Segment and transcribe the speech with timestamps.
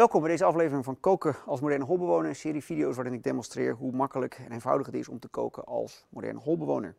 [0.00, 3.74] Welkom bij deze aflevering van Koken als moderne holbewoner, een serie video's waarin ik demonstreer
[3.74, 6.94] hoe makkelijk en eenvoudig het is om te koken als moderne holbewoner.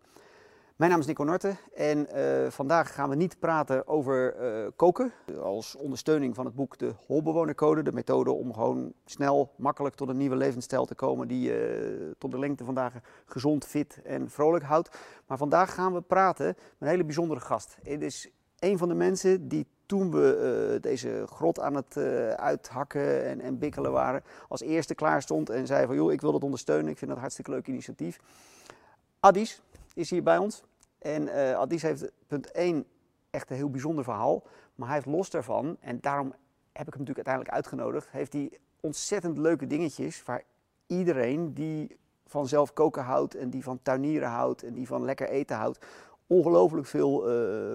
[0.76, 5.12] Mijn naam is Nico Norte en uh, vandaag gaan we niet praten over uh, koken
[5.42, 10.18] als ondersteuning van het boek De Holbewonercode, de methode om gewoon snel, makkelijk tot een
[10.18, 12.94] nieuwe levensstijl te komen die je uh, tot de lengte vandaag
[13.26, 14.98] gezond, fit en vrolijk houdt.
[15.28, 17.78] Maar vandaag gaan we praten met een hele bijzondere gast.
[17.84, 22.30] Het is een van de mensen die toen we uh, deze grot aan het uh,
[22.30, 26.32] uithakken en, en, bikkelen waren, als eerste klaar stond en zei van joh, ik wil
[26.32, 28.20] dat ondersteunen, ik vind dat een hartstikke leuk initiatief.
[29.20, 29.62] Addis
[29.94, 30.64] is hier bij ons
[30.98, 32.86] en uh, Addis heeft punt 1
[33.30, 34.44] echt een heel bijzonder verhaal,
[34.76, 36.34] maar hij heeft los daarvan, en daarom
[36.72, 40.44] heb ik hem natuurlijk uiteindelijk uitgenodigd, heeft hij ontzettend leuke dingetjes waar
[40.88, 45.30] iedereen die van zelf koken houdt en die van tuinieren houdt en die van lekker
[45.30, 45.86] eten houdt,
[46.28, 47.24] ongelooflijk veel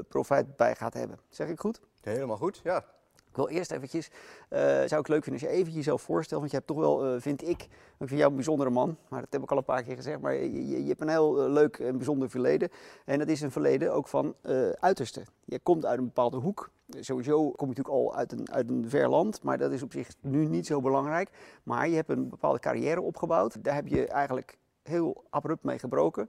[0.08, 1.18] profijt bij gaat hebben.
[1.28, 1.80] Zeg ik goed?
[2.12, 2.84] Helemaal goed, ja.
[3.28, 6.50] Ik wil eerst eventjes, uh, zou ik leuk vinden als je even jezelf voorstelt, want
[6.50, 9.32] je hebt toch wel, uh, vind ik, ik vind jou een bijzondere man, maar dat
[9.32, 11.78] heb ik al een paar keer gezegd, maar je, je, hebt een heel uh, leuk
[11.78, 12.68] en bijzonder verleden.
[13.04, 14.34] En dat is een verleden ook van
[14.80, 15.22] uiterste.
[15.44, 18.88] Je komt uit een bepaalde hoek, sowieso kom je natuurlijk al uit een, uit een
[18.88, 21.30] ver land, maar dat is op zich nu niet zo belangrijk.
[21.62, 26.28] Maar je hebt een bepaalde carrière opgebouwd, daar heb je eigenlijk heel abrupt mee gebroken.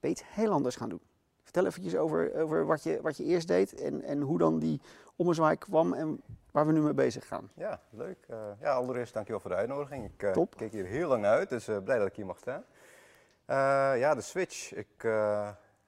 [0.00, 1.00] Ben je iets heel anders gaan doen.
[1.54, 4.80] Vertel eventjes over, over wat, je, wat je eerst deed en, en hoe dan die
[5.16, 7.50] ommezwaai kwam en waar we nu mee bezig gaan.
[7.54, 8.26] Ja, leuk.
[8.30, 10.04] Uh, ja, allereerst dankjewel voor de uitnodiging.
[10.04, 10.56] Ik uh, Top.
[10.56, 12.64] keek hier heel lang naar uit, dus uh, blij dat ik hier mag staan.
[13.98, 14.74] ja, de switch.
[14.74, 15.02] Ik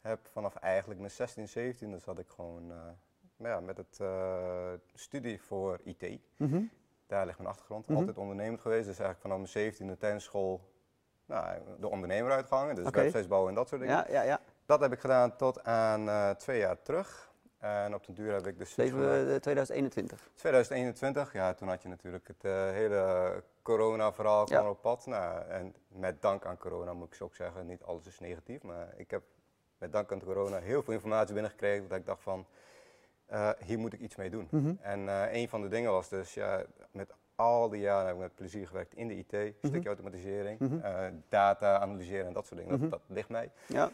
[0.01, 2.73] heb vanaf eigenlijk mijn 16, 17, dus had ik gewoon
[3.37, 4.01] ja, met het
[4.95, 6.21] studie voor IT.
[6.37, 6.71] Mm -hmm.
[7.07, 7.89] Daar ligt mijn achtergrond.
[7.89, 7.97] Mm -hmm.
[7.97, 10.61] Altijd ondernemend geweest, dus eigenlijk vanaf mijn 17e tijdens school
[11.25, 12.75] nou, de ondernemer uitgehangen.
[12.75, 13.03] Dus okay.
[13.03, 13.97] websites bouwen en dat soort dingen.
[13.97, 14.41] Ja, ja, ja.
[14.67, 17.35] Dat heb ik gedaan tot aan uh, twee jaar terug.
[17.59, 18.77] En op de duur heb ik dus...
[18.77, 20.31] Leven we 2021?
[20.35, 24.71] 2021, ja, toen had je natuurlijk het uh, hele corona-verhaal kwam ja.
[24.71, 25.07] op pad.
[25.07, 28.89] Nou, en met dank aan corona moet ik ook zeggen, niet alles is negatief, maar
[28.97, 29.23] ik heb
[29.79, 32.47] met dank aan corona heel veel informatie binnengekregen dat ik dacht van,
[33.33, 34.49] uh, hier moet ik iets mee doen.
[34.51, 34.79] Mm -hmm.
[34.81, 38.21] En uh, een van de dingen was dus, ja, met al die jaren heb ik
[38.21, 39.71] met plezier gewerkt in de IT, mm -hmm.
[39.71, 41.23] stukje automatisering, mm -hmm.
[41.29, 43.51] data analyseren en dat soort dingen, dat, dat ligt mij.
[43.67, 43.91] Ja.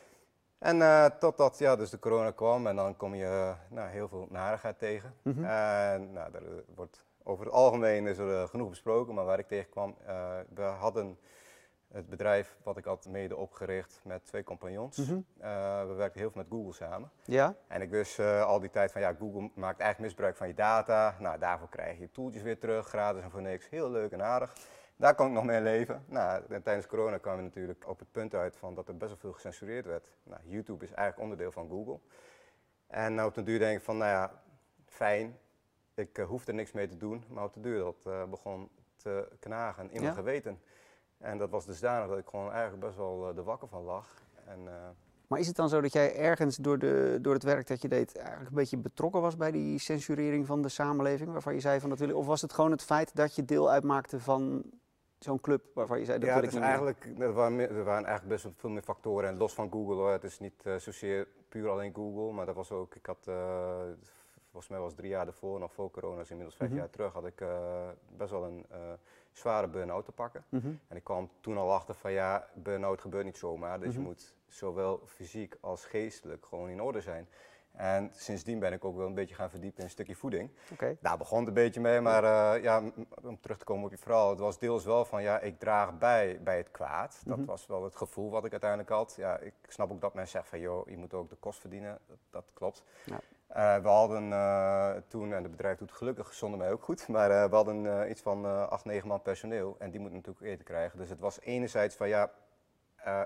[0.63, 4.09] En uh, totdat ja, dus de corona kwam en dan kom je uh, nou, heel
[4.09, 5.15] veel narigheid tegen.
[5.23, 5.45] Mm -hmm.
[5.45, 6.43] En nou, daar
[6.75, 9.97] wordt over het algemeen is er genoeg besproken, maar waar ik tegenkwam,
[10.55, 11.19] we hadden
[11.89, 14.97] het bedrijf wat ik had mede opgericht met twee compagnons.
[14.97, 15.25] Mm -hmm.
[15.89, 17.11] we werkten heel veel met Google samen.
[17.25, 17.55] Ja.
[17.67, 21.17] En ik wist al die tijd van ja, Google maakt eigenlijk misbruik van je data.
[21.19, 23.69] Nou, daarvoor krijg je tooltjes weer terug, gratis en voor niks.
[23.69, 24.55] Heel leuk en aardig.
[25.03, 26.05] Daar kon ik nog mee leven.
[26.07, 29.19] Nou, tijdens corona kwamen we natuurlijk op het punt uit van dat er best wel
[29.19, 30.09] veel gecensureerd werd.
[30.23, 31.99] Nou, YouTube is eigenlijk onderdeel van Google.
[32.87, 34.43] En nou, op den duur denk ik van, nou ja,
[34.87, 35.39] fijn,
[35.95, 37.25] ik uh, hoef er niks mee te doen.
[37.29, 40.61] Maar op de duur dat uh, begon te knagen in mijn geweten.
[41.19, 44.23] En dat was dusdanig dat ik gewoon eigenlijk best wel uh, de wakker van lag.
[44.45, 44.69] En,
[45.27, 47.89] maar is het dan zo dat jij ergens door, de, door het werk dat je
[47.89, 51.33] deed eigenlijk een beetje betrokken was bij die censurering van de samenleving?
[51.33, 53.71] Waarvan je zei van dat wil Of was het gewoon het feit dat je deel
[53.71, 54.65] uitmaakte van
[55.25, 58.05] zo'n club waarvan je zei dat ja, wil ik is eigenlijk, er waren, er waren
[58.05, 59.29] eigenlijk best wel veel meer factoren.
[59.29, 62.55] En los van Google hoor, het is niet uh, zozeer puur alleen Google, maar dat
[62.55, 63.81] was ook, ik had, uh,
[64.51, 66.85] volgens mij was drie jaar ervoor, nog voor corona, dus inmiddels vijf mm -hmm.
[66.85, 68.67] jaar terug, had ik uh, best wel een
[69.33, 70.45] zware burn-out te pakken.
[70.49, 70.81] Mm -hmm.
[70.89, 74.03] En ik kwam toen al achter van ja, burn-out gebeurt niet zomaar, dus mm -hmm.
[74.03, 77.29] je moet zowel fysiek als geestelijk gewoon in orde zijn.
[77.73, 80.51] En sindsdien ben ik ook wel een beetje gaan verdiepen in een stukje voeding.
[80.73, 80.97] Okay.
[81.01, 82.83] Daar begon het een beetje mee, maar uh, ja,
[83.23, 84.31] om terug te komen op je verhaal.
[84.31, 87.21] Het was deels wel van, ja, ik draag bij bij het kwaad.
[87.25, 87.45] Dat mm -hmm.
[87.45, 89.15] was wel het gevoel wat ik uiteindelijk had.
[89.17, 91.99] Ja, ik snap ook dat men zegt van, joh, je moet ook de kost verdienen.
[92.07, 92.83] Dat, dat klopt.
[93.05, 93.21] Ja.
[93.57, 97.49] Uh, we hadden uh, toen, en het bedrijf doet gelukkig zonder mij ook goed, maar
[97.51, 99.77] we hadden iets van acht, negen man personeel.
[99.79, 100.99] En die moeten natuurlijk eten krijgen.
[100.99, 102.31] Dus het was enerzijds van, ja,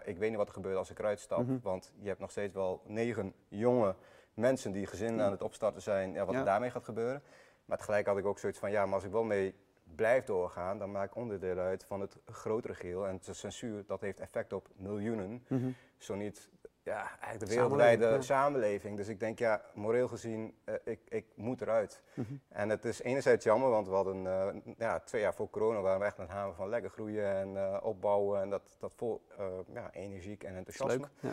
[0.04, 1.38] ik weet niet wat er gebeurt als ik eruit stap.
[1.38, 1.60] Mm -hmm.
[1.62, 3.94] Want je hebt nog steeds wel negen jonge
[4.36, 7.22] mensen die gezinnen aan het opstarten zijn, ja, wat er daarmee gaat gebeuren.
[7.64, 9.54] Maar tegelijk had ik ook zoiets van, ja, maar als ik wel mee
[9.94, 13.06] blijf doorgaan, dan maak ik onderdeel uit van het grotere geheel.
[13.06, 15.74] En de censuur, dat heeft effect op miljoenen, mm -hmm.
[15.96, 16.50] zo niet
[16.82, 18.34] ja, eigenlijk de wereldwijde samenleving, ja.
[18.34, 18.96] samenleving.
[18.96, 22.02] Dus ik denk, ja, moreel gezien, uh, ik, ik moet eruit.
[22.14, 22.40] Mm -hmm.
[22.48, 24.46] En het is enerzijds jammer, want we hadden uh,
[24.78, 27.54] ja, twee jaar voor corona waren we echt aan het haven van lekker groeien en
[27.54, 28.40] uh, opbouwen.
[28.40, 29.22] En dat, dat vol
[29.72, 31.08] ja, energiek en enthousiasme.
[31.20, 31.32] Ja.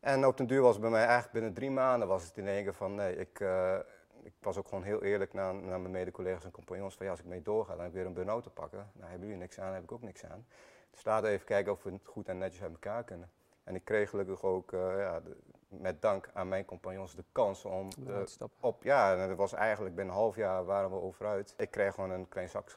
[0.00, 2.46] En op den duur was het bij mij eigenlijk binnen drie maanden was het in
[2.48, 3.78] één keer van nee, ik, uh,
[4.22, 7.20] ik was ook gewoon heel eerlijk naar, naar mijn mede-collega's en compagnons van ja, als
[7.20, 8.90] ik mee doorga, dan heb ik weer een burn-out te pakken.
[8.92, 10.46] Nou, hebben jullie niks aan, heb ik ook niks aan.
[10.90, 13.30] Dus laten we even kijken of we het goed en netjes uit elkaar kunnen.
[13.64, 15.36] En ik kreeg gelukkig ook, uh, ja, de,
[15.68, 18.16] met dank aan mijn compagnons, de kans om uh,
[18.60, 21.54] op, ja, en dat was eigenlijk binnen een half jaar waren we overuit.
[21.56, 22.72] Ik kreeg gewoon een klein zak,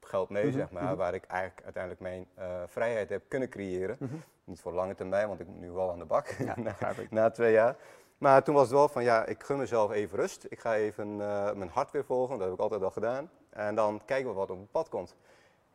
[0.00, 0.82] geld mee, Mhm, zeg maar.
[0.82, 0.96] mhm.
[0.96, 3.96] Waar ik eigenlijk uiteindelijk mijn eh, vrijheid heb kunnen creëren.
[4.00, 4.14] Mhm.
[4.46, 6.26] Niet voor lange termijn, want ik moet nu wel aan de bak.
[6.28, 6.74] Ja, na,
[7.10, 7.76] na twee jaar.
[8.18, 10.46] Maar toen was het wel van, ja, ik gun mezelf even rust.
[10.48, 13.30] Ik ga even eh, mijn hart weer volgen, dat heb ik altijd al gedaan.
[13.50, 15.14] En dan kijken we wat op het pad komt.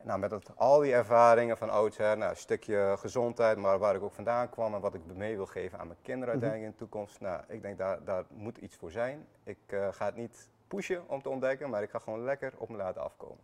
[0.03, 4.01] Nou, met het, al die ervaringen van oudsher, nou, een stukje gezondheid, maar waar ik
[4.03, 6.43] ook vandaan kwam en wat ik mee wil geven aan mijn kinderen Mhm.
[6.43, 7.19] uiteindelijk in de toekomst.
[7.19, 9.27] Nou, ik denk daar, daar moet iets voor zijn.
[9.43, 12.69] Ik eh, ga het niet pushen om te ontdekken, maar ik ga gewoon lekker op
[12.69, 13.43] me laten afkomen.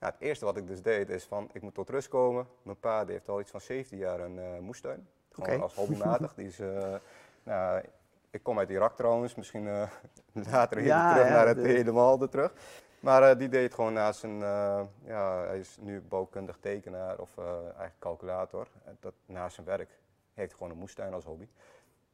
[0.00, 2.46] Nou, het eerste wat ik dus deed is van, ik moet tot rust komen.
[2.62, 5.08] Mijn pa die heeft al iets van 17 jaar een eh, moestuin.
[5.30, 6.34] Gewoon als hobbymatig.
[6.34, 6.94] die is, eh,
[7.42, 7.82] nou,
[8.30, 9.88] ik kom uit Irak trouwens, misschien eh,
[10.52, 12.52] later Ja, terug ja, naar het de- helemaal er terug.
[13.00, 14.38] Maar die deed gewoon naast zijn,
[15.04, 18.66] ja, hij is nu bouwkundig tekenaar of eigenlijk calculator.
[19.00, 19.88] Dat, naast zijn werk
[20.34, 21.48] heeft hij gewoon een moestuin als hobby.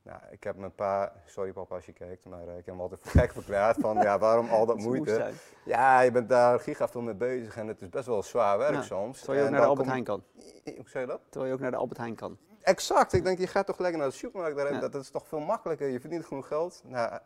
[0.06, 2.80] Nou, ik heb mijn pa, sorry papa als je kijkt, maar eh, ik heb hem
[2.80, 5.30] altijd gek verklaard van ja, waarom al dat moeite.
[5.64, 8.82] Ja, je bent daar gigafveel mee bezig en het is best wel zwaar werk Ja,
[8.82, 9.18] soms.
[9.18, 10.24] Terwijl je ook naar de Albert kom- Heijn kan.
[10.76, 11.20] Hoe zei je dat?
[11.28, 12.38] Terwijl je ook naar de Albert Heijn kan.
[12.62, 14.80] Exact, ik denk je gaat toch lekker naar de supermarkt, daar, Ja.
[14.80, 16.82] dat, dat is toch veel makkelijker, je verdient genoeg geld.
[16.84, 17.18] Nou,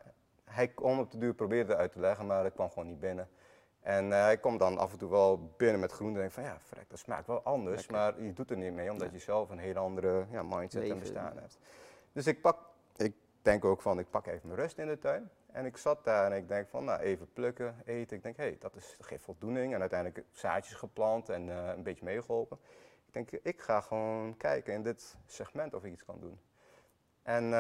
[0.45, 3.29] hij kon op de duur proberen uit te leggen, maar ik kwam gewoon niet binnen.
[3.81, 6.43] En eh, hij komt dan af en toe wel binnen met groente en denk van
[6.43, 7.95] ja, frek, dat smaakt wel anders, Lekker.
[7.97, 9.13] maar je doet er niet mee omdat Ja.
[9.13, 11.59] je zelf een heel andere ja, mindset Leven, en bestaan hebt.
[12.13, 12.59] Dus ik pak,
[13.01, 15.31] ik denk ook van ik pak even mijn rust in de tuin.
[15.53, 18.17] En ik zat daar en ik denk van nou even plukken, eten.
[18.17, 19.75] Ik denk hé, hey, dat, is, dat geeft voldoening.
[19.75, 22.59] En uiteindelijk zaadjes geplant en eh, een beetje meegeholpen.
[23.07, 26.39] Ik denk ik ga gewoon kijken in dit segment of ik iets kan doen.
[27.23, 27.51] En eh,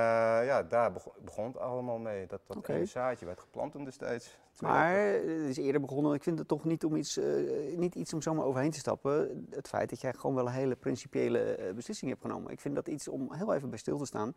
[0.45, 2.27] ja, daar bego- begon het allemaal mee.
[2.27, 4.39] Dat, dat ene zaadje werd geplant toen destijds.
[4.61, 6.15] Maar eh, het is eerder begonnen.
[6.15, 9.47] Ik vind het toch niet, om iets, eh, niet iets om zomaar overheen te stappen.
[9.51, 12.53] Het feit dat jij gewoon wel een hele principiële eh, beslissing hebt genomen.
[12.53, 14.35] Ik vind dat iets om heel even bij stil te staan.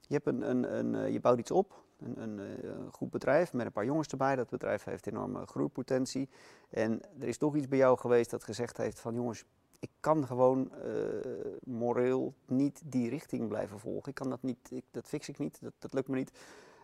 [0.00, 3.72] Je, hebt een, een, een, je bouwt iets op, een, een goed bedrijf met een
[3.72, 4.36] paar jongens erbij.
[4.36, 6.28] Dat bedrijf heeft enorme groeipotentie.
[6.70, 9.44] En er is toch iets bij jou geweest dat gezegd heeft van jongens,
[9.78, 10.72] ik kan gewoon
[11.64, 14.08] moreel niet die richting blijven volgen.
[14.08, 16.32] Ik kan dat niet, ik, dat fix ik niet, dat, dat lukt me niet.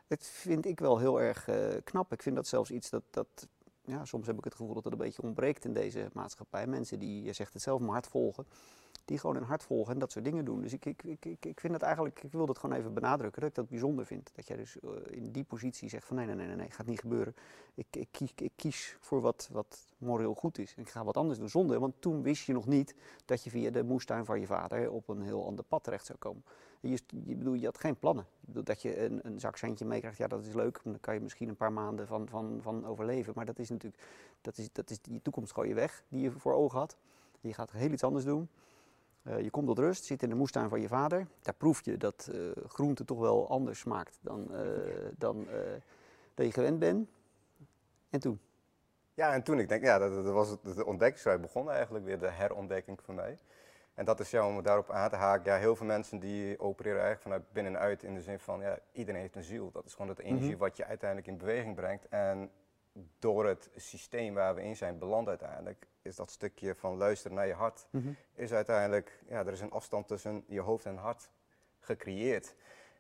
[0.06, 2.12] Dat vind ik wel heel erg eh, knap.
[2.12, 3.48] Ik vind dat zelfs iets dat, dat,
[3.84, 6.66] ja, soms heb ik het gevoel dat het een beetje ontbreekt in deze maatschappij.
[6.66, 8.46] Mensen die, je zegt het zelf, mijn hart volgen,
[9.04, 10.62] die gewoon hun hart volgen en dat soort dingen doen.
[10.62, 13.50] Dus ik, ik, ik, ik, vind dat eigenlijk, ik wil dat gewoon even benadrukken, dat
[13.50, 14.30] ik dat bijzonder vind.
[14.34, 16.86] Dat jij dus eh, in die positie zegt van nee, nee, nee, nee, nee, gaat
[16.86, 17.34] niet gebeuren.
[17.74, 20.74] Ik, ik, kies, ik kies voor wat, wat moreel goed is.
[20.76, 22.94] Ik ga wat anders doen zonder, want toen wist je nog niet
[23.24, 26.18] dat je via de moestuin van je vader op een heel ander pad terecht zou
[26.18, 26.42] komen.
[26.80, 28.26] Je, bedoel, je had geen plannen.
[28.40, 30.80] Bedoel, dat je een, een zak centje meekrijgt, ja, dat is leuk.
[30.84, 33.32] Dan kan je misschien een paar maanden van, van, van overleven.
[33.36, 34.02] Maar dat is natuurlijk,
[34.40, 36.96] dat is, dat is die toekomst gooi je weg, die je voor ogen had.
[37.40, 38.48] Je gaat heel iets anders doen.
[39.26, 41.26] Eh, je komt tot rust, zit in de moestuin van je vader.
[41.42, 44.60] Daar proef je dat eh, groente toch wel anders smaakt dan, eh,
[45.18, 45.46] dan
[46.34, 47.08] dat je gewend bent.
[48.10, 48.40] En toen?
[49.14, 52.18] Ja, en toen ik denk, ja, dat, dat was het, de ontdekkingsreis begon eigenlijk weer,
[52.18, 53.38] de herontdekking voor mij.
[53.96, 57.00] En dat is ja, om daarop aan te haken, ja, heel veel mensen die opereren
[57.02, 59.70] eigenlijk vanuit binnenuit in de zin van, ja, iedereen heeft een ziel.
[59.70, 60.58] Dat is gewoon het energie Mhm.
[60.58, 62.08] wat je uiteindelijk in beweging brengt.
[62.08, 62.50] En
[63.18, 67.46] door het systeem waar we in zijn beland uiteindelijk, is dat stukje van luisteren naar
[67.46, 67.86] je hart,
[68.34, 71.30] is uiteindelijk, ja, er is een afstand tussen je hoofd en hart
[71.80, 72.54] gecreëerd.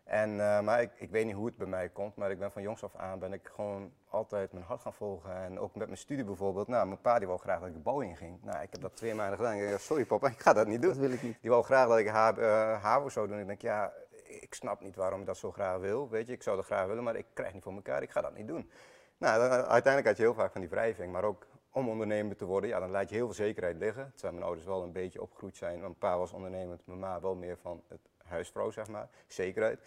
[0.06, 2.52] En, eh, maar ik, ik weet niet hoe het bij mij komt, maar ik ben
[2.52, 5.36] van jongs af aan ben ik gewoon altijd mijn hart gaan volgen.
[5.36, 6.68] En ook met mijn studie bijvoorbeeld.
[6.68, 8.42] Nou, mijn pa die wou graag dat ik de bouw in ging.
[8.42, 9.54] Nou, ik heb dat twee maanden gedaan.
[9.54, 10.90] Ik dacht, sorry papa, ik ga dat niet doen.
[10.90, 11.38] Dat wil ik niet.
[11.40, 13.38] Die wou graag dat ik H- eh, HAVO zou doen.
[13.38, 13.92] Ik denk, ja,
[14.24, 16.08] ik snap niet waarom ik dat zo graag wil.
[16.08, 18.02] Weet je, ik zou dat graag willen, maar ik krijg niet voor elkaar.
[18.02, 18.70] Ik ga dat niet doen.
[19.18, 22.44] Nou, dan, uiteindelijk had je heel vaak van die wrijving, maar ook om ondernemer te
[22.44, 24.10] worden, ja, dan laat je heel veel zekerheid liggen.
[24.12, 25.80] Terwijl mijn ouders wel een beetje opgegroeid zijn.
[25.80, 29.08] Mijn pa was ondernemend, mijn ma wel meer van het huisvrouw, zeg maar.
[29.26, 29.80] Zekerheid.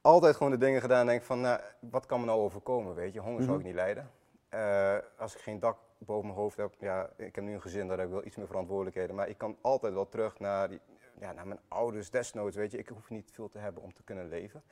[0.00, 3.20] Altijd gewoon de dingen gedaan, denk van, nou, wat kan me nou overkomen, weet je.
[3.20, 3.60] Honger zou Mhm.
[3.60, 4.10] ik niet lijden.
[4.48, 7.88] Eh, als ik geen dak boven mijn hoofd heb, ja, ik heb nu een gezin,
[7.88, 9.14] daar heb ik wel iets meer verantwoordelijkheden.
[9.16, 10.80] Maar ik kan altijd wel terug naar, die,
[11.20, 12.78] ja, naar mijn ouders, desnoods, weet je.
[12.78, 14.62] Ik hoef niet veel te hebben om te kunnen leven.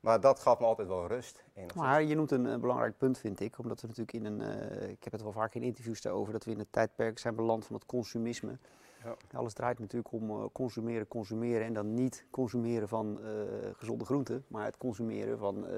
[0.00, 1.44] Maar dat gaf me altijd wel rust.
[1.54, 1.82] enigszins.
[1.84, 3.58] Maar je noemt een eh, belangrijk punt, vind ik.
[3.58, 4.40] Omdat we natuurlijk in een.
[4.40, 6.32] eh, ik heb het wel vaak in interviews daarover.
[6.32, 8.58] dat we in het tijdperk zijn beland van het consumisme.
[9.04, 9.16] Ja.
[9.32, 11.66] Alles draait natuurlijk om eh, consumeren, consumeren.
[11.66, 13.30] En dan niet consumeren van eh,
[13.72, 14.44] gezonde groenten.
[14.48, 15.72] maar het consumeren van eh,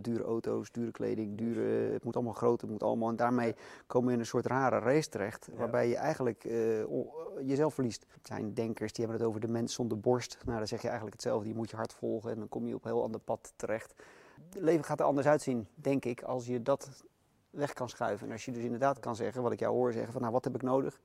[0.00, 1.36] dure auto's, dure kleding.
[1.38, 3.08] Dure, het moet allemaal groot, het moet allemaal.
[3.08, 3.54] En daarmee
[3.86, 5.48] komen we in een soort rare race terecht.
[5.50, 5.58] Ja.
[5.58, 6.42] waarbij je eigenlijk
[7.44, 8.02] jezelf verliest.
[8.02, 10.38] Er zijn denkers die hebben het over de mens zonder borst.
[10.44, 11.48] Nou, dan zeg je eigenlijk hetzelfde.
[11.48, 13.94] Je moet je hart volgen en dan kom je op een heel ander pad terecht.
[14.48, 17.04] Het leven gaat er anders uitzien, denk ik, als je dat
[17.50, 18.26] weg kan schuiven.
[18.26, 20.44] En als je dus inderdaad kan zeggen, wat ik jou hoor zeggen, van nou wat
[20.44, 21.00] heb ik nodig?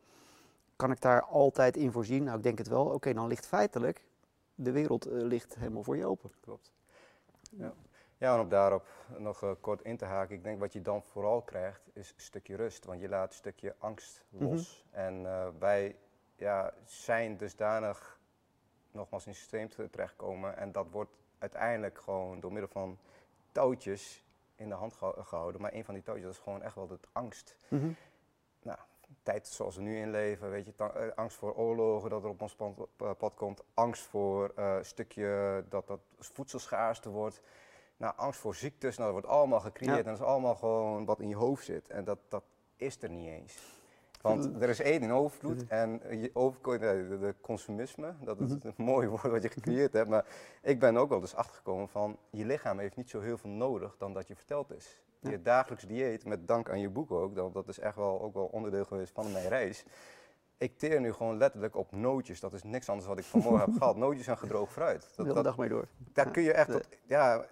[0.83, 2.23] Kan ik daar altijd in voorzien?
[2.23, 2.85] Nou, ik denk het wel.
[2.85, 4.05] Oké, dan ligt feitelijk
[4.55, 6.31] de wereld eh, ligt helemaal voor je open.
[6.39, 6.73] Klopt.
[7.51, 7.73] Ja.
[8.17, 8.87] Ja, en om daarop
[9.17, 12.21] nog uh, kort in te haken, ik denk wat je dan vooral krijgt is een
[12.21, 14.85] stukje rust, want je laat een stukje angst los.
[14.91, 15.95] En uh, wij
[16.35, 18.19] ja, zijn dusdanig
[18.91, 22.97] nogmaals in het systeem terechtkomen en dat wordt uiteindelijk gewoon door middel van
[23.51, 24.23] touwtjes
[24.55, 25.61] in de hand gehouden.
[25.61, 27.55] Maar een van die touwtjes is gewoon echt wel de angst.
[27.67, 27.95] Mm
[28.61, 28.79] Nou,
[29.23, 32.41] tijd zoals we nu in leven, weet je, eh, angst voor oorlogen dat er op
[32.41, 32.55] ons
[33.17, 37.41] pad, komt, angst voor uh, een stukje dat dat voedselschaarste wordt.
[37.97, 41.19] Nou, angst voor ziektes, nou, dat wordt allemaal gecreëerd en dat is allemaal gewoon wat
[41.19, 41.89] in je hoofd zit.
[41.89, 42.43] En dat, dat
[42.75, 43.81] is er niet eens.
[44.21, 48.67] Want er is één in overvloed en je over, de, de consumisme, dat is mhm.
[48.67, 50.09] een mooi woord wat je gecreëerd hebt.
[50.09, 50.25] Maar
[50.61, 53.95] ik ben ook wel dus achtergekomen van je lichaam heeft niet zo heel veel nodig
[53.97, 55.01] dan dat je verteld is.
[55.29, 58.33] Je dagelijks dieet, met dank aan je boek ook, dat, dat is echt wel, ook
[58.33, 59.85] wel onderdeel geweest van mijn reis.
[60.57, 62.39] Ik teer nu gewoon letterlijk op nootjes.
[62.39, 63.95] Dat is niks anders wat ik vanmorgen heb gehad.
[63.95, 65.13] Nootjes en gedroogd fruit.
[65.15, 65.87] Dat, de dag mee door.
[66.13, 67.45] Daar kun je echt, tot, ja,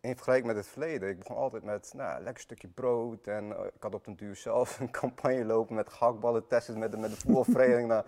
[0.00, 1.08] in vergelijking met het verleden.
[1.08, 3.26] Ik begon altijd met nou, een lekker stukje brood.
[3.26, 6.90] En eh, ik had op den duur zelf een campagne lopen met gehaktballen testen met,
[6.90, 7.92] de, met de voetbalvereniging.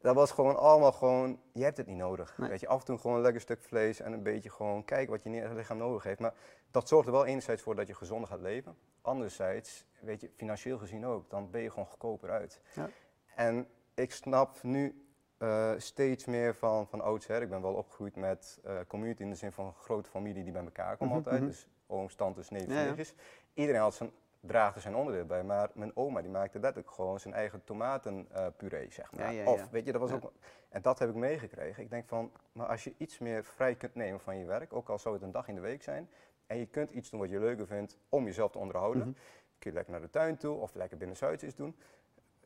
[0.00, 2.36] dat was gewoon allemaal gewoon, je hebt het niet nodig.
[2.36, 5.10] Weet je, af en toe gewoon een lekker stuk vlees en een beetje gewoon kijken
[5.10, 6.20] wat je lichaam nodig heeft.
[6.20, 6.34] Maar
[6.70, 8.76] dat zorgt er wel enerzijds voor dat je gezonder gaat leven.
[9.02, 12.60] Anderzijds, weet je, financieel gezien ook, dan ben je gewoon goedkoper uit.
[12.74, 12.88] Ja.
[13.34, 15.06] En ik snap nu
[15.38, 17.42] uh, steeds meer van, van oudsher.
[17.42, 20.52] Ik ben wel opgegroeid met uh, community in de zin van een grote familie die
[20.52, 21.34] bij elkaar komt mhm, altijd.
[21.34, 21.50] Mm -hmm.
[21.50, 23.14] Dus ooms, tantes, neefjes, ja,
[23.54, 24.10] Iedereen had zijn,
[24.46, 25.42] draagt er zijn onderdeel bij.
[25.42, 29.32] Maar mijn oma die maakte letterlijk gewoon zijn eigen tomatenpuree, zeg maar.
[29.32, 30.32] Ja, of, weet je, dat was ook...
[30.68, 31.82] En dat heb ik meegekregen.
[31.82, 34.88] Ik denk van, maar als je iets meer vrij kunt nemen van je werk, ook
[34.88, 36.08] al zou het een dag in de week zijn,
[36.46, 39.16] en je kunt iets doen wat je leuker vindt om jezelf te onderhouden, mm
[39.58, 41.76] kun je lekker naar de tuin toe of lekker binnen Zuids iets doen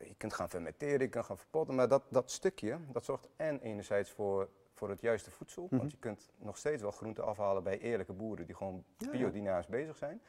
[0.06, 3.60] je kunt gaan fermenteren, je kunt gaan verpotten, maar dat, dat stukje, dat zorgt en
[3.60, 5.90] enerzijds voor, voor het juiste voedsel, want mhm.
[5.90, 10.22] je kunt nog steeds wel groenten afhalen bij eerlijke boeren die gewoon biodynamisch bezig zijn.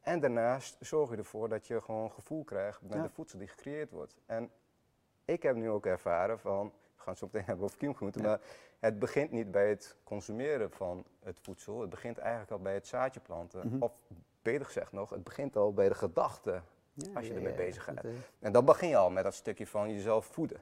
[0.00, 3.90] En daarnaast zorg je ervoor dat je gewoon gevoel krijgt met de voedsel die gecreëerd
[3.90, 4.16] wordt.
[4.26, 4.50] En
[5.24, 8.40] ik heb nu ook ervaren van, we gaan het zo meteen hebben over kiemgroenten, maar
[8.78, 12.86] het begint niet bij het consumeren van het voedsel, het begint eigenlijk al bij het
[12.86, 13.66] zaadje planten.
[13.66, 13.82] Mhm.
[13.82, 13.92] Of
[14.42, 16.62] beter gezegd nog, het begint al bij de gedachte
[17.14, 18.04] als je ermee bezig gaat.
[18.38, 20.60] En dan begin je al met dat stukje van jezelf voeden.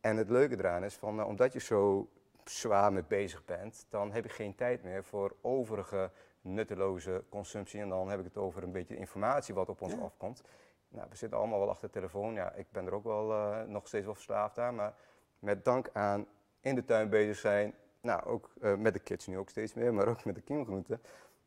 [0.00, 2.08] En het leuke eraan is, van, uh, omdat je zo
[2.44, 6.10] zwaar mee bezig bent, dan heb je geen tijd meer voor overige
[6.42, 7.80] nutteloze consumptie.
[7.80, 10.42] En dan heb ik het over een beetje informatie wat op ons afkomt.
[10.88, 12.34] Nou, we zitten allemaal wel achter de telefoon.
[12.34, 14.74] Ja, ik ben er ook wel uh, nog steeds wel verslaafd aan.
[14.74, 14.94] Maar
[15.38, 16.26] met dank aan
[16.60, 19.94] in de tuin bezig zijn, nou ook uh, met de kids nu ook steeds meer,
[19.94, 21.00] maar ook met de kiemgroenten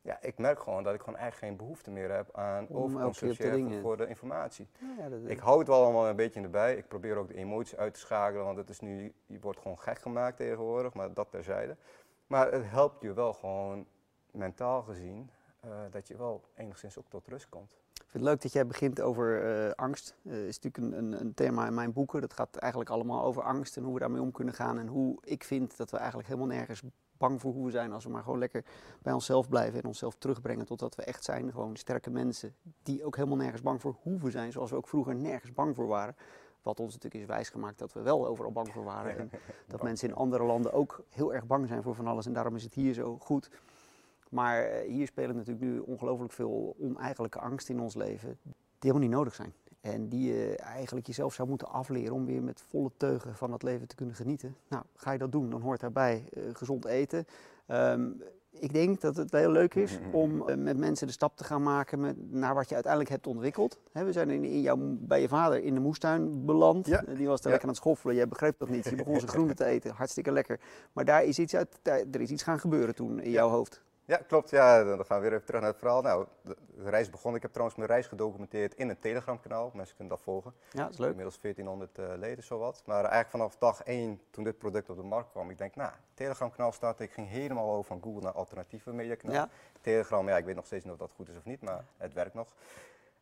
[0.06, 3.98] ja, ik merk gewoon dat ik gewoon eigenlijk geen behoefte meer heb aan overconsumptie voor
[3.98, 4.68] de informatie.
[4.98, 6.76] Ja, dat ik hou het wel allemaal een beetje in de bij.
[6.76, 9.80] Ik probeer ook de emoties uit te schakelen, want het is nu, je wordt gewoon
[9.80, 11.78] gek gemaakt tegenwoordig, maar dat terzijde.
[12.28, 13.86] Maar het helpt je wel gewoon
[14.36, 15.30] mentaal gezien,
[15.66, 17.72] uh, dat je wel enigszins ook tot rust komt.
[17.94, 20.16] Ik vind het leuk dat jij begint over uh, angst.
[20.22, 22.22] Dat uh, is natuurlijk een, een, een, thema in mijn boeken.
[22.22, 24.80] Dat gaat eigenlijk allemaal over angst en hoe we daarmee om kunnen gaan.
[24.80, 26.82] En hoe ik vind dat we eigenlijk helemaal nergens
[27.18, 28.64] bang voor hoe we zijn als we maar gewoon lekker
[29.02, 31.52] bij onszelf blijven en onszelf terugbrengen totdat we echt zijn.
[31.52, 35.16] Gewoon sterke mensen die ook helemaal nergens bang voor hoeven zijn, zoals we ook vroeger
[35.16, 36.16] nergens bang voor waren.
[36.62, 39.18] Wat ons natuurlijk is wijsgemaakt dat we wel overal bang voor waren.
[39.20, 39.30] En
[39.68, 42.26] dat mensen in andere landen ook heel erg bang zijn voor van alles.
[42.26, 43.50] En daarom is het hier zo goed.
[44.30, 48.38] Maar eh, hier spelen natuurlijk nu ongelooflijk veel oneigenlijke angst in ons leven.
[48.44, 49.54] Die helemaal niet nodig zijn.
[49.82, 53.64] En die je eigenlijk jezelf zou moeten afleren om weer met volle teugen van het
[53.64, 54.56] leven te kunnen genieten.
[54.68, 57.26] Nou, ga je dat doen, dan hoort daarbij uh, gezond eten.
[57.68, 58.22] Um,
[58.60, 61.64] ik denk dat het heel leuk is om uh, met mensen de stap te gaan
[61.64, 63.80] maken met, naar wat je uiteindelijk hebt ontwikkeld.
[63.92, 66.88] we zijn in, in jouw, bij je vader in de moestuin beland.
[66.88, 67.04] Ja.
[67.16, 67.50] Die was ja.
[67.50, 68.16] lekker aan het schoffelen.
[68.16, 68.90] Jij begreep dat niet.
[68.90, 69.92] Je begon zijn groenten te eten.
[69.92, 70.60] Hartstikke lekker.
[70.94, 73.82] Maar daar is iets, uit, er is iets gaan gebeuren toen in jouw hoofd.
[74.06, 74.50] Ja, klopt.
[74.50, 76.02] Ja, dan gaan we weer even terug naar het verhaal.
[76.02, 77.36] Nou, de, reis begon.
[77.36, 79.72] Ik heb trouwens mijn reis gedocumenteerd in een Telegram-kanaal.
[79.74, 80.54] Mensen kunnen dat volgen.
[80.72, 81.10] Ja, dat is leuk.
[81.10, 82.84] Inmiddels 1400 uh, leden, zowat.
[82.86, 85.92] Maar eigenlijk vanaf dag 1, toen dit product op de markt kwam, ik denk, nou,
[86.14, 87.00] Telegram-kanaal staat.
[87.00, 89.36] Ik ging helemaal over van Google naar alternatieve mediakanaal.
[89.36, 89.50] Ja.
[89.82, 92.14] Telegram, ja, ik weet nog steeds niet of dat goed is of niet, maar het
[92.14, 92.48] werkt nog.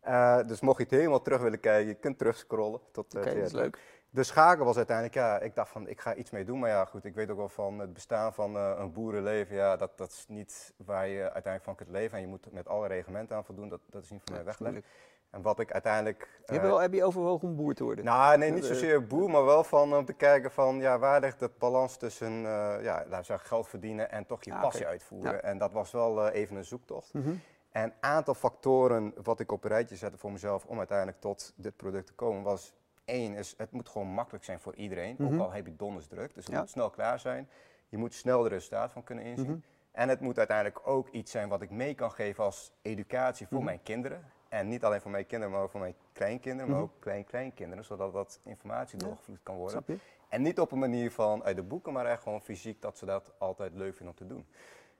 [0.07, 2.79] Uh, dus mocht je het helemaal terug willen kijken, je kunt terugscrollen.
[2.91, 3.79] Tot, uh, Oké, dat is leuk
[4.13, 6.59] de schakel was uiteindelijk, ja, ik dacht van ik ga iets mee doen.
[6.59, 9.75] Maar ja, goed, ik weet ook wel van het bestaan van uh, een boerenleven, ja,
[9.75, 12.15] dat, dat is niet waar je uiteindelijk van kunt leven.
[12.15, 14.87] En je moet met alle reglementen aan voldoen, dat, dat is niet voor mij weggelegd.
[15.29, 16.41] En wat ik uiteindelijk...
[16.45, 18.05] Uh, heb, je, heb je overwogen om boer te worden?
[18.05, 21.39] Nou, nee, niet zozeer boer, maar wel van om te kijken van, ja, waar ligt
[21.39, 22.43] de balans tussen, uh,
[22.81, 25.43] ja, laten we zeggen, geld verdienen en toch je passie uitvoeren.
[25.43, 27.13] En dat was wel even een zoektocht.
[27.13, 27.41] Mm -hmm.
[27.71, 31.53] En een aantal factoren wat ik op een rijtje zette voor mezelf om uiteindelijk tot
[31.55, 32.73] dit product te komen, was
[33.05, 35.39] Eén is, het moet gewoon makkelijk zijn voor iedereen, ook mhm.
[35.41, 36.33] al heb je dondersdruk.
[36.33, 37.49] Dus het moet snel klaar zijn.
[37.89, 39.51] Je moet snel de resultaat van kunnen inzien.
[39.51, 39.59] Mhm.
[39.91, 43.57] En het moet uiteindelijk ook iets zijn wat ik mee kan geven als educatie voor
[43.57, 43.65] Mhm.
[43.65, 44.31] mijn kinderen.
[44.49, 48.13] En niet alleen voor mijn kinderen, maar ook voor mijn kleinkinderen, maar ook klein-kleinkinderen, zodat
[48.13, 49.05] dat informatie Ja.
[49.05, 49.71] doorgevloed kan worden.
[49.83, 49.97] Snap je?
[50.29, 53.05] En niet op een manier van uit de boeken, maar echt gewoon fysiek dat ze
[53.05, 54.45] dat altijd leuk vinden om te doen.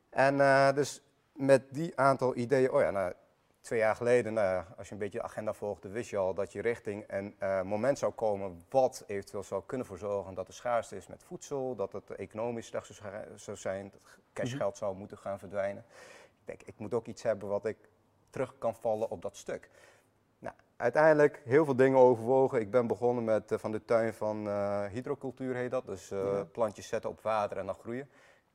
[0.10, 3.14] En eh, dus met die aantal ideeën, oh ja, nou,
[3.64, 6.34] twee jaar geleden, nou ja, als je een beetje de agenda volgde, wist je al
[6.34, 10.48] dat je richting een eh, moment zou komen wat eventueel zou kunnen voor zorgen dat
[10.48, 13.02] er schaarste is met voedsel, dat het economisch slecht
[13.36, 14.02] zou zijn, dat
[14.34, 15.86] cashgeld zou moeten gaan verdwijnen.
[16.40, 17.78] Ik denk, ik moet ook iets hebben wat ik
[18.30, 19.70] terug kan vallen op dat stuk.
[20.40, 22.60] Nou, uiteindelijk heel veel dingen overwogen.
[22.60, 25.86] Ik ben begonnen met eh, van de tuin van eh, hydrocultuur heet dat.
[25.86, 26.12] Dus
[26.52, 28.10] plantjes zetten op water en dan groeien.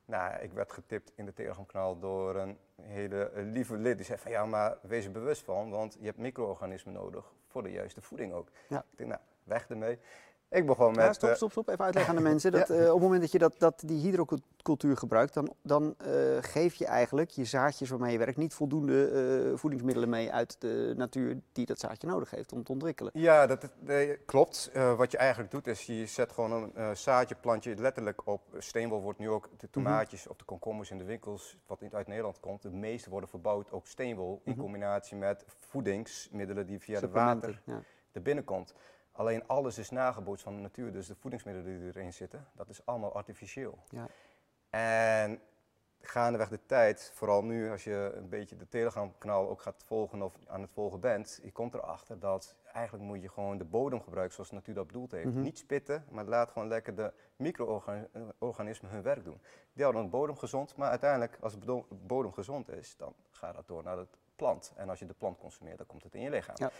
[0.09, 3.97] Nou, ik werd getipt in de Telegramkanaal door een hele lieve lid.
[3.97, 7.63] Die zei van ja, maar wees er bewust van, want je hebt micro-organismen nodig voor
[7.63, 8.49] de juiste voeding ook.
[8.69, 8.85] Ja.
[8.91, 9.99] Ik denk, nou, weg ermee.
[10.49, 11.05] Ik begon met...
[11.05, 11.69] Ja, stop, eh, stop, stop.
[11.69, 12.51] Even uitleggen aan de mensen.
[12.51, 16.11] Dat, eh, op het moment dat je dat, dat die hydrocultuur gebruikt, dan, dan eh,
[16.41, 21.37] geef je eigenlijk je zaadjes waarmee je werkt niet voldoende voedingsmiddelen mee uit de natuur
[21.51, 23.11] die dat zaadje nodig heeft om te ontwikkelen.
[23.15, 24.71] Ja, dat nee, klopt.
[24.97, 28.41] Wat je eigenlijk doet is je zet gewoon een zaadje, plantje letterlijk op.
[28.57, 29.55] Steenwol wordt nu ook Mhm.
[29.57, 32.61] de tomaatjes of de komkommers in de winkels, wat niet uit Nederland komt.
[32.61, 34.61] De meeste worden verbouwd ook steenwol in Mhm.
[34.61, 37.81] combinatie met voedingsmiddelen die via de water Ja.
[38.11, 38.73] er binnenkomt.
[39.19, 42.85] Alleen alles is nagebootst van de natuur, dus de voedingsmiddelen die erin zitten, dat is
[42.85, 43.77] allemaal artificieel.
[43.89, 44.07] Ja.
[44.69, 45.41] En
[46.01, 50.33] gaandeweg de tijd, vooral nu als je een beetje de Telegram-kanaal ook gaat volgen of
[50.47, 54.33] aan het volgen bent, je komt erachter dat eigenlijk moet je gewoon de bodem gebruiken
[54.33, 55.25] zoals de natuur dat bedoeld heeft.
[55.25, 55.41] Mhm.
[55.41, 59.41] Niet spitten, maar laat gewoon lekker de micro-organismen hun werk doen.
[59.73, 63.67] Die houden de bodem gezond, maar uiteindelijk als de bodem gezond is, dan gaat dat
[63.67, 64.73] door naar de plant.
[64.75, 66.55] En als je de plant consumeert, dan komt het in je lichaam.
[66.57, 66.71] Ja.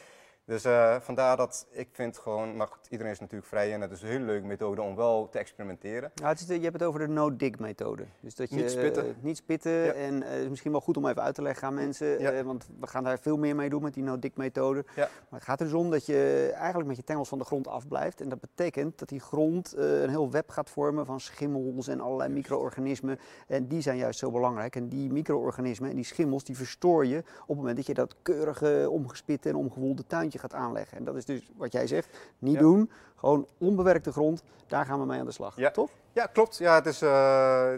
[0.46, 3.92] Dus eh, vandaar dat ik vind gewoon, maar goed, iedereen is natuurlijk vrij en het
[3.92, 6.12] is een hele leuke methode om wel te experimenteren.
[6.16, 8.04] Ja, het is de- je hebt het over de no-dig-methode.
[8.20, 9.04] Dus dat je Niet spitten.
[9.06, 9.72] eh, niet spitten.
[9.72, 9.92] Ja.
[9.92, 12.20] En eh, het is misschien wel goed om even uit te leggen aan mensen.
[12.20, 12.32] Ja.
[12.32, 14.86] eh, want we gaan daar veel meer mee doen met die no-dig-methode.
[14.96, 15.10] Ja.
[15.30, 17.68] Maar het gaat er dus om dat je eigenlijk met je tengels van de grond
[17.68, 18.22] afblijft.
[18.22, 22.00] En dat betekent dat die grond eh, een heel web gaat vormen van schimmels en
[22.02, 23.20] allerlei micro-organismen.
[23.48, 24.76] En die zijn juist zo belangrijk.
[24.76, 28.16] En die micro-organismen en die schimmels die verstoor je op het moment dat je dat
[28.22, 30.98] keurige, omgespitte en omgewoelde tuintje gaat aanleggen.
[30.98, 32.60] En dat is dus wat jij zegt, niet Ja.
[32.60, 32.92] doen.
[33.16, 35.56] Gewoon onbewerkte grond, daar gaan we mee aan de slag.
[35.56, 35.72] Ja.
[35.72, 35.90] Toch?
[36.12, 36.58] Ja, klopt.
[36.58, 37.74] Ja, het is, eh,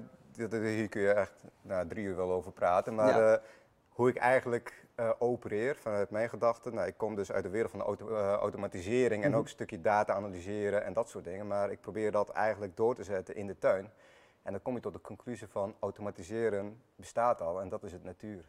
[0.50, 2.96] hier kun je echt nou, drie uur wel over praten.
[2.96, 3.34] Maar Ja.
[3.34, 3.42] eh,
[3.90, 6.74] hoe ik eigenlijk eh, opereer vanuit mijn gedachten.
[6.74, 9.38] Nou, ik kom dus uit de wereld van de auto- automatisering en Mhm.
[9.40, 11.48] ook een stukje data analyseren en dat soort dingen.
[11.48, 13.90] Maar ik probeer dat eigenlijk door te zetten in de tuin.
[14.44, 18.04] En dan kom je tot de conclusie van automatiseren bestaat al en dat is het
[18.04, 18.44] natuur.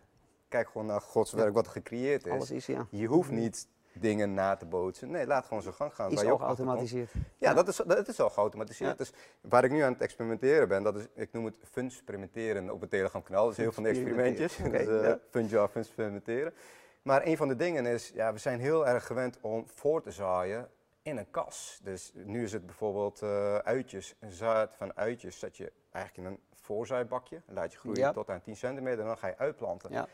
[0.49, 2.33] Kijk gewoon naar Gods werk wat gecreëerd is.
[2.33, 2.87] Alles is, ja.
[2.91, 3.69] Je hoeft niet
[4.01, 5.11] dingen na te bootsen.
[5.11, 6.11] Nee, laat gewoon zijn gang gaan.
[6.11, 7.13] Is waar je al geautomatiseerd.
[7.13, 7.55] Ja, Ja.
[7.55, 8.91] Dat, is, dat is al geautomatiseerd.
[8.91, 8.97] Ja.
[8.97, 12.81] Dus waar ik nu aan het experimenteren ben, dat is, ik noem het funsperimenteren op
[12.81, 13.47] het Telegram kanaal.
[13.47, 14.53] Dus heel veel experimentjes.
[14.53, 16.55] Funsperimenteren, dus, fun job, funsperimenteren.
[17.03, 20.11] Maar een van de dingen is, ja, we zijn heel erg gewend om voor te
[20.11, 20.69] zaaien
[21.03, 21.81] in een kas.
[21.83, 26.33] Dus nu is het bijvoorbeeld eh, uitjes, een zaad van uitjes zet je eigenlijk in
[26.35, 27.41] een voorzaaibakje.
[27.47, 28.13] Laat je groeien Ja.
[28.13, 29.93] tot aan 10 centimeter en dan ga je uitplanten.
[29.93, 30.07] Ja.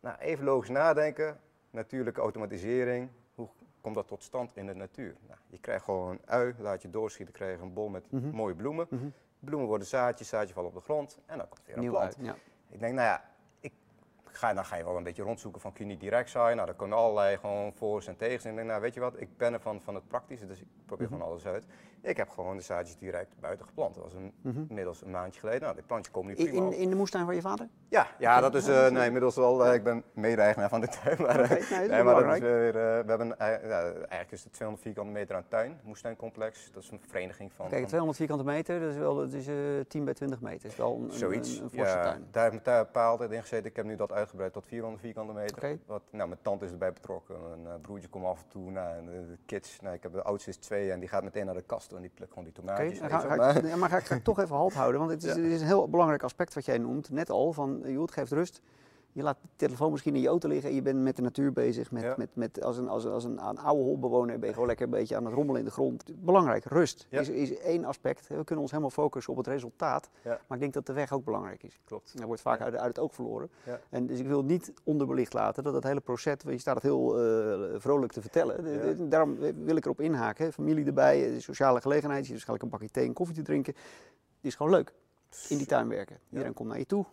[0.00, 1.40] Nou, even logisch nadenken.
[1.78, 3.08] Natuurlijke automatisering.
[3.34, 3.48] Hoe
[3.80, 5.14] komt dat tot stand in de natuur?
[5.26, 8.30] Nou, je krijgt gewoon een ui, laat je doorschieten, krijg je een bol met Mhm.
[8.30, 8.86] mooie bloemen.
[8.90, 9.06] Mhm.
[9.38, 12.04] Bloemen worden zaadjes, zaadje vallen op de grond en dan komt weer een Nieuw plant.
[12.04, 12.16] uit.
[12.26, 12.34] Ja.
[12.68, 13.24] Ik denk, nou ja,
[14.36, 16.54] ga, dan ga je wel een beetje rondzoeken van kun je niet direct zaaien.
[16.56, 18.44] Nou, daar kunnen allerlei gewoon voor's en tegens.
[18.44, 20.60] En ik denk, nou weet je wat, ik ben er van, van het praktische, dus
[20.60, 21.14] ik probeer Mhm.
[21.14, 21.64] gewoon alles uit.
[22.02, 23.94] Ik heb gewoon de zaadjes direct buiten geplant.
[23.94, 24.62] Dat was een, Mhm.
[24.68, 25.60] inmiddels een maandje geleden.
[25.62, 27.68] Nou, die plantjes komen nu In, prima in, in de moestuin van je vader?
[27.88, 29.66] Ja, ja, dat is Ja, dat eh is- nee, inmiddels wel.
[29.66, 31.16] eh, ik ben mede-eigenaar van de tuin.
[31.22, 32.66] Maar, eh, nee, dat is nee, maar dat is weer.
[32.66, 36.70] eh, we hebben eh, ja, eigenlijk is het 200 vierkante meter aan tuin, moestuincomplex.
[36.72, 37.66] Dat is een vereniging van.
[37.68, 39.54] Kijk, van 200 vierkante meter, dat is wel dat is, eh
[39.88, 40.62] 10 bij 20 meter.
[40.62, 41.56] Dat is wel een, een, zoiets.
[41.58, 42.26] een, een forse ja, tuin.
[42.30, 43.70] daar heeft mijn paal altijd in gezeten.
[43.70, 45.78] Ik heb nu dat uitgebreid tot 400 vierkante meter.
[45.86, 47.36] Wat, nou, mijn tante is erbij betrokken.
[47.48, 48.70] Mijn eh, broertje komt af en toe.
[48.70, 49.80] Nou, de, kids.
[49.80, 52.00] Nou, ik heb de oudste is twee en die gaat meteen naar de kast en
[52.00, 52.98] die plukt gewoon die tomaatjes.
[52.98, 55.22] ga, ga ik, ja, maar ga ik, ga ik toch even halt houden, want het
[55.22, 55.42] is, Ja.
[55.42, 58.32] het is een heel belangrijk aspect wat jij noemt, net al, van joh, het geeft
[58.32, 58.60] rust.
[59.14, 61.52] Je laat de telefoon misschien in je auto liggen en je bent met de natuur
[61.52, 61.90] bezig.
[61.90, 62.14] Met, Ja.
[62.18, 64.84] met, met, als, een, als, een, als een, een oude holbewoner ben je gewoon lekker
[64.84, 66.04] een beetje aan het rommelen in de grond.
[66.24, 67.20] Belangrijk, rust Ja.
[67.20, 68.26] is, is één aspect.
[68.28, 70.30] We kunnen ons helemaal focussen op het resultaat, Ja.
[70.30, 71.78] maar ik denk dat de weg ook belangrijk is.
[71.84, 72.16] Klopt.
[72.18, 73.50] Dat wordt vaak uit, uit het oog verloren.
[73.90, 77.18] En dus ik wil niet onderbelicht laten dat dat hele proces, je staat het heel
[77.22, 78.64] eh, vrolijk te vertellen.
[78.64, 78.78] De- Ja.
[78.92, 80.52] de- Daarom wil ik erop inhaken.
[80.52, 83.74] Familie erbij, eh, sociale gelegenheid, je waarschijnlijk een bakje thee en koffie te drinken.
[84.36, 84.92] Het is gewoon leuk,
[85.48, 86.18] in die tuin werken.
[86.30, 87.04] Iedereen komt naar je toe.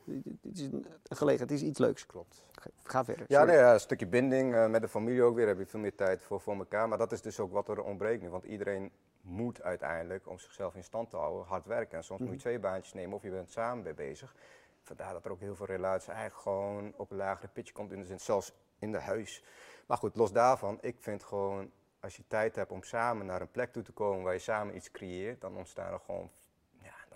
[0.42, 2.06] Het is een, gelegenheid, het is iets leuks.
[2.06, 2.46] Klopt.
[2.84, 3.26] Ga- verder.
[3.28, 5.48] Ja, nee, ja, een stukje binding eh, met de familie ook weer.
[5.48, 6.88] Heb je veel meer tijd voor, voor elkaar.
[6.90, 8.30] Maar dat is dus ook wat er ontbreekt nu.
[8.30, 11.98] Want iedereen moet uiteindelijk, om zichzelf in stand te houden, hard werken.
[11.98, 12.38] En soms moet Mhm.
[12.38, 14.36] je twee baantjes nemen of je bent samen mee bezig.
[14.82, 18.00] Vandaar dat er ook heel veel relaties eigenlijk gewoon op een lagere pitch komt in
[18.00, 19.44] de zin, zelfs in de huis.
[19.88, 23.52] Maar goed, los daarvan, ik vind gewoon, als je tijd hebt om samen naar een
[23.52, 26.30] plek toe te komen waar je samen iets creëert, dan ontstaan er gewoon,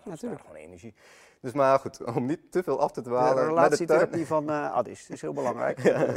[0.05, 0.93] ontstaat er gewoon energie.
[1.45, 3.35] Dus maar goed, om niet te veel af te dwalen.
[3.35, 5.79] De relatietherapie van uh, Addis, dat is heel belangrijk.
[5.83, 6.07] ja.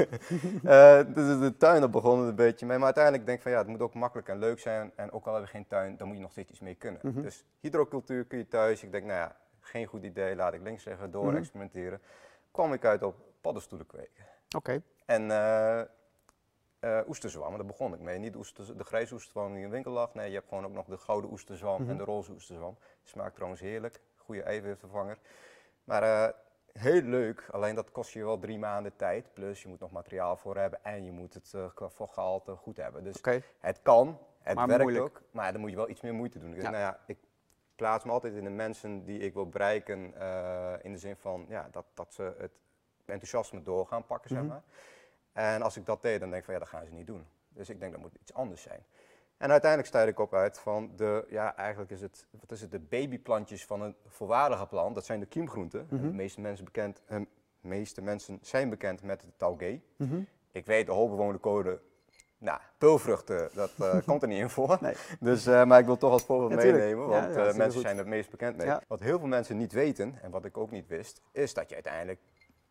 [0.99, 2.77] uh, dus de tuin begon het een beetje mee.
[2.77, 4.93] Maar uiteindelijk denk ik van ja, het moet ook makkelijk en leuk zijn.
[4.97, 7.01] En ook al hebben we geen tuin, dan moet je nog steeds iets mee kunnen.
[7.03, 7.23] Mm -hmm.
[7.23, 8.83] Dus hydrocultuur kun je thuis.
[8.83, 11.39] Ik denk nou ja, geen goed idee, laat ik links zeggen, door mm -hmm.
[11.39, 12.01] experimenteren.
[12.51, 14.25] Kwam ik uit op paddenstoelen kweken.
[14.57, 14.57] Oké.
[14.57, 14.83] Okay.
[15.07, 15.81] En uh,
[16.81, 18.19] uh, oesterzwammen, daar begon ik mee.
[18.19, 20.15] Niet de, oester, de grijze oesterzwam die in de winkel lag.
[20.15, 21.91] Nee, je hebt gewoon ook nog de gouden oesterzwam mm -hmm.
[21.91, 22.77] en de roze oesterzwam.
[23.03, 25.19] Smaakt trouwens heerlijk goede eiwitvervanger.
[25.85, 26.29] Maar uh,
[26.73, 29.33] heel leuk, alleen dat kost je wel drie maanden tijd.
[29.33, 32.77] Plus je moet nog materiaal voor hebben en je moet het uh, qua vochtgehalte goed
[32.77, 33.05] hebben.
[33.05, 33.43] Dus okay.
[33.59, 35.05] het kan, het maar werkt moeilijk.
[35.05, 36.51] ook, maar dan moet je wel iets meer moeite doen.
[36.51, 36.71] Dus, Ja.
[36.71, 37.19] nou ja, ik
[37.77, 40.15] plaats me altijd in de mensen die ik wil bereiken.
[40.15, 42.53] eh, in de zin van ja, dat, dat ze het
[43.05, 44.41] enthousiasme door gaan pakken, Mhm.
[44.41, 44.63] zeg maar.
[45.39, 47.27] En als ik dat deed, dan denk ik van ja, dat gaan ze niet doen.
[47.49, 48.85] Dus ik denk dat moet iets anders zijn.
[49.37, 52.71] En uiteindelijk sta ik op uit van de, ja, eigenlijk is het, wat is het,
[52.71, 54.95] de babyplantjes van een volwaardige plant.
[54.95, 55.87] Dat zijn de kiemgroenten.
[55.91, 56.03] Mhm.
[56.03, 57.21] De meeste mensen, bekend, eh,
[57.61, 59.81] meeste mensen zijn bekend met de taugé.
[59.97, 60.21] Mhm.
[60.53, 61.81] Ik weet, de holbewonercode,
[62.39, 64.79] nou, peulvruchten, dat eh, komt er niet in voor.
[64.81, 64.95] Nee.
[65.21, 68.01] Dus, eh, maar ik wil toch als voorbeeld meenemen, want ja, eh, mensen zijn er
[68.01, 68.77] het meest bekend mee.
[68.89, 71.75] Wat heel veel mensen niet weten, en wat ik ook niet wist, is dat je
[71.75, 72.21] uiteindelijk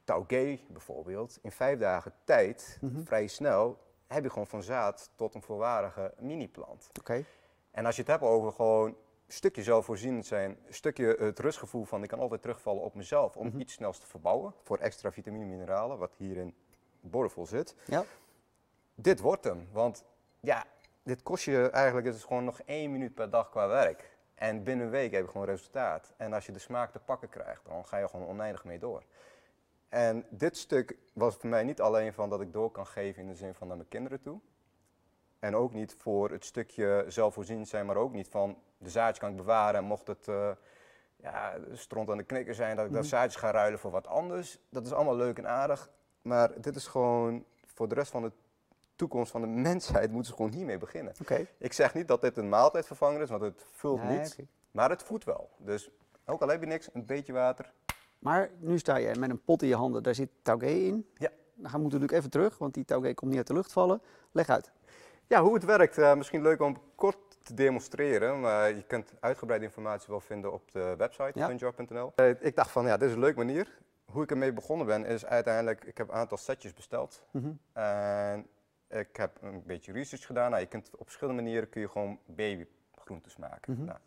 [0.07, 3.03] taugé bijvoorbeeld in vijf dagen tijd, Mhm.
[3.03, 6.89] vrij snel, heb je gewoon van zaad tot een volwaardige mini-plant.
[6.99, 7.23] Oké.
[7.71, 8.95] En als je het hebt over gewoon een
[9.33, 13.47] stukje zelfvoorzienend zijn, een stukje het rustgevoel van ik kan altijd terugvallen op mezelf om
[13.47, 13.59] Mhm.
[13.59, 16.55] iets snels te verbouwen voor extra vitamine en mineralen, wat hier in
[16.99, 17.75] boordevol zit.
[17.85, 18.03] Ja.
[18.95, 20.03] Dit wordt hem, want
[20.39, 20.65] ja,
[21.03, 24.15] dit kost je eigenlijk, is gewoon nog één minuut per dag qua werk.
[24.35, 26.13] En binnen een week heb je gewoon resultaat.
[26.17, 29.03] En als je de smaak te pakken krijgt, dan ga je gewoon oneindig mee door.
[29.89, 33.27] En dit stuk was voor mij niet alleen van dat ik door kan geven in
[33.27, 34.39] de zin van naar mijn kinderen toe.
[35.39, 39.29] En ook niet voor het stukje zelfvoorzienend zijn, maar ook niet van de zaadjes kan
[39.29, 39.79] ik bewaren.
[39.79, 40.51] En mocht het eh,
[41.15, 43.09] ja, stront aan de knikker zijn, dat ik dat Mhm.
[43.09, 44.59] zaadjes ga ruilen voor wat anders.
[44.69, 45.89] Dat is allemaal leuk en aardig.
[46.21, 48.31] Maar dit is gewoon voor de rest van de
[48.95, 51.13] toekomst van de mensheid moeten ze gewoon hiermee beginnen.
[51.21, 51.47] Oké.
[51.57, 54.37] Ik zeg niet dat dit een maaltijdvervanger is, want het vult Nee, niet.
[54.71, 55.49] Maar het voedt wel.
[55.57, 55.89] Dus
[56.25, 57.71] ook al heb je niks, een beetje water.
[58.19, 61.07] Maar nu sta je met een pot in je handen, daar zit taugé in.
[61.13, 61.29] Ja.
[61.53, 64.01] Dan gaan we natuurlijk even terug, want die taugé komt niet uit de lucht vallen.
[64.31, 64.71] Leg uit.
[65.27, 69.65] Ja, hoe het werkt, eh, misschien leuk om kort te demonstreren, maar je kunt uitgebreide
[69.65, 71.47] informatie wel vinden op de website Ja.
[72.15, 73.77] Eh, ik dacht van, ja, dit is een leuke manier.
[74.05, 77.23] Hoe ik ermee begonnen ben, is uiteindelijk, ik heb een aantal setjes besteld.
[77.31, 77.51] Mhm.
[77.73, 78.47] En
[78.89, 80.49] ik heb een beetje research gedaan.
[80.49, 83.73] Nou, je kunt op verschillende manieren kun je gewoon babygroentes maken.
[83.73, 83.85] Mhm.
[83.85, 83.97] Nou,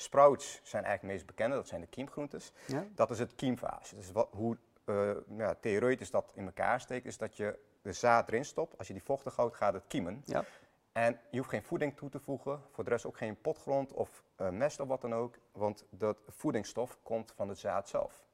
[0.00, 2.52] sprouts zijn eigenlijk het meest bekende, dat zijn de kiemgroentes.
[2.66, 2.84] Ja.
[2.94, 3.94] Dat is het kiemfase.
[3.94, 8.28] Dus wat, hoe eh, ja, theoretisch dat in elkaar steekt, is dat je de zaad
[8.28, 8.78] erin stopt.
[8.78, 10.22] Als je die vochtig houdt, gaat het kiemen.
[10.24, 10.44] Ja.
[10.92, 14.22] En je hoeft geen voeding toe te voegen, voor de rest ook geen potgrond of
[14.36, 18.24] eh, mest of wat dan ook, want dat voedingsstof komt van het zaad zelf.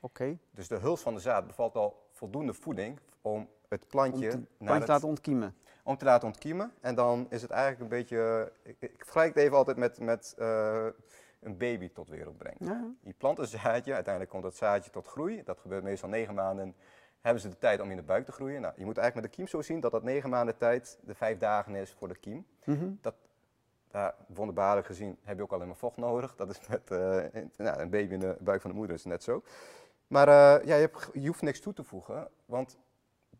[0.00, 0.38] Oké.
[0.50, 4.36] Dus de huls van de zaad bevat al voldoende voeding om het Om plantje, te
[4.36, 5.56] naar plantje het- te laten ontkiemen.
[5.88, 6.72] Om te laten ontkiemen.
[6.80, 10.34] En dan is het eigenlijk een beetje, ik, ik vergelijk het even altijd met, met
[10.38, 10.86] eh,
[11.40, 12.58] een baby tot wereld brengen.
[12.64, 12.84] Ja.
[13.00, 15.42] Je plant een zaadje, uiteindelijk komt dat zaadje tot groei.
[15.44, 16.74] Dat gebeurt meestal negen maanden.
[17.20, 18.60] Hebben ze de tijd om in de buik te groeien.
[18.60, 21.14] Nou, je moet eigenlijk met de kiem zo zien dat dat negen maanden tijd de
[21.14, 22.46] vijf dagen is voor de kiem.
[22.64, 22.90] Mhm.
[23.90, 26.36] Daar, wonderbaarlijk gezien, heb je ook alleen maar vocht nodig.
[26.36, 29.04] Dat is met eh, een- nou, een baby in de buik van de moeder is
[29.04, 29.42] net zo.
[30.06, 32.78] Maar eh, ja, je, hebt, je hoeft niks toe te voegen, want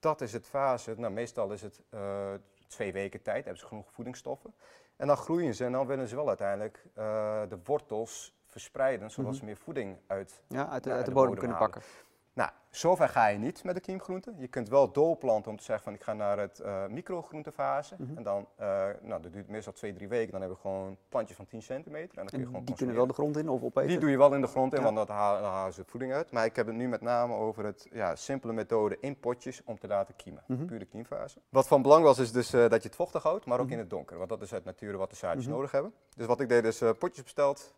[0.01, 0.95] dat is het fase.
[0.97, 2.33] Nou, meestal is het eh,
[2.67, 4.55] twee weken tijd, hebben ze genoeg voedingsstoffen.
[4.97, 9.31] En dan groeien ze en dan willen ze wel uiteindelijk eh, de wortels verspreiden, zodat
[9.31, 9.39] Mhm.
[9.39, 11.71] ze meer voeding uit Ja, uit de, Ja, uit de de bodem bodem kunnen halen.
[11.73, 11.91] pakken.
[12.39, 14.35] Nou, zover ga je niet met de kiemgroenten.
[14.39, 17.95] Je kunt wel doorplanten om te zeggen van ik ga naar het eh microgroentefase.
[17.99, 18.17] Mhm.
[18.17, 20.31] En dan, eh, nou dat duurt meestal twee, drie weken.
[20.31, 22.09] Dan hebben we gewoon plantjes van 10 centimeter.
[22.09, 23.89] En dan kun je En gewoon die kunnen wel de grond in of opeten.
[23.89, 24.85] Die doe je wel in de grond in, Ja.
[24.85, 26.31] want dat halen, dan halen ze voeding uit.
[26.31, 29.79] Maar ik heb het nu met name over het ja, simpele methode in potjes om
[29.79, 30.43] te laten kiemen.
[30.47, 30.65] Mhm.
[30.65, 31.39] Puur de kiemfase.
[31.49, 33.73] Wat van belang was is dus eh, dat je het vochtig houdt, maar ook Mhm.
[33.75, 34.17] in het donker.
[34.17, 35.55] Want dat is uit nature wat de zaadjes Mhm.
[35.55, 35.93] nodig hebben.
[36.17, 37.75] Dus wat ik deed is potjes besteld.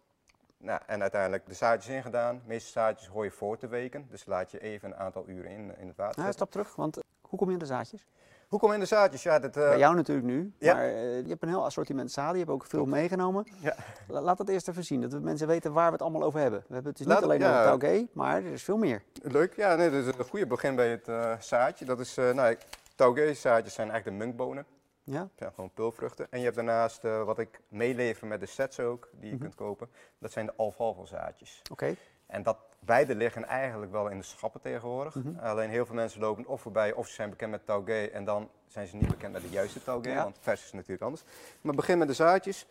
[0.62, 2.34] Nou, en uiteindelijk de zaadjes ingedaan.
[2.36, 4.06] De meeste zaadjes hoor je voor te weken.
[4.10, 6.32] Dus laat je even een aantal uren in, in het water zetten.
[6.32, 8.06] stap terug, want eh, hoe kom je aan de zaadjes?
[8.48, 9.22] Hoe kom je in de zaadjes?
[9.22, 10.74] Ja, dat, eh, Bij jou natuurlijk nu, ja.
[10.74, 13.46] maar eh, je hebt een heel assortiment zaden, je hebt ook veel meegenomen.
[13.60, 13.74] Ja.
[14.08, 16.40] La- Laat dat eerst even zien, dat we mensen weten waar we het allemaal over
[16.40, 16.60] hebben.
[16.66, 19.02] We hebben het dus Laat niet alleen over taugé, maar er is veel meer.
[19.22, 21.84] Leuk, ja, nee, dat is een goede begin bij het zaadje.
[21.84, 22.56] Dat is, nou,
[22.94, 24.66] taugé zaadjes zijn eigenlijk de munkbonen.
[25.04, 25.28] Ja?
[25.34, 26.26] Zijn gewoon pulvruchten.
[26.30, 29.42] En je hebt daarnaast, eh, wat ik meelever met de sets ook, die je Mhm.
[29.42, 31.62] kunt kopen, dat zijn de alfalfa zaadjes.
[31.70, 31.94] Oké.
[32.26, 35.14] En dat beide liggen eigenlijk wel in de schappen tegenwoordig.
[35.14, 35.38] Mhm.
[35.38, 38.50] Alleen heel veel mensen lopen of voorbij of ze zijn bekend met taugé en dan
[38.66, 40.22] zijn ze niet bekend met de juiste taugé, Ja.
[40.22, 41.22] want vers is natuurlijk anders.
[41.60, 42.66] Maar begin met de zaadjes.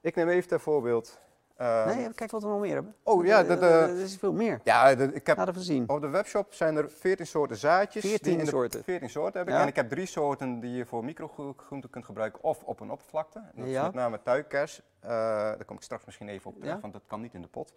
[0.00, 1.20] Ik neem even ter voorbeeld.
[1.56, 2.94] Ehm, Nee, kijk wat we nog meer hebben.
[3.02, 4.60] Oh ja, Eh, dat, eh, eh, er is veel meer.
[4.64, 5.88] ja, ik heb zien.
[5.88, 8.02] op de webshop zijn er 14 soorten zaadjes.
[8.04, 8.84] 14 die in de, soorten.
[8.84, 9.54] 14 soorten heb ik.
[9.54, 9.60] Ja.
[9.60, 13.38] En ik heb drie soorten die je voor microgroenten kunt gebruiken of op een oppervlakte.
[13.38, 13.80] En Dat Ja.
[13.80, 14.80] is met name tuinkers.
[15.00, 16.80] Eh, daar kom ik straks misschien even op terug, Ja.
[16.80, 17.72] want dat kan niet in de pot.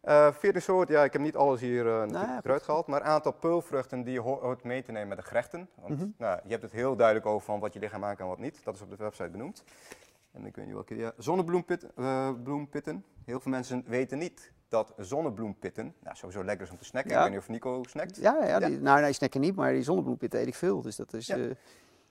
[0.00, 2.86] Eh 14 soorten, ja, ik heb niet alles hier eh, Nou ja, eruit gehaald.
[2.86, 5.68] Maar een aantal peulvruchten die je ho- hoort mee te nemen met de gerechten.
[5.74, 6.08] Want Mhm.
[6.18, 8.38] nou, je hebt het heel duidelijk over van wat je lichaam aan kan en wat
[8.40, 8.60] niet.
[8.64, 9.62] Dat is op de website benoemd.
[10.38, 10.96] En ik weet niet welke.
[10.96, 11.90] Ja, zonnebloempitten.
[11.96, 12.30] eh.
[13.24, 17.10] Heel veel mensen weten niet dat zonnebloempitten, nou, sowieso lekker is om te snacken.
[17.10, 17.16] Ja.
[17.16, 18.16] Ik weet niet of Nico snackt.
[18.16, 20.82] Ja, ja, die, nou nee, snacken niet, maar die zonnebloempitten eet ik veel.
[20.82, 21.26] Dus dat is...
[21.26, 21.36] Ja.
[21.36, 21.50] eh,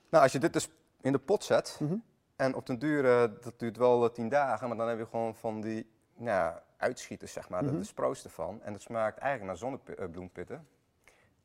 [0.10, 0.70] Nou, als je dit dus
[1.02, 1.96] in de pot zet mhm.
[2.36, 5.36] en op den duur, eh, dat duurt wel 10 dagen, maar dan heb je gewoon
[5.36, 7.78] van die nou, uitschieters, zeg maar, de- Mhm.
[7.78, 8.62] de sproos ervan.
[8.64, 10.68] En het smaakt eigenlijk naar zonnebloempitten.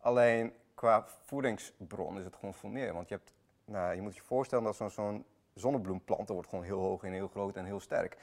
[0.00, 2.92] Alleen qua voedingsbron is het gewoon veel meer.
[2.92, 3.32] Want je, hebt,
[3.64, 7.12] nou, je moet je voorstellen dat zo'n zo'n zonnebloemplant, dat wordt gewoon heel hoog en
[7.12, 8.16] heel groot en heel sterk.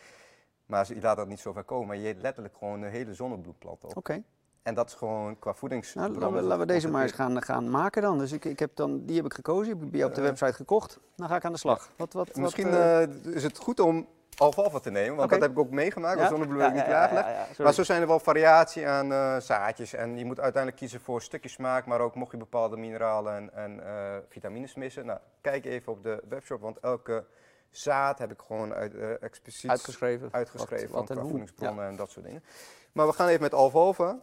[0.65, 3.13] Maar je laat dat niet zo ver komen, maar je eet letterlijk gewoon een hele
[3.13, 3.97] zonnebloemplant op.
[3.97, 4.23] Oké.
[4.63, 6.03] En dat is gewoon qua voedingsbron.
[6.03, 8.17] Nou, laten we, laten we deze maar eens gaan, gaan maken dan.
[8.17, 10.21] Dus ik, ik heb dan, die heb ik gekozen, die heb ik jou op de
[10.21, 10.27] Eh.
[10.27, 10.99] website gekocht.
[11.15, 11.89] Dan ga ik aan de slag.
[11.95, 14.07] Wat, wat, wat, Misschien eh, eh, is het goed om
[14.39, 16.17] alfalfa te nemen, want dat heb ik ook meegemaakt.
[16.17, 16.23] ja?
[16.23, 16.29] Ja?
[16.29, 17.57] Zonnebloem heb ik Ja, niet klaargelegd.
[17.59, 19.93] Maar zo zijn er wel variatie aan eh, zaadjes.
[19.93, 23.53] En je moet uiteindelijk kiezen voor stukjes smaak, maar ook mocht je bepaalde mineralen en,
[23.53, 25.05] en eh, vitamines missen.
[25.05, 27.25] Nou, kijk even op de webshop, want elke
[27.69, 30.29] zaad heb ik gewoon uit, eh, expliciet Uitgeschreven.
[30.31, 32.43] uitgeschreven Wat- wat van voedingsbronnen en dat soort dingen.
[32.91, 34.17] Maar we gaan even met alfalfa.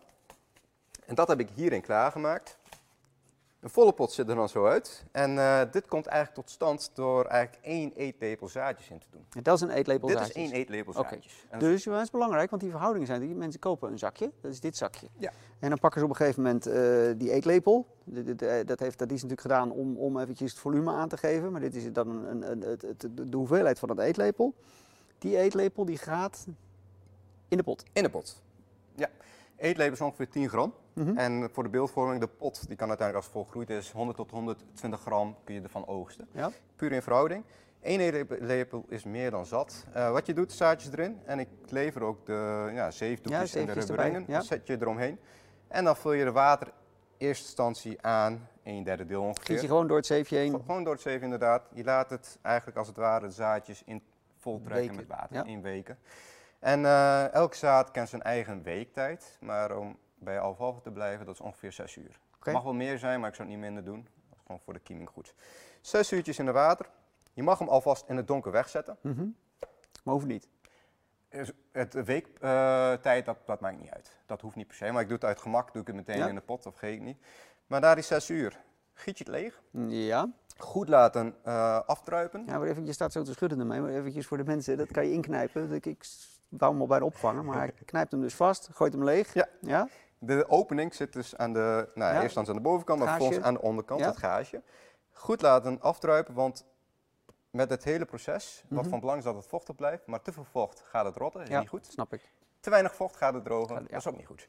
[1.07, 2.59] En dat heb ik hierin klaargemaakt.
[3.66, 5.05] Een volle pot zit er dan zo uit.
[5.12, 9.26] En eh, dit komt eigenlijk tot stand door eigenlijk één eetlepel zaadjes in te doen.
[9.31, 10.37] Ja, dat is een eetlepel Dit zaadjes.
[10.37, 11.44] is één eetlepel zaadjes.
[11.48, 14.52] En Dus dat is belangrijk, want die verhoudingen zijn die mensen kopen een zakje, dat
[14.52, 15.07] is dit zakje.
[15.18, 15.33] Ja.
[15.59, 16.74] En dan pakken ze op een gegeven moment eh,
[17.18, 17.87] die eetlepel.
[18.05, 21.09] De- de- de- Dat, heeft, dat is natuurlijk gedaan om, om eventjes het volume aan
[21.09, 23.88] te geven, maar dit is dan een, een, een- het, het- de de hoeveelheid van
[23.88, 24.55] het eetlepel.
[25.18, 26.46] Die eetlepel die gaat
[27.48, 27.83] in de pot.
[27.92, 28.42] In de pot.
[28.94, 29.09] Ja.
[29.57, 30.75] Eetlepel is ongeveer 10 gram.
[30.92, 31.16] Mhm.
[31.19, 35.01] En voor de beeldvorming, de pot, die kan uiteindelijk als volgroeid is, 100 tot 120
[35.01, 36.29] gram kun je ervan oogsten.
[36.33, 36.51] Ja.
[36.77, 37.45] Puur in verhouding.
[37.83, 39.87] Eén eetlepel is meer dan zat.
[39.92, 41.21] Eh, wat je doet, zaadjes erin.
[41.25, 44.25] En ik lever ook de ja, zeefdoekjes en de rubberringen.
[44.27, 44.40] ja.
[44.40, 45.19] Zet je eromheen.
[45.69, 49.42] En dan vul je de water in eerste instantie aan, een derde deel Giet je
[49.53, 49.69] ongeveer.
[49.69, 50.53] gewoon door het zeefje heen.
[50.66, 51.62] Gewoon door het zeven inderdaad.
[51.75, 54.03] Je laat het eigenlijk als het ware de zaadjes in
[54.37, 55.45] voltrekken met water ja.
[55.45, 55.99] in weken.
[56.66, 59.37] En eh elk zaad kent zijn eigen weektijd.
[59.40, 62.18] Maar om bij alfalfa te blijven, dat is ongeveer 6 uur.
[62.37, 62.52] Oké.
[62.52, 64.02] mag wel meer zijn, maar ik zou het niet minder doen.
[64.02, 65.35] Dat is gewoon voor de kieming goed.
[65.81, 66.87] Zes uurtjes in het water.
[67.33, 68.96] Je mag hem alvast in het donker wegzetten.
[69.00, 69.26] Mhm.
[70.05, 70.48] Maar hoeft niet.
[71.29, 74.16] Dus Het weektijd, dat, dat maakt niet uit.
[74.26, 74.90] Dat hoeft niet per se.
[74.92, 76.29] Maar ik doe het uit gemak, doe ik het meteen Ja.
[76.29, 77.18] in de pot of geef ik niet.
[77.66, 78.61] Maar na die 6 uur,
[78.94, 79.62] giet je het leeg.
[79.88, 80.31] Ja.
[80.57, 82.44] Goed laten eh, afdruipen.
[82.46, 84.90] ja, maar even, je staat zo te schudden ermee, maar eventjes voor de mensen, dat
[84.90, 85.72] kan je inknijpen.
[85.72, 86.05] Ik, ik
[86.48, 89.35] wou hem al bij de opvangen, maar hij knijpt hem dus vast, gooit hem leeg.
[89.35, 89.48] Ja.
[89.61, 89.88] Ja?
[90.18, 92.22] De opening zit dus aan de, nou, Ja.
[92.22, 94.62] eerst aan de bovenkant, maar vervolgens aan de onderkant, het gaasje.
[95.12, 96.64] Goed laten afdruipen, want
[97.50, 98.88] met het hele proces, wat Mhm.
[98.90, 101.48] van belang is dat het vochtig blijft, maar te veel vocht gaat het rotten, is
[101.48, 101.87] niet goed.
[101.87, 102.30] Snap ik.
[102.61, 104.48] Te weinig vocht gaat het drogen, dat is ook niet goed.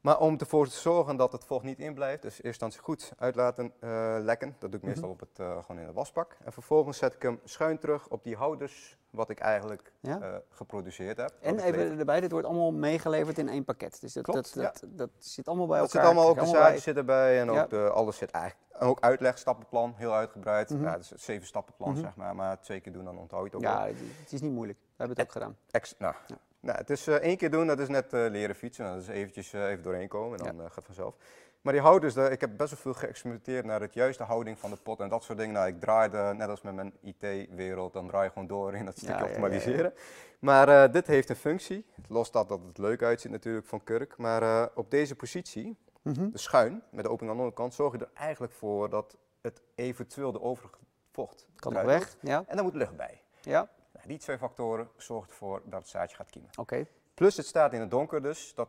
[0.00, 3.12] Maar om ervoor te zorgen dat het vocht niet in blijft, dus eerst instantie goed
[3.18, 4.56] uit laten eh, lekken.
[4.58, 4.86] Dat doe ik Mhm.
[4.88, 6.36] meestal op het, eh, gewoon in de wasbak.
[6.44, 10.20] En vervolgens zet ik hem schuin terug op die houders, wat ik eigenlijk Ja.
[10.20, 11.32] eh, geproduceerd heb.
[11.40, 14.00] En even erbij, dit wordt allemaal meegeleverd in één pakket.
[14.00, 16.06] Dus dat, Klopt, dat, dat, dat zit allemaal bij Dat elkaar.
[16.08, 18.66] zit allemaal, ook de zitten erbij en ook de, alles zit eigenlijk.
[18.72, 20.70] En ook uitleg, stappenplan, heel uitgebreid.
[20.70, 20.82] Mhm.
[20.82, 22.00] Ja, het is een zeven stappenplan Mhm.
[22.00, 23.86] zeg maar, maar twee keer doen dan onthoud je het ook Ja, wel.
[24.22, 24.78] het is niet moeilijk.
[24.78, 25.56] We hebben het ook gedaan.
[25.70, 26.14] Ex- nou,
[26.60, 28.84] nou, het is eh, één keer doen, dat is net eh, leren fietsen.
[28.84, 31.14] Dat is eventjes even doorheen komen en dan gaat het vanzelf.
[31.60, 34.70] Maar die houders, daar- ik heb best wel veel geëxperimenteerd naar het juiste houding van
[34.70, 35.54] de pot en dat soort dingen.
[35.54, 38.96] Nou, ik draaide, net als met mijn IT-wereld, dan draai je gewoon door in dat
[38.98, 39.42] stukje Ja, ja, ja, ja.
[39.44, 39.92] optimaliseren.
[40.38, 44.16] Maar eh, dit heeft een functie, los dat dat het leuk uitziet natuurlijk van kurk.
[44.16, 46.30] Maar eh, op deze positie, Mhm.
[46.30, 49.62] de schuin, met de opening aan de onderkant, zorg je er eigenlijk voor dat het
[49.74, 50.76] eventueel de overige
[51.12, 52.16] vocht Kan weg.
[52.20, 52.44] Ja.
[52.46, 53.22] En daar moet lucht bij.
[53.40, 53.68] Ja.
[53.92, 56.50] Nou, die twee factoren zorgen ervoor dat het zaadje gaat kiemen.
[56.58, 56.86] Oké.
[57.14, 58.68] Plus het staat in het donker, dus dat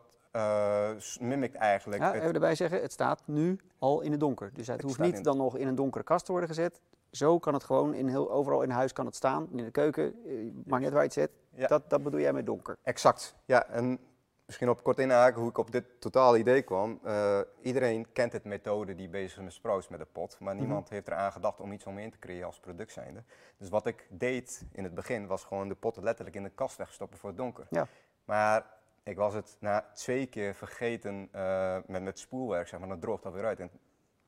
[0.98, 4.50] s- mimikt eigenlijk Ja, het, even erbij zeggen, het staat nu al in het donker.
[4.54, 6.80] Dus het, Het hoeft niet in- dan nog in een donkere kast te worden gezet.
[7.10, 9.48] Zo kan het gewoon in heel, overal in huis kan het staan.
[9.50, 10.32] In de keuken, eh,
[10.64, 11.30] maakt niet uit waar je het zet.
[11.54, 11.66] Ja.
[11.66, 12.76] Dat, dat bedoel jij met donker.
[12.82, 13.34] Exact.
[13.44, 13.98] Ja, en
[14.46, 17.00] misschien op kort inhaken hoe ik op dit totale idee kwam.
[17.04, 20.62] Eh, iedereen kent het methode die bezig is met sproos met de pot, maar Mhm.
[20.64, 23.22] niemand heeft eraan gedacht om iets omheen te creëren als product zijnde.
[23.56, 26.76] Dus wat ik deed in het begin was gewoon de pot letterlijk in de kast
[26.76, 27.66] wegstoppen voor het donker.
[27.70, 27.86] Ja.
[28.24, 28.66] Maar
[29.02, 33.22] ik was het na twee keer vergeten uh, met, met spoelwerk, zeg maar, dan droogt
[33.22, 33.60] dat weer uit.
[33.60, 33.70] En,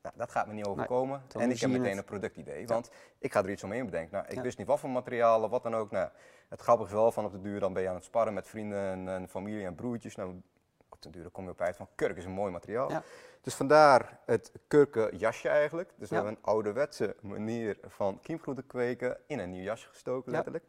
[0.01, 1.21] nou, dat gaat me niet overkomen.
[1.37, 4.13] en ik heb meteen een productidee, want ik ga er iets omheen bedenken.
[4.13, 5.91] Nou, ik wist niet wat voor materialen, wat dan ook.
[5.91, 6.09] Nou,
[6.49, 8.47] het grappige is wel, van op de duur dan ben je aan het sparren met
[8.47, 10.15] vrienden en, en familie en broertjes.
[10.15, 10.41] Nou,
[10.89, 12.89] op de duur kom je op uit van kurk is een mooi materiaal.
[12.89, 13.03] Ja.
[13.41, 15.93] Dus vandaar het kurkenjasje eigenlijk.
[15.97, 20.65] Dus we hebben een ouderwetse manier van kiemgroenten kweken in een nieuw jasje gestoken letterlijk.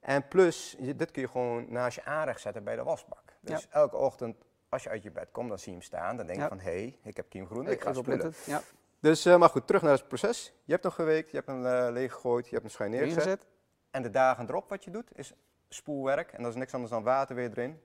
[0.00, 3.25] En plus, dit kun je gewoon naast je aanrecht zetten bij de wasbak.
[3.46, 4.36] Dus elke ochtend
[4.68, 6.16] als je uit je bed komt, dan zie je hem staan.
[6.16, 8.34] Dan denk je van, hé, hey, ik heb kiemgroenten, ik ga spullen.
[8.46, 8.62] Ja.
[9.00, 10.52] Dus, uh, maar goed, terug naar het proces.
[10.64, 13.46] Je hebt hem geweekt, je hebt hem uh, leeggegooid, je hebt hem schuin neergezet.
[13.90, 15.32] En de dagen erop wat je doet, is
[15.68, 16.32] spoelwerk.
[16.32, 17.80] En dat is niks anders dan water weer erin.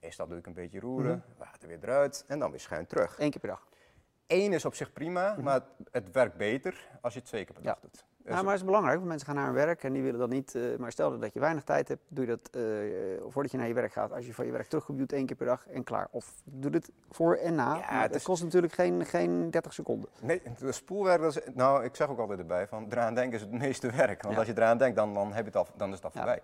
[0.00, 1.38] Meestal doe ik een beetje roeren, mhm.
[1.38, 3.18] water weer eruit en dan weer schuin terug.
[3.18, 3.66] Eén keer per dag?
[4.26, 5.42] Eén is op zich prima, mhm.
[5.42, 5.60] maar
[5.90, 8.04] het, werkt beter als je het twee keer per dag doet.
[8.24, 10.28] Nou, maar het is belangrijk, want mensen gaan naar hun werk en die willen dat
[10.28, 10.54] niet.
[10.54, 12.62] Uh, maar stel dat je weinig tijd hebt, doe je dat uh,
[13.28, 14.12] voordat je naar je werk gaat.
[14.12, 16.08] Als je van je werk terugkomt, één keer per dag en klaar.
[16.10, 17.74] Of doe het voor en na.
[17.74, 20.10] Ja, het, kost natuurlijk geen, geen 30 seconden.
[20.20, 23.40] Nee, de spoelwerk, dat is, nou ik zeg ook altijd erbij, van eraan denken is
[23.40, 24.22] het meeste werk.
[24.22, 26.10] Want als je eraan denkt, dan, dan, heb je het al, dan is het al
[26.10, 26.42] voorbij.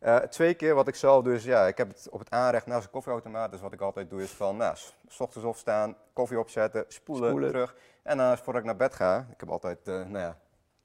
[0.00, 2.84] Uh, twee keer wat ik zelf dus, ja, ik heb het op het aanrecht naast
[2.84, 3.50] een koffieautomaat.
[3.50, 4.76] Dus wat ik altijd doe is van, nou,
[5.08, 7.76] s ochtends opstaan, koffie opzetten, spoelen, terug.
[8.02, 10.36] En dan voordat ik naar bed ga, ik heb altijd, nou ja,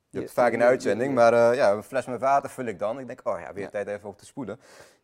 [0.09, 2.99] je hebt vaak een uitzending, maar uh, ja, een fles met water vul ik dan.
[2.99, 4.59] Ik denk, oh ja, weer tijd even op te spoelen.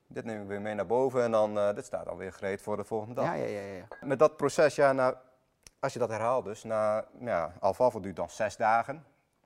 [0.07, 2.83] Dit neem ik weer mee naar boven en dan, dit staat alweer gereed voor de
[2.83, 3.25] volgende dag.
[3.25, 3.87] Ja, ja, ja, ja.
[4.01, 5.15] Met dat proces, ja, nou,
[5.79, 9.05] als je dat herhaalt dus, na, ja, alfalfa duurt dan zes dagen.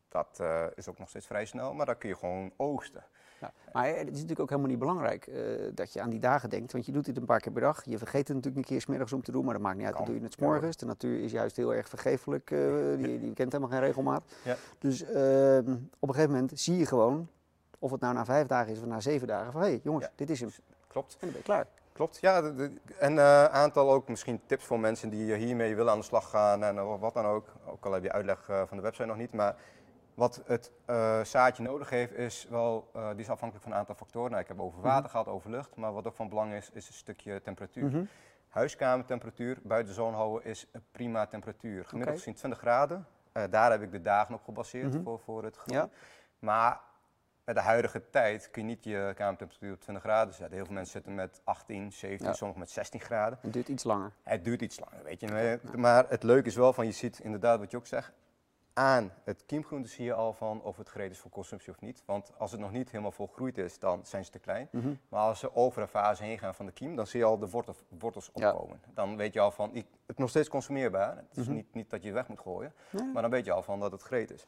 [0.10, 0.44] Dat
[0.76, 3.04] is ook nog steeds vrij snel, maar dan kun je gewoon oogsten.
[3.40, 5.36] Ja, maar het is natuurlijk ook helemaal niet belangrijk uh,
[5.74, 7.84] dat je aan die dagen denkt, want je doet dit een paar keer per dag.
[7.86, 9.96] Je vergeet het natuurlijk een keer smiddags om te doen, maar dat maakt niet uit,
[9.96, 10.78] dan doe je het s morgens.
[10.78, 14.24] De natuur is juist heel erg vergeeflijk, uh, die, die, kent helemaal geen regelmaat.
[14.44, 14.56] Ja.
[14.80, 15.08] Dus uh,
[16.00, 17.28] op een gegeven moment zie je gewoon,
[17.80, 20.08] of het nou na vijf dagen is of na zeven dagen, van hé hey, jongens,
[20.16, 20.50] dit is hem.
[20.88, 21.14] Klopt.
[21.14, 21.68] En dan ben je klaar.
[21.92, 22.44] Klopt, ja.
[22.44, 26.30] en een uh, aantal ook misschien tips voor mensen die hiermee willen aan de slag
[26.30, 27.46] gaan en wat dan ook.
[27.66, 29.56] Ook al heb je uitleg van de website nog niet, maar
[30.18, 33.96] wat het uh, zaadje nodig heeft, is wel, uh, die is afhankelijk van een aantal
[33.96, 34.30] factoren.
[34.30, 35.10] Nou, ik heb over water mhm.
[35.10, 37.84] gehad, over lucht, maar wat ook van belang is, is een stukje temperatuur.
[37.84, 38.08] Mm -hmm.
[38.48, 41.86] Huiskamertemperatuur, buiten de zon houden, is een prima temperatuur.
[41.86, 43.08] Gemiddeld gezien 20 graden.
[43.34, 45.76] Uh, daar heb ik de dagen op gebaseerd mm voor, voor het groen.
[45.76, 45.90] Ja.
[46.40, 46.80] Maar
[47.44, 50.56] met de huidige tijd kun je niet je kamertemperatuur op 20 graden zetten.
[50.56, 52.34] Heel veel mensen zitten met 18, 17, ja.
[52.34, 53.40] sommigen met 16 graden.
[53.42, 54.12] Het duurt iets langer.
[54.24, 55.60] Het duurt iets langer, weet je.
[55.76, 58.14] Maar het leuke is wel van, je ziet inderdaad wat je ook zegt,
[58.78, 62.04] aan het kiemgroente zie je al van of het gereed is voor consumptie of niet.
[62.06, 64.68] Want als het nog niet helemaal volgroeid is, dan zijn ze te klein.
[64.72, 64.94] Mhm.
[65.10, 67.38] Maar als ze over een fase heen gaan van de kiem, dan zie je al
[67.38, 68.82] de wortels, wortels opkomen.
[68.94, 71.18] Dan weet je al van, het is nog steeds consumeerbaar.
[71.18, 71.56] Het is mhm.
[71.56, 72.74] niet, niet dat je het weg moet gooien,
[73.14, 74.46] maar dan weet je al van dat het gereed is.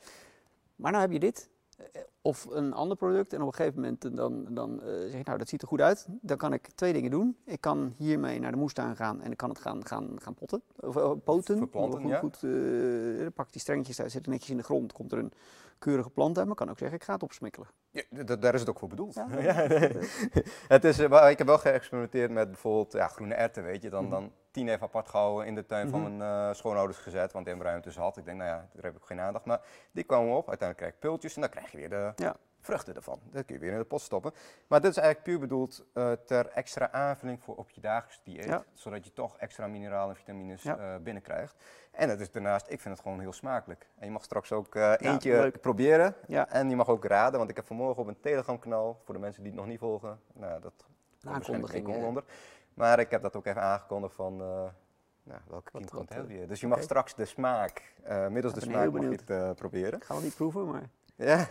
[0.76, 1.50] Maar nou heb je dit.
[1.80, 5.26] Eh, of een ander product en op een gegeven moment dan, dan uh, zeg ik,
[5.26, 6.08] nou dat ziet er goed uit.
[6.22, 7.38] Dan kan ik twee dingen doen.
[7.46, 10.62] Ik kan hiermee naar de moestuin gaan en ik kan het gaan, gaan, gaan potten,
[10.80, 11.58] of uh, poten.
[11.58, 12.20] Verplanten, goed, ja.
[12.20, 15.18] goed uh, pak ik die strengjes uit, zit er netjes in de grond, komt er
[15.18, 15.34] een
[15.78, 16.48] keurige plant uit.
[16.48, 17.68] Maar kan ook zeggen, ik ga het opsmikkelen.
[17.90, 19.14] Ja, daar is het ook voor bedoeld.
[19.14, 19.28] Ja,
[20.76, 23.90] het is, ik heb wel geëxperimenteerd met bijvoorbeeld ja, groene erwten, weet je.
[23.90, 24.12] Dan, mhm.
[24.12, 26.18] dan tien even apart gehouden in de tuin van mhm.
[26.18, 28.18] mijn uh, schoonouders gezet, want die hebben ruimte zat.
[28.18, 29.46] Ik denk, nou ja, daar heb ik geen aandacht.
[29.46, 32.36] Maar die kwamen op, uiteindelijk krijg ik pultjes en dan krijg je weer de ja.
[32.60, 33.20] vruchten ervan.
[33.32, 34.34] Dat kun je weer in de pot stoppen.
[34.68, 38.64] Maar dit is eigenlijk puur bedoeld uh, ter extra aanvulling voor op je dagelijks dieet.
[38.74, 41.56] Zodat je toch extra mineralen en vitamines uh, binnenkrijgt.
[41.92, 43.88] En het is daarnaast, ik vind het gewoon heel smakelijk.
[43.98, 46.16] En je mag straks ook eentje proberen.
[46.50, 49.20] En je mag ook raden, want ik heb vanmorgen op een Telegram kanaal, voor de
[49.20, 50.74] mensen die het nog niet volgen, nou, dat
[51.24, 52.24] aankondiging onder.
[52.80, 54.48] Maar ik heb dat ook even aangekondigd van uh,
[55.24, 56.46] nou, welke kind heb je.
[56.46, 59.94] Dus je mag straks de smaak, uh, middels de smaak mag je het uh, proberen.
[59.94, 60.90] Ik ga wel niet proeven, maar...
[61.16, 61.48] Ja.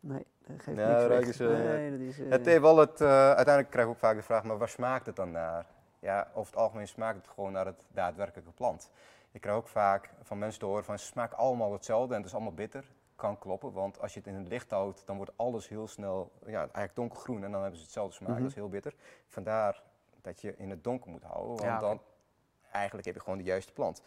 [0.00, 3.86] Nee, dat geeft ja, niks is, nee, dat is, Het heeft wel het, uiteindelijk krijg
[3.86, 5.66] ik ook vaak de vraag, maar waar smaakt het dan naar?
[5.98, 8.90] Ja, over het algemeen smaakt het gewoon naar het daadwerkelijke plant.
[9.30, 12.28] Ik krijg ook vaak van mensen te horen van ze smaken allemaal hetzelfde en het
[12.28, 12.84] is allemaal bitter
[13.16, 13.72] kan kloppen.
[13.72, 16.94] Want als je het in het licht houdt, dan wordt alles heel snel ja, eigenlijk
[16.94, 18.30] donkergroen en dan hebben ze hetzelfde smaak.
[18.30, 18.40] Mhm.
[18.40, 18.94] Dat is heel bitter.
[19.28, 19.82] Vandaar
[20.24, 22.00] dat je in het donker moet houden, want dan
[22.72, 24.02] eigenlijk heb je gewoon de juiste plant.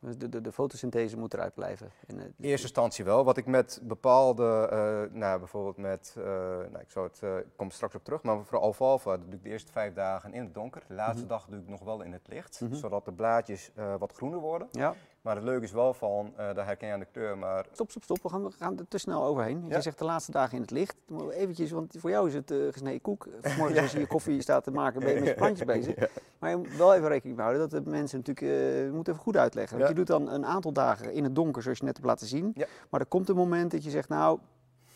[0.00, 1.90] Dus de, de, de fotosynthese moet eruit blijven.
[2.06, 3.24] In eerste instantie wel.
[3.24, 7.70] Wat ik met bepaalde, uh, nou bijvoorbeeld met, uh, nou, ik, zou het, uh, kom
[7.70, 10.82] straks op terug, maar voor alfalfa doe ik de eerste vijf dagen in het donker.
[10.88, 11.28] De laatste mhm.
[11.28, 12.74] dag doe ik nog wel in het licht, mhm.
[12.74, 14.68] zodat de blaadjes wat groener worden.
[14.70, 14.94] Ja.
[15.28, 17.66] Maar het leuke is wel van, uh, daar herken je aan de kleur, maar...
[17.72, 18.22] Stop, stop, stop.
[18.22, 19.64] We gaan, we gaan er te snel overheen.
[19.68, 20.96] Je zegt de laatste dagen in het licht.
[21.30, 23.28] Eventjes, want voor jou is het uh, gesneden koek.
[23.42, 23.82] Vanmorgen ja.
[23.82, 25.94] als je je koffie staat te maken, ben je met je plantjes bezig.
[26.38, 28.86] Maar je moet wel even rekening mee houden dat de mensen natuurlijk...
[28.86, 29.76] Uh, moeten even goed uitleggen.
[29.76, 32.26] Want je doet dan een aantal dagen in het donker, zoals je net hebt laten
[32.26, 32.54] zien.
[32.90, 34.38] Maar er komt een moment dat je zegt, nou,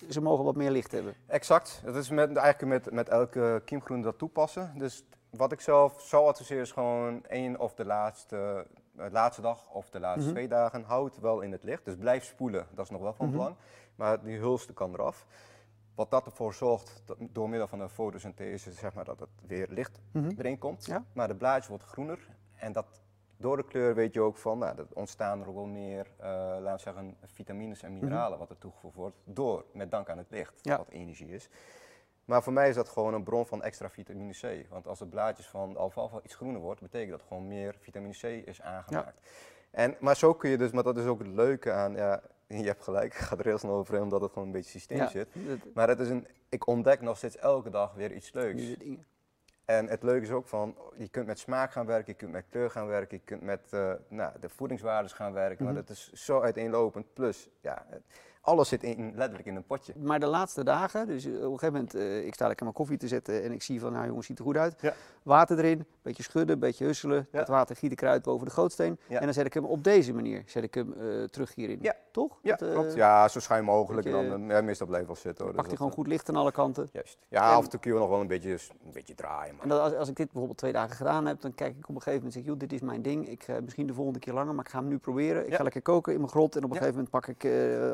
[0.08, 1.14] ze mogen wat meer licht hebben.
[1.26, 1.82] Exact.
[1.84, 4.72] Dat is met, eigenlijk met, met elke kiemgroen dat toepassen.
[4.76, 9.70] Dus wat ik zelf zou adviseren is gewoon één of de laatste, de laatste dag
[9.70, 10.32] of de laatste Mhm.
[10.32, 10.82] twee dagen.
[10.84, 11.84] Houd wel in het licht.
[11.84, 13.36] Dus blijf spoelen, dat is nog wel van Mhm.
[13.36, 13.56] belang.
[13.94, 15.26] Maar die hulste kan eraf.
[15.94, 19.66] Wat dat ervoor zorgt, dat door middel van de fotosynthese, zeg maar, dat het weer
[19.70, 20.28] licht Mhm.
[20.38, 20.84] erin komt.
[20.86, 21.04] Ja.
[21.14, 22.28] Maar de blaadjes wordt groener.
[22.54, 23.02] En dat,
[23.36, 26.26] door de kleur weet je ook van, nou, dat ontstaan er ook wel meer, eh,
[26.60, 29.16] laten we zeggen, vitamines en mineralen wat er toegevoegd wordt.
[29.24, 30.68] Door, met dank aan het licht, Mhm.
[30.68, 30.76] Ja.
[30.76, 31.48] wat energie is.
[32.24, 34.70] Maar voor mij is dat gewoon een bron van extra vitamine C.
[34.70, 38.46] Want als de blaadjes van alfalfa iets groener wordt, betekent dat gewoon meer vitamine C
[38.46, 39.20] is aangemaakt.
[39.70, 42.66] En, maar zo kun je dus, maar dat is ook het leuke aan, ja, je
[42.66, 45.08] hebt gelijk, ik ga er heel snel overheen omdat het gewoon een beetje systeem Ja,
[45.08, 45.28] zit.
[45.74, 48.76] Maar het is een, ik ontdek nog steeds elke dag weer iets leuks.
[49.64, 52.44] En het leuke is ook van, je kunt met smaak gaan werken, je kunt met
[52.50, 55.64] kleur gaan werken, je kunt met eh, nou, de voedingswaardes gaan werken.
[55.64, 55.74] Mhm.
[55.74, 57.12] Maar dat is zo uiteenlopend.
[57.12, 57.86] Plus, ja,
[58.44, 59.92] alles zit in, letterlijk in een potje.
[59.96, 62.76] Maar de laatste dagen, dus eh, op een gegeven moment, eh, ik sta lekker mijn
[62.76, 64.74] koffie te zetten en ik zie van, nou jongens, ziet er goed uit.
[64.80, 64.94] Ja.
[65.22, 67.26] Water erin, beetje schudden, beetje husselen.
[67.32, 67.38] Ja.
[67.38, 68.98] Dat water giet ik eruit boven de gootsteen.
[69.08, 69.18] Ja.
[69.18, 71.78] En dan zet ik hem op deze manier, zet ik hem eh, terug hierin.
[71.82, 71.94] Ja.
[72.10, 72.38] Toch?
[72.42, 72.94] Ja, Dat, klopt.
[72.94, 74.06] Ja, zo schuin mogelijk.
[74.06, 75.44] En dan, eh, ja, meestal blijft wel zitten.
[75.44, 75.54] Hoor.
[75.54, 76.88] Pakt Dus hij gewoon goed licht aan alle kanten.
[76.92, 77.18] Juist.
[77.28, 79.54] Ja, En- af en toe kun je nog wel een beetje, een beetje draaien.
[79.54, 79.62] Maar.
[79.62, 81.94] En dat als, als ik dit bijvoorbeeld twee dagen gedaan heb, dan kijk ik op
[81.94, 83.28] een gegeven moment en zeg, joh, dit is mijn ding.
[83.28, 85.46] Ik misschien de volgende keer langer, maar ik ga hem nu proberen.
[85.46, 87.44] Ik ga lekker koken in mijn grot en op een gegeven moment pak ik,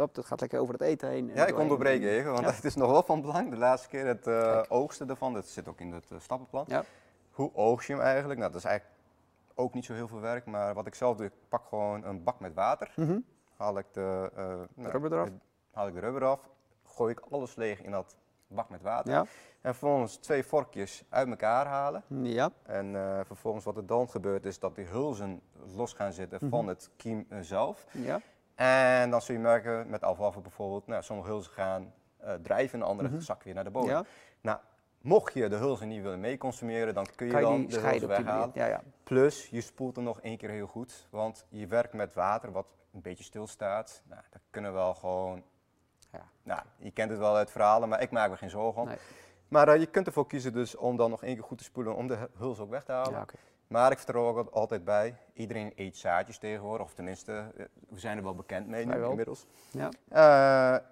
[0.01, 1.31] op, dat gaat lekker over het eten heen.
[1.31, 2.53] en Ja, ik onderbreek even, want Ja.
[2.53, 3.51] het is nog wel van belang.
[3.51, 4.67] De laatste keer het Kijk.
[4.69, 6.65] oogsten ervan, dat zit ook in het eh, stappenplan.
[6.69, 6.85] Ja.
[7.31, 8.39] Hoe oogst je hem eigenlijk?
[8.41, 8.99] Nou, dat is eigenlijk
[9.55, 12.23] ook niet zo heel veel werk, maar wat ik zelf doe, ik pak gewoon een
[12.23, 12.93] bak met water.
[12.97, 13.19] Mhm.
[13.57, 15.29] Haal ik de, eh, nou, rubber eraf?
[15.71, 16.41] Haal ik de rubber af,
[16.85, 18.17] gooi ik alles leeg in dat
[18.47, 19.13] bak met water.
[19.13, 19.21] Ja.
[19.61, 22.03] En vervolgens twee vorkjes uit elkaar halen.
[22.23, 22.51] Ja.
[22.63, 22.93] En
[23.27, 25.41] vervolgens wat er dan gebeurt is dat die hulzen
[25.75, 26.49] los gaan zitten Mhm.
[26.51, 27.87] van het kiem zelf.
[27.93, 28.21] Ja.
[28.59, 32.87] En dan zul je merken met alfalfa bijvoorbeeld, nou, sommige hulzen gaan eh, drijven en
[32.87, 33.21] andere Mhm.
[33.21, 33.91] zakken weer naar de bodem.
[33.91, 34.05] Ja.
[34.41, 34.59] Nou,
[35.01, 38.07] mocht je de hulzen niet willen meeconsumeren, dan kun je, Kan je dan de die
[38.07, 38.51] weghalen.
[38.55, 38.83] Ja, ja.
[39.03, 42.67] Plus, je spoelt hem nog één keer heel goed, want je werkt met water wat
[42.93, 44.03] een beetje stilstaat.
[44.09, 45.43] Nou, dat kunnen wel gewoon,
[46.13, 46.23] Ja.
[46.43, 48.89] nou, je kent het wel uit verhalen, maar ik maak er geen zorgen om.
[48.89, 48.97] Nee.
[49.49, 51.95] Maar eh, je kunt ervoor kiezen dus om dan nog één keer goed te spoelen
[51.97, 53.13] om de hu- huls ook weg te halen.
[53.13, 53.25] Ja.
[53.69, 57.99] Maar ik vertrouw ook al- altijd bij, iedereen eet zaadjes tegenwoordig, of tenminste, eh, we
[57.99, 59.47] zijn er wel bekend mee nu inmiddels.
[59.71, 59.91] Ja.
[60.09, 60.85] Eh,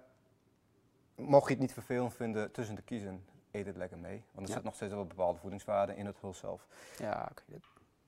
[1.15, 4.23] mocht je het niet vervelend vinden tussen te kiezen, eet het lekker mee.
[4.31, 4.53] Want er Ja.
[4.55, 6.67] zit nog steeds wel bepaalde voedingswaarde in het huls zelf.
[6.97, 7.43] Ja, oké.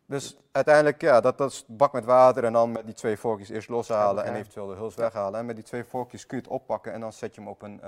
[0.06, 3.50] Dus uiteindelijk, ja, dat, dat is bak met water en dan met die twee vorkjes
[3.50, 5.40] eerst loshalen en eventueel de huls weghalen.
[5.40, 7.62] En met die twee vorkjes kun je het oppakken en dan zet je hem op
[7.62, 7.80] een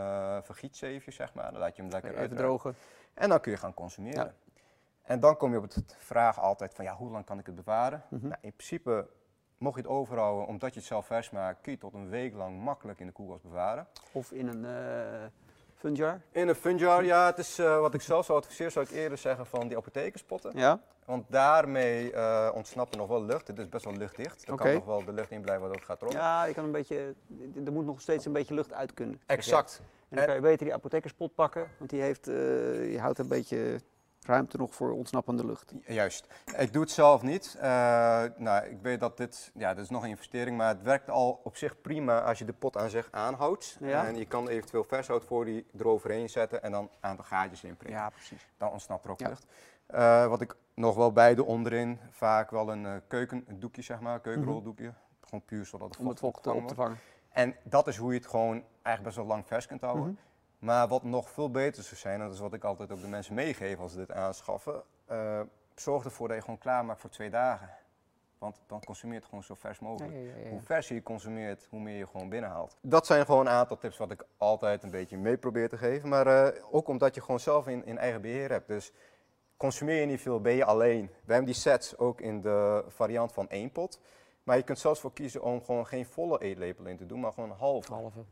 [0.44, 1.52] vergietzeefje, zeg maar.
[1.52, 2.60] Dan laat je hem lekker Even uitdrogen.
[2.72, 2.76] drogen.
[3.14, 4.36] En dan kun je gaan consumeren.
[5.12, 7.56] En dan kom je op het vraag altijd van, ja, hoe lang kan ik het
[7.56, 8.04] bewaren?
[8.10, 8.28] Mhm.
[8.28, 9.08] Nou, in principe,
[9.58, 12.34] mocht je het overhouden omdat je het zelf vers maakt, kun je tot een week
[12.34, 13.88] lang makkelijk in de koelkast bewaren.
[14.12, 15.26] Of in een eh
[15.76, 16.22] funjar.
[16.32, 19.18] In een funjar, ja, het is eh, wat ik zelf zou adviseren, zou ik eerder
[19.18, 20.52] zeggen van die apothekerspotten.
[20.56, 20.80] Ja.
[21.06, 23.48] Want daarmee eh, ontsnapt er nog wel lucht.
[23.48, 24.48] Het is best wel luchtdicht.
[24.48, 26.18] Er kan nog wel de lucht in blijven, het gaat roken.
[26.18, 27.16] Ja, je kan een beetje,
[27.66, 29.22] er moet nog steeds een beetje lucht uit kunnen.
[29.26, 29.82] Exact.
[30.10, 33.80] En dan kan je beter die apothekerspot pakken, want die, heeft, je houdt een beetje
[34.26, 35.74] ruimte nog voor ontsnappende lucht.
[35.86, 36.28] Ju- Juist.
[36.58, 37.56] Ik doe het zelf niet.
[37.60, 41.10] Eh, nou, ik weet dat dit, ja, dit is nog een investering, maar het werkt
[41.10, 43.78] al op zich prima als je de pot aan zich aanhoudt.
[43.80, 44.06] Ja.
[44.08, 48.00] En je kan eventueel vershoutfolie eroverheen zetten en dan een aantal gaatjes inprikken.
[48.00, 48.48] Ja, precies.
[48.58, 49.28] Dan ontsnapt er ook Ja.
[49.28, 49.46] lucht.
[49.86, 54.20] Eh, wat ik nog wel bij doe onderin, vaak wel een eh, keukendoekje, zeg maar,
[54.20, 54.94] keukenroldoekje.
[55.22, 56.04] Gewoon puur zodat het Mhm.
[56.06, 57.02] Om het vocht vocht op opgevangen te wordt.
[57.34, 57.54] vangen.
[57.54, 60.04] En dat is hoe je het gewoon eigenlijk best wel lang vers kunt houden.
[60.06, 60.14] Mhm.
[60.62, 63.08] Maar wat nog veel beter zou zijn, en dat is wat ik altijd ook de
[63.08, 65.40] mensen meegeef als ze dit aanschaffen, eh,
[65.76, 67.70] zorg ervoor dat je gewoon klaarmaakt voor twee dagen.
[68.38, 70.14] Want dan consumeer je het gewoon zo vers mogelijk.
[70.14, 70.50] ja, ja, ja.
[70.50, 72.78] Hoe verser je consumeert, hoe meer je gewoon binnenhaalt.
[72.82, 76.10] Dat zijn gewoon een aantal tips wat ik altijd een beetje mee probeer te geven.
[76.10, 78.68] Maar eh, ook omdat je gewoon zelf in, in eigen beheer hebt.
[78.68, 78.92] Dus
[79.58, 81.06] consumeer je niet veel, ben je alleen.
[81.06, 84.00] We hebben die sets ook in de variant van één pot.
[84.44, 87.34] Maar je kunt zelfs voor kiezen om gewoon geen volle eetlepel in te doen, maar
[87.34, 87.94] gewoon een halve.
[87.94, 88.24] Halve.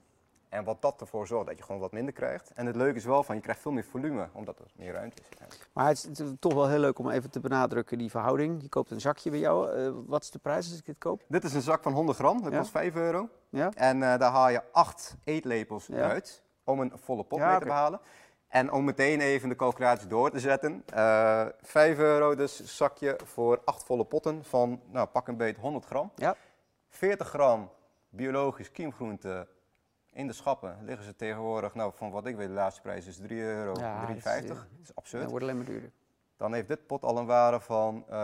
[0.49, 2.51] En wat dat ervoor zorgt dat je gewoon wat minder krijgt.
[2.55, 5.21] En het leuke is wel van je krijgt veel meer volume, omdat er meer ruimte
[5.49, 5.59] is.
[5.73, 8.61] Maar het is, toch wel heel leuk om even te benadrukken, die verhouding.
[8.61, 9.71] Je koopt een zakje bij jou.
[9.71, 11.21] Eh, wat is de prijs als ik dit koop?
[11.27, 12.57] Dit is een zak van 100 gram, dat Ja.
[12.57, 13.29] kost 5 euro.
[13.49, 13.71] Ja?
[13.75, 16.09] En eh, daar haal je 8 eetlepels Ja.
[16.09, 17.99] uit om een volle pot mee te behalen.
[18.47, 20.83] En om meteen even de calculatie door te zetten.
[20.93, 25.85] eh 5 euro dus zakje voor 8 volle potten van nou, pak een beet 100
[25.85, 26.11] gram.
[26.15, 26.35] Ja.
[26.89, 27.69] 40 gram
[28.09, 29.47] biologisch kiemgroente
[30.19, 33.17] in de schappen liggen ze tegenwoordig, nou van wat ik weet, de laatste prijs is
[33.17, 34.21] 3 euro, Ja, 3,50.
[34.23, 35.21] dat Dat is, absurd.
[35.21, 35.91] Dat wordt alleen maar duurder.
[36.37, 38.15] Dan heeft dit pot al een waarde van, eh,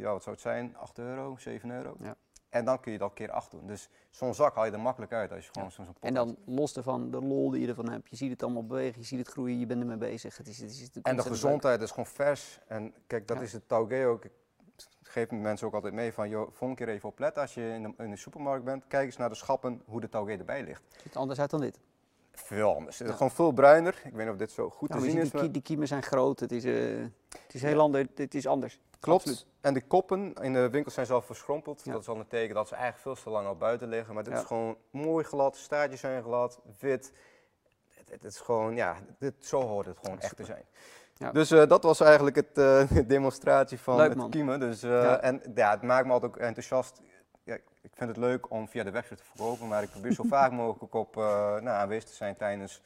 [0.00, 1.96] ja wat zou het zijn, 8 euro, 7 euro.
[2.00, 2.16] Ja.
[2.48, 3.66] En dan kun je dat keer acht doen.
[3.66, 6.36] Dus zo'n zak haal je er makkelijk uit als je gewoon zo'n pot En dan
[6.44, 8.08] los ervan, de lol die je ervan hebt.
[8.10, 10.36] Je ziet het allemaal bewegen, je ziet het groeien, je bent ermee bezig.
[10.36, 12.60] Het is, het is En de gezondheid is gewoon vers.
[12.66, 13.42] En kijk, dat Ja.
[13.42, 14.20] is het Taugeo
[15.30, 18.10] mensen ook altijd mee van, joh, volgende keer even opletten als je in de, in
[18.10, 18.84] de supermarkt bent.
[18.88, 20.82] Kijk eens naar de schappen hoe de Taugeo erbij ligt.
[21.02, 21.78] ziet er anders uit dan dit.
[22.32, 22.98] Veel anders.
[22.98, 23.16] Het is Ja.
[23.18, 24.00] gewoon veel bruiner.
[24.04, 25.30] Ik weet niet of dit zo goed te zien is.
[25.30, 26.72] die, maar- die kiemen zijn groot, het is, eh,
[27.44, 28.80] het is heel ander, het is anders.
[29.00, 29.26] Klopt.
[29.26, 29.46] Absoluut.
[29.60, 31.82] En de koppen in de winkels zijn zelf verschrompeld.
[31.84, 31.92] Ja.
[31.92, 34.14] Dat is al een teken dat ze eigenlijk veel te lang al buiten liggen.
[34.14, 34.38] Maar dit Ja.
[34.40, 37.12] is gewoon mooi glad, staartjes zijn glad, wit.
[37.88, 40.64] Het, het is gewoon, ja, dit, zo hoort het gewoon echt te zijn.
[41.18, 41.32] Ja.
[41.32, 44.60] Dus eh, dat was eigenlijk het eh, demonstratie van Leuk, het kiemen.
[44.60, 45.20] Dus, eh, Ja.
[45.20, 47.02] En ja, het maakt me altijd ook enthousiast.
[47.44, 50.24] Ja, ik vind het leuk om via de website te verkopen, maar ik probeer zo
[50.36, 52.82] vaak mogelijk ook op nou, aanwezig te zijn tijdens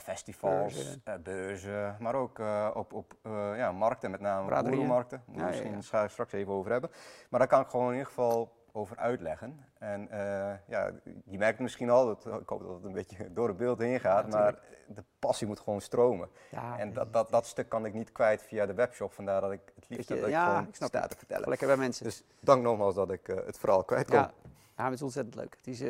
[0.00, 1.96] festivals, Beurzen.
[1.98, 2.40] maar ook
[2.74, 3.14] op, op
[3.56, 5.22] ja, markten, met name boerenmarkten.
[5.26, 6.90] Daar Ja, misschien ik straks even over hebben.
[7.30, 9.64] Maar daar kan ik gewoon in ieder geval over uitleggen.
[9.78, 10.92] En eh, ja,
[11.24, 14.00] je merkt misschien al, dat, ik hoop dat het een beetje door het beeld heen
[14.00, 16.28] gaat, Ja, maar de passie moet gewoon stromen.
[16.50, 19.52] Ja, En dat, dat, dat stuk kan ik niet kwijt via de webshop, vandaar dat
[19.52, 21.48] ik het liefst Dat je- dat ik ja, gewoon ik snap sta te vertellen.
[21.48, 22.04] lekker bij mensen.
[22.04, 24.16] Dus dank nogmaals dat ik eh, het verhaal kwijt kon.
[24.18, 24.32] Ja,
[24.76, 25.54] ja, het is ontzettend leuk.
[25.56, 25.88] Het is, eh,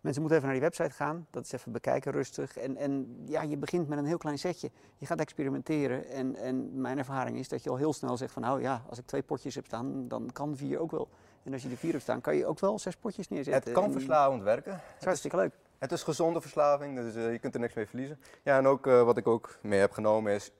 [0.00, 2.56] mensen moeten even naar die website gaan, dat is even bekijken rustig.
[2.56, 4.70] En, en ja, je begint met een heel klein setje.
[4.96, 8.42] Je gaat experimenteren en, en mijn ervaring is dat je al heel snel zegt van
[8.42, 11.08] nou ja, als ik twee potjes heb staan, dan kan vier ook wel.
[11.44, 13.62] En als je er vier hebt staan, kan je ook wel zes potjes neerzetten.
[13.64, 14.72] Het kan En verslavend werken.
[14.72, 15.52] Het is hartstikke leuk.
[15.78, 18.20] Het is gezonde verslaving, dus eh, je kunt er niks mee verliezen.
[18.42, 20.50] Ja, en ook eh, wat ik ook mee heb genomen is,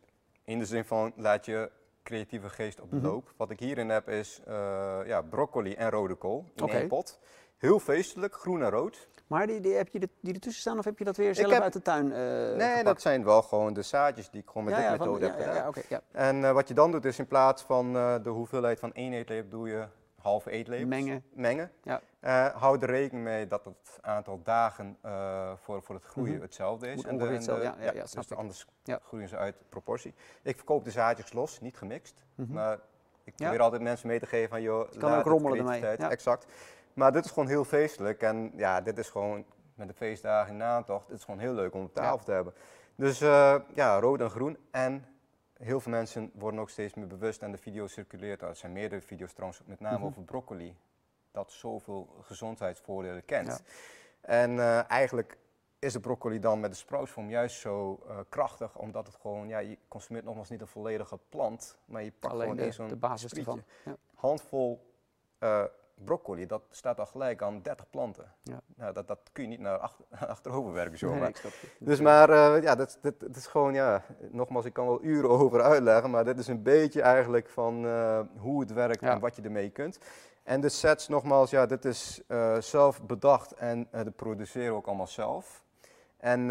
[0.44, 1.70] in de zin van laat je
[2.02, 3.06] creatieve geest op de Mhm.
[3.06, 3.32] loop.
[3.36, 6.72] Wat ik hierin heb is eh, ja, broccoli en rode kool in Oké.
[6.76, 7.18] één pot.
[7.58, 9.08] Heel feestelijk, groen en rood.
[9.26, 11.52] Maar die, die, heb je de, die ertussen staan of heb je dat weer zelf
[11.52, 12.84] heb- uit de tuin nee, gepakt?
[12.84, 15.34] dat zijn wel gewoon de zaadjes die ik gewoon met ja, dit ja, methode heb
[15.38, 15.56] ja, gedaan.
[15.56, 16.00] ja, oké, ja.
[16.12, 19.68] En wat je dan doet is in plaats van de hoeveelheid van één eetlepel doe
[19.68, 19.84] je
[20.24, 20.88] halve eetlepels.
[20.88, 21.24] Mengen.
[21.32, 21.70] Mengen.
[21.82, 22.00] Ja.
[22.56, 26.42] Hou er rekening mee dat het aantal dagen eh, voor, voor het groeien Mhm.
[26.42, 26.94] hetzelfde is.
[26.94, 28.66] Moet En de- en de- ja, ja, ja, dus anders
[29.02, 30.14] groeien ze uit proportie.
[30.42, 32.24] Ik verkoop de zaadjes los, niet gemixt.
[32.34, 32.52] Mhm.
[32.52, 32.78] Maar
[33.24, 35.96] ik probeer altijd mensen mee te geven van joh, kan laat ook rommelen ermee.
[35.96, 36.46] Exact.
[36.94, 38.22] Maar dit is gewoon heel feestelijk.
[38.22, 39.44] En ja, dit is gewoon
[39.74, 41.08] met de feestdagen in naamtocht.
[41.08, 42.54] Het is gewoon heel leuk om op tafel te hebben.
[42.96, 44.56] Dus eh, ja, rood en groen.
[44.70, 45.04] En
[45.64, 48.42] heel veel mensen worden ook steeds meer bewust en de video circuleert.
[48.42, 50.06] Er zijn meerdere video's trouwens, met name Mhm.
[50.06, 50.76] over broccoli.
[51.30, 53.46] Dat zoveel gezondheidsvoordelen kent.
[53.46, 53.58] Ja.
[54.20, 55.38] En eh, eigenlijk
[55.78, 59.58] is de broccoli dan met de sproutsvorm juist zo eh, krachtig, omdat het gewoon, ja,
[59.58, 62.88] je consumeert nogmaals niet een volledige plant, maar je pakt Alleen gewoon de, eens zo'n
[62.88, 63.62] de basis ervan.
[63.84, 63.96] Ja.
[64.14, 64.92] handvol
[65.38, 68.32] eh, broccoli, dat staat al gelijk aan 30 planten.
[68.42, 68.60] Ja.
[68.76, 71.20] Nou, dat, dat kun je niet naar achter, achterover werken zomaar.
[71.42, 71.52] Nee.
[71.78, 75.62] Dus maar, eh, ja, dit, dit is gewoon, ja, nogmaals, ik kan wel uren over
[75.62, 79.12] uitleggen, maar dit is een beetje eigenlijk van eh, hoe het werkt Ja.
[79.12, 79.98] en wat je ermee kunt.
[80.42, 84.86] En de sets, nogmaals, ja, dit is eh, zelf bedacht en de produceren we ook
[84.86, 85.62] allemaal zelf.
[86.16, 86.48] En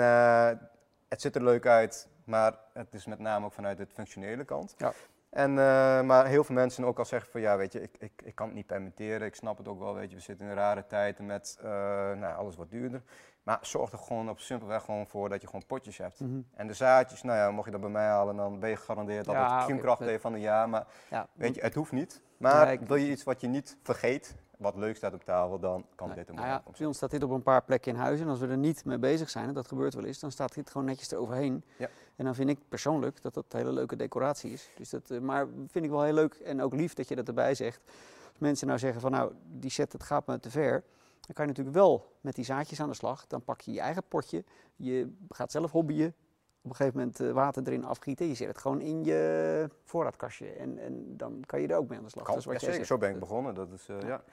[1.08, 4.74] het ziet er leuk uit, maar het is met name ook vanuit de functionele kant.
[4.78, 4.94] Ja.
[5.34, 8.12] En, eh, maar heel veel mensen ook al zeggen van ja, weet je, ik, ik,
[8.24, 9.28] ik kan het niet permitteren.
[9.28, 11.66] Ik snap het ook wel, weet je, we zitten in een rare tijd met eh,
[12.12, 13.02] nou, alles wat duurder.
[13.44, 16.20] Maar zorg er gewoon op simpelweg gewoon voor dat je gewoon potjes hebt.
[16.20, 16.40] Mhm.
[16.56, 19.26] En de zaadjes, nou ja, mocht je dat bij mij halen, dan ben je gegarandeerd
[19.26, 20.70] dat Ja, het kiemkracht met- heeft van een jaar.
[20.70, 22.22] Maar Ja, weet je, het hoeft niet.
[22.38, 25.60] Maar Ja, ik- wil je iets wat je niet vergeet, wat leuk staat op tafel,
[25.60, 27.92] dan kan Nee, dit een nou ja, bij ons staat dit op een paar plekken
[27.92, 30.20] in huis en als we er niet mee bezig zijn, en dat gebeurt wel eens,
[30.20, 31.64] dan staat dit gewoon netjes eroverheen.
[31.78, 31.90] Ja.
[32.16, 34.70] En dan vind ik persoonlijk dat dat een hele leuke decoratie is.
[34.78, 37.28] Dus dat, eh, maar vind ik wel heel leuk en ook lief dat je dat
[37.28, 37.82] erbij zegt.
[38.30, 40.84] Als mensen nou zeggen van nou, die set het gaat me te ver,
[41.20, 43.28] dan kan je natuurlijk wel met die zaadjes aan de slag.
[43.28, 44.44] Dan pak je je eigen potje,
[44.76, 46.16] je gaat zelf hobbyen,
[46.64, 48.28] op een gegeven moment eh, water erin afgieten.
[48.28, 51.98] Je zet het gewoon in je voorraadkastje en, en dan kan je er ook mee
[51.98, 52.24] aan de slag.
[52.24, 53.02] Kan, dat is wat ja, jij zeker, zegt.
[53.02, 53.56] zo ben ik begonnen.
[53.56, 54.08] Dat is, eh, Ja.
[54.08, 54.24] ja.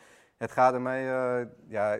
[0.40, 1.00] Het gaat er mij,
[1.40, 1.98] eh, ja,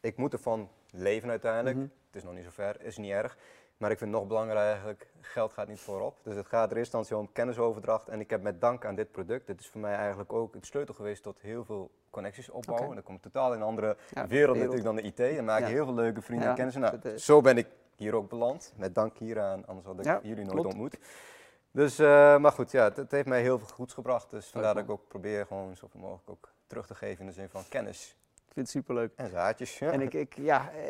[0.00, 1.76] ik moet ervan leven uiteindelijk.
[1.76, 1.86] Mhm.
[2.06, 3.36] Het is nog niet zo ver, is niet erg.
[3.76, 6.16] Maar ik vind nog belangrijker eigenlijk, geld gaat niet voorop.
[6.22, 8.08] Dus het gaat in eerste instantie om kennisoverdracht.
[8.08, 10.66] En ik heb met dank aan dit product, dit is voor mij eigenlijk ook het
[10.66, 12.86] sleutel geweest tot heel veel connecties opbouwen.
[12.86, 12.96] Oké.
[12.96, 15.20] En dan kom ik totaal in een andere Ja, wereld, natuurlijk dan de IT.
[15.20, 15.66] En maak Ja.
[15.66, 16.82] heel veel leuke vrienden Ja, en kennissen.
[16.82, 18.72] Nou, eh, zo ben ik hier ook beland.
[18.76, 20.66] Met dank hieraan, anders had ik jullie nooit klopt.
[20.66, 20.98] ontmoet.
[21.70, 24.30] Dus, eh, maar goed, ja, het, het heeft mij heel veel goeds gebracht.
[24.30, 27.32] Dus vandaar dat ik ook probeer gewoon zoveel mogelijk ook terug te geven in de
[27.32, 29.12] zin van kennis Ik vind het superleuk.
[29.16, 29.78] en zaadjes.
[29.78, 29.92] Ja.
[29.92, 30.82] En ik, ik ja, eh,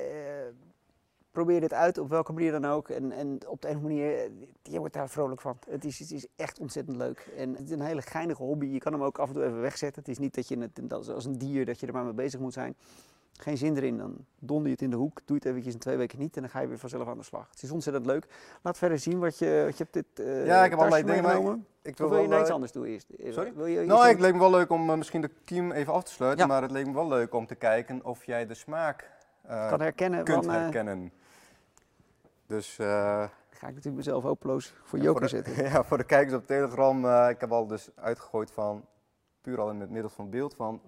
[1.30, 2.88] probeer dit uit op welke manier dan ook.
[2.88, 4.30] En, en op de ene manier, eh,
[4.62, 5.58] je wordt daar vrolijk van.
[5.68, 7.28] Het is, het is echt ontzettend leuk.
[7.36, 8.66] En het is een hele geinige hobby.
[8.66, 10.02] Je kan hem ook af en toe even wegzetten.
[10.02, 12.40] Het is niet dat je het als een dier dat je er maar mee bezig
[12.40, 12.76] moet zijn.
[13.40, 15.96] Geen zin erin, dan donder je het in de hoek, doe het eventjes in twee
[15.96, 17.48] weken niet en dan ga je weer vanzelf aan de slag.
[17.50, 18.26] Het is ontzettend leuk.
[18.62, 21.22] Laat verder zien wat je, wat je hebt dit uh, Ja, ik heb allerlei dingen
[21.22, 21.66] meegenomen.
[21.82, 23.06] Ik wil, wil je nou iets anders doen eerst?
[23.28, 23.52] Sorry?
[23.54, 26.04] Wil je nou, het leek me wel leuk om uh, misschien de kiem even af
[26.04, 29.10] te sluiten, maar het leek me wel leuk om te kijken of jij de smaak
[29.46, 31.12] uh, kan herkennen kunt van, herkennen.
[32.46, 32.74] Dus...
[32.76, 35.64] ga ik natuurlijk mezelf hopeloos voor ja, joker zetten.
[35.64, 38.84] Ja, voor de kijkers op Telegram, ik heb al dus uitgegooid van,
[39.40, 40.80] puur al in het middel van beeld, van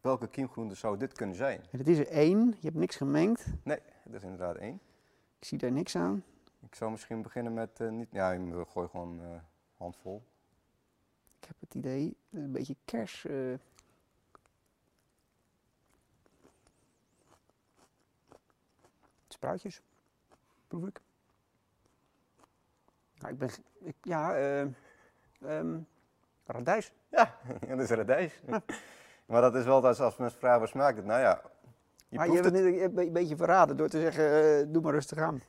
[0.00, 1.64] welke kiemgroente zou dit kunnen zijn?
[1.70, 3.46] Het is er één, je hebt niks gemengd.
[3.62, 4.80] Nee, het is inderdaad één.
[5.38, 6.24] Ik zie daar niks aan.
[6.60, 9.26] Ik zou misschien beginnen met, uh, niet, ja, je gooi gewoon uh,
[9.76, 10.22] handvol.
[11.40, 13.24] Ik heb het idee, een beetje kers.
[13.24, 13.54] Uh...
[19.28, 19.82] Spruitjes,
[20.68, 21.00] proef ik.
[23.18, 24.36] Nou, ik ben, ik, ja,
[25.42, 25.86] um,
[26.44, 26.92] radijs.
[27.08, 28.40] Ja, dat is radijs.
[29.28, 31.06] Maar dat is wel als, als mensen vragen waar smaakt het.
[31.06, 31.42] Nou ja,
[32.08, 35.18] je maar je hebt het een beetje verraden door te zeggen, uh, doe maar rustig
[35.18, 35.42] aan.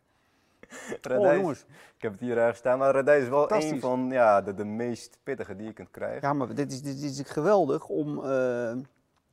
[1.02, 1.64] radijs, oh, jongens.
[1.96, 4.64] Ik heb het hier ergens staan, maar radijs is wel een van ja, de, de
[4.64, 6.28] meest pittige die je kunt krijgen.
[6.28, 8.72] Ja, maar dit is, dit is geweldig om uh,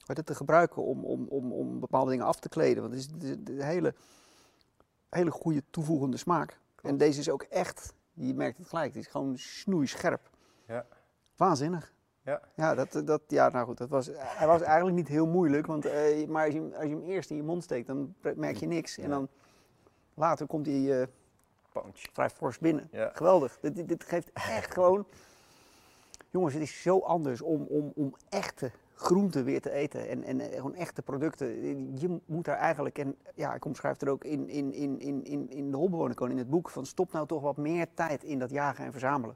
[0.05, 2.81] het te gebruiken om, om, om, om bepaalde dingen af te kleden.
[2.81, 3.93] Want het is een hele,
[5.09, 6.47] hele goede toevoegende smaak.
[6.47, 6.89] Klopt.
[6.89, 10.29] En deze is ook echt, je merkt het gelijk, het is gewoon snoeischerp.
[10.67, 10.85] Ja.
[11.35, 11.93] Waanzinnig.
[12.26, 15.65] Ja, ja, dat, dat, ja nou goed, dat was, hij was eigenlijk niet heel moeilijk,
[15.65, 18.55] want, uh, maar als je, als je hem eerst in je mond steekt, dan merk
[18.55, 18.97] je niks.
[18.97, 19.28] En dan
[20.13, 21.05] later komt hij uh,
[21.91, 22.88] vrij fors binnen.
[22.91, 23.11] Ja.
[23.13, 23.57] Geweldig.
[23.61, 25.05] Dit, dit geeft echt gewoon...
[26.30, 30.41] Jongens, het is zo anders om, om, om echte groenten weer te eten en, en
[30.41, 31.47] gewoon echte producten.
[31.99, 35.49] Je moet daar eigenlijk, en ja, ik omschrijf er ook in, in, in, in, in,
[35.49, 38.49] in de Holbewonerkoning, in het boek, van stop nou toch wat meer tijd in dat
[38.49, 39.36] jagen en verzamelen.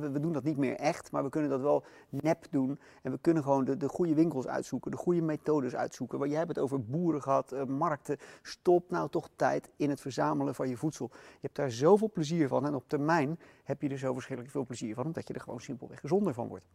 [0.00, 2.80] We, doen dat niet meer echt, maar we kunnen dat wel nep doen.
[3.02, 6.18] En we kunnen gewoon de, de goede winkels uitzoeken, de goede methodes uitzoeken.
[6.18, 8.16] Want jij hebt het over boeren gehad, uh, markten.
[8.42, 11.10] Stop nou toch tijd in het verzamelen van je voedsel.
[11.12, 12.66] Je hebt daar zoveel plezier van.
[12.66, 15.60] En op termijn heb je er zo verschrikkelijk veel plezier van, omdat je er gewoon
[15.60, 16.66] simpelweg gezonder van wordt.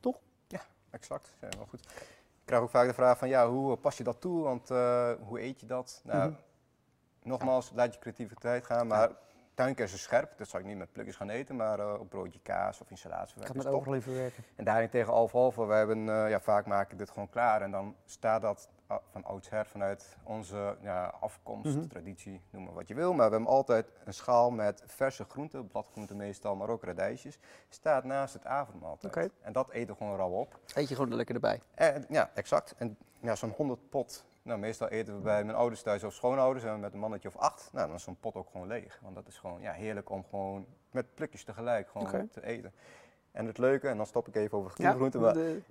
[0.00, 0.20] Toch?
[0.46, 1.36] Ja, exact.
[1.40, 1.80] Ja, wel goed.
[1.80, 4.42] Ik krijg ook vaak de vraag van, ja, hoe pas je dat toe?
[4.42, 6.00] Want uh, hoe eet je dat?
[6.04, 7.30] Nou, mm -hmm.
[7.30, 7.74] nogmaals, ja.
[7.76, 9.08] laat je creativiteit gaan, maar...
[9.08, 9.28] Ja
[9.60, 12.90] tuinkers scherp, dat zou ik niet met plukjes gaan eten, maar op broodje kaas of
[12.90, 13.54] in salade verwerken.
[13.54, 14.44] Gaat met overal in verwerken.
[14.56, 18.42] En daarentegen alfalfa, we hebben, uh, ja, vaak maken dit gewoon klaar en dan staat
[18.42, 21.88] dat uh, van oudsher vanuit onze ja, afkomst, mm -hmm.
[21.88, 23.12] traditie, noem maar wat je wil.
[23.12, 27.38] Maar we hebben altijd een schaal met verse groenten, bladgroenten meestal, maar ook radijsjes,
[27.68, 29.16] staat naast het avondmaaltijd.
[29.16, 29.30] Okay.
[29.40, 30.58] En dat eten we gewoon rauw op.
[30.74, 31.60] Eet je gewoon lekker erbij?
[31.74, 32.74] En, ja, exact.
[32.78, 36.64] En ja, zo'n 100 pot nou, meestal eten we bij mijn ouders thuis of schoonouders
[36.64, 37.70] en met een mannetje of acht.
[37.72, 38.98] Nou, dan is zo'n pot ook gewoon leeg.
[39.02, 42.26] Want dat is gewoon ja, heerlijk om gewoon met plukjes tegelijk gewoon okay.
[42.30, 42.72] te eten.
[43.32, 45.62] En het leuke, en dan stop ik even over groenten, de...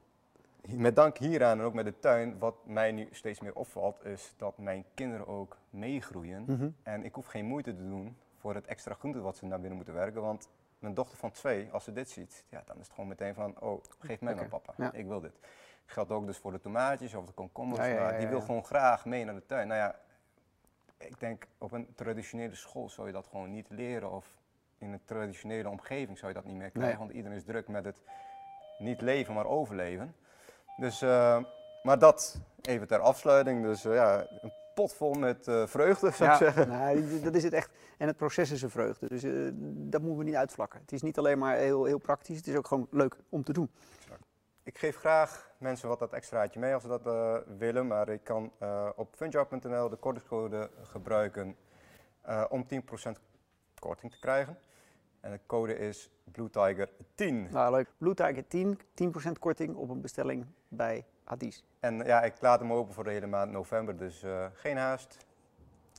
[0.62, 4.34] met dank hieraan en ook met de tuin, wat mij nu steeds meer opvalt, is
[4.38, 6.44] dat mijn kinderen ook meegroeien.
[6.48, 6.76] Mm -hmm.
[6.84, 9.76] En ik hoef geen moeite te doen voor het extra groente wat ze naar binnen
[9.76, 10.22] moeten werken.
[10.22, 10.50] Want
[10.80, 13.60] mijn dochter van twee, als ze dit ziet, ja, dan is het gewoon meteen van,
[13.60, 14.48] oh, geef mij okay.
[14.48, 14.94] mijn papa, ja.
[14.94, 15.40] ik wil dit.
[15.90, 17.80] Geldt ook dus voor de tomaatjes of de komkommers.
[17.80, 19.68] Ja, ja, ja, die wil gewoon graag mee naar de tuin.
[19.68, 19.96] Nou ja,
[20.98, 24.12] ik denk op een traditionele school zou je dat gewoon niet leren.
[24.12, 24.38] Of
[24.78, 26.98] in een traditionele omgeving zou je dat niet meer krijgen.
[26.98, 27.08] Nee.
[27.08, 27.96] Want iedereen is druk met het
[28.78, 30.16] niet leven, maar overleven.
[30.78, 31.44] Dus, uh,
[31.84, 33.64] maar dat even ter afsluiting.
[33.64, 36.68] Dus uh, ja, een pot vol met uh, vreugde zou ik zeggen.
[36.78, 37.72] Nou, dat is het echt.
[37.98, 39.08] En het proces is een vreugde.
[39.08, 39.22] Dus
[39.90, 40.80] dat moeten we niet uitvlakken.
[40.80, 43.54] Het is niet alleen maar heel, heel praktisch, het is ook gewoon leuk om te
[43.54, 43.72] doen.
[44.02, 44.29] Exact.
[44.70, 48.24] Ik geef graag mensen wat dat extraatje mee als ze dat uh, willen, maar ik
[48.24, 51.56] kan uh, op funjob.nl de kortingscode gebruiken
[52.28, 52.66] uh, om
[53.08, 53.12] 10%
[53.80, 54.58] korting te krijgen.
[55.20, 57.48] En de code is Blue Tiger 10.
[57.52, 57.88] Nou, leuk.
[57.98, 58.80] Blue Tiger 10,
[59.28, 61.64] 10% korting op een bestelling bij Adis.
[61.80, 65.18] En ja, ik laat hem open voor de hele maand november, dus geen haast.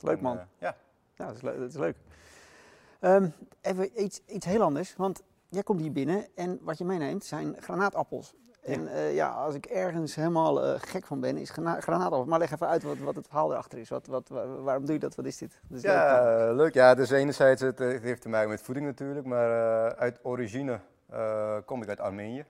[0.01, 0.39] Leuk man.
[0.57, 0.75] Ja.
[1.15, 1.95] ja, dat is, le dat is leuk.
[3.01, 7.25] Um, even iets, iets heel anders, want jij komt hier binnen en wat je meeneemt
[7.25, 8.35] zijn granaatappels.
[8.61, 12.25] En uh, ja, als ik ergens helemaal uh, gek van ben, is grana granaatappel.
[12.25, 13.89] Maar leg even uit wat, wat het verhaal erachter is.
[13.89, 15.15] Wat, wat, waarom doe je dat?
[15.15, 15.59] Wat is dit?
[15.67, 16.73] Dat is ja, leuk, leuk.
[16.73, 19.25] Ja, dus enerzijds, het, het, heeft te maken met voeding natuurlijk.
[19.25, 20.79] Maar uh, uit origine
[21.65, 22.45] kom ik uit Armenië.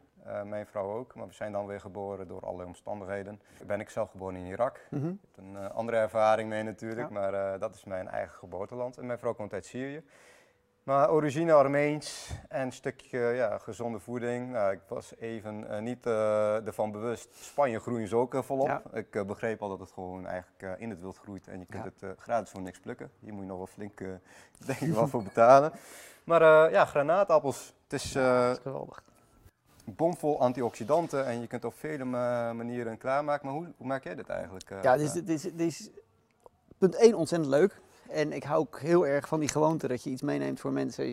[0.45, 1.15] mijn vrouw ook.
[1.15, 3.41] Maar we zijn dan weer geboren door allerlei omstandigheden.
[3.65, 4.79] Ben ik zelf geboren in Irak.
[4.89, 5.19] Mm -hmm.
[5.21, 7.09] Ik heb een andere ervaring mee natuurlijk.
[7.09, 7.13] Ja.
[7.13, 8.97] Maar dat is mijn eigen geboorteland.
[8.97, 10.03] En mijn vrouw komt uit Syrië.
[10.91, 14.51] Maar origine Armeens en een stukje ja, gezonde voeding.
[14.51, 17.29] Nou, ik was even uh, niet uh, ervan bewust.
[17.35, 18.67] Spanje groeien ze ook uh, volop.
[18.67, 18.81] Ja.
[18.93, 22.07] Ik begreep al dat het gewoon eigenlijk in het wild groeit en je kunt Ja.
[22.07, 23.11] het gratis voor niks plukken.
[23.19, 23.97] Hier moet je nog wel flink,
[24.67, 25.71] denk ik, wel voor betalen.
[26.23, 27.73] Maar ja, granaatappels.
[27.83, 29.03] Het is Ja, dat is geweldig.
[29.83, 32.05] bomvol antioxidanten en je kunt op vele
[32.53, 33.45] manieren klaarmaken.
[33.45, 34.69] Maar hoe, hoe maak jij dit eigenlijk?
[34.81, 35.89] ja, dit is, dit, is, dit is
[36.77, 37.81] punt 1 ontzettend leuk.
[38.13, 41.05] En ik hou ook heel erg van die gewoonte dat je iets meeneemt voor mensen.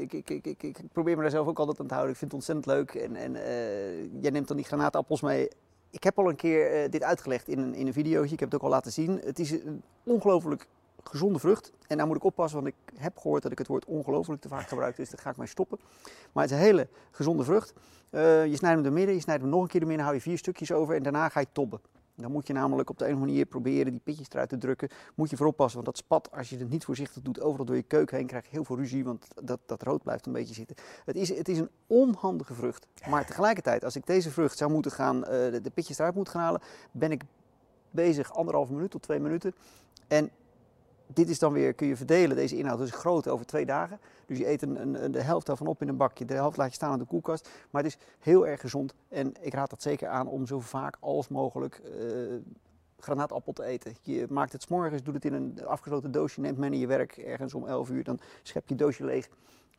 [0.00, 2.12] Ik, ik, ik, ik, ik probeer me daar zelf ook altijd aan te houden.
[2.12, 2.94] Ik vind het ontzettend leuk.
[2.94, 5.48] En, en uh, jij neemt dan die granaatappels mee.
[5.90, 8.24] Ik heb al een keer uh, dit uitgelegd in een, in een.
[8.24, 9.20] Ik heb het ook al laten zien.
[9.24, 10.66] Het is een ongelooflijk
[11.04, 11.72] gezonde vrucht.
[11.86, 14.48] En daar moet ik oppassen, want ik heb gehoord dat ik het woord ongelooflijk te
[14.48, 14.96] vaak gebruik.
[14.96, 15.78] Dus daar ga ik mee stoppen.
[16.32, 17.72] Maar het is een hele gezonde vrucht.
[18.10, 20.24] Je snijdt hem door midden, je snijdt hem nog een keer door midden, hou je
[20.24, 21.80] vier stukjes over en daarna ga je tobben.
[22.22, 24.58] Dan moet je namelijk op de een of andere manier proberen die pitjes eruit te
[24.58, 24.88] drukken.
[25.14, 27.76] Moet je voorop passen, want dat spat, als je het niet voorzichtig doet, overal door
[27.76, 30.54] je keuken heen, krijg je heel veel ruzie, want dat, dat rood blijft een beetje
[30.54, 30.76] zitten.
[31.04, 32.86] Het is, het is een onhandige vrucht.
[33.08, 36.42] Maar tegelijkertijd, als ik deze vrucht zou moeten gaan, uh, de, pitjes eruit moet gaan
[36.42, 36.60] halen,
[36.90, 37.22] ben ik
[37.90, 39.54] bezig anderhalve minuut tot twee minuten.
[40.08, 40.30] En
[41.14, 43.98] dit is dan weer, kun je verdelen, deze inhoud is groot over twee dagen.
[44.26, 46.68] Dus je eet een, een, de helft daarvan op in een bakje, de helft laat
[46.68, 47.48] je staan in de koelkast.
[47.70, 50.96] Maar het is heel erg gezond en ik raad dat zeker aan om zo vaak
[51.00, 52.36] als mogelijk uh,
[52.98, 53.94] granaatappel te eten.
[54.02, 57.16] Je maakt het s'morgens, doet het in een afgesloten doosje, neemt men in je werk
[57.16, 59.28] ergens om 11 uur, dan schep je doosje leeg,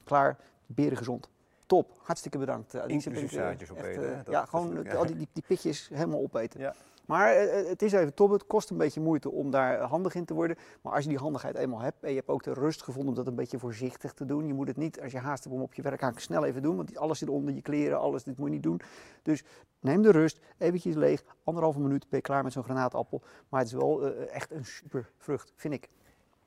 [0.04, 1.30] klaar, beren gezond.
[1.66, 2.74] Top, hartstikke bedankt.
[2.88, 4.18] Inclusief zaadjes opeten.
[4.18, 6.60] Echt, uh, ja, gewoon al die, die, die, pitjes helemaal opeten.
[6.60, 6.76] Ja.
[7.06, 8.32] Maar eh, eh, het is even top.
[8.32, 10.58] Het kost een beetje moeite om daar handig in te worden.
[10.82, 13.16] Maar als je die handigheid eenmaal hebt en je hebt ook de rust gevonden om
[13.16, 14.48] dat een beetje voorzichtig te doen.
[14.48, 16.62] Je moet het niet, als je haast hebt om op je werk aan snel even
[16.62, 16.76] doen.
[16.76, 18.82] Want alles zit onder je kleren, alles, dit moet je niet doen.
[19.22, 19.44] Dus
[19.80, 21.24] neem de rust, eventjes leeg.
[21.44, 23.22] Anderhalve minuut ben je klaar met zo'n granaatappel.
[23.50, 25.90] Maar het is wel uh, echt een super vrucht, vind ik.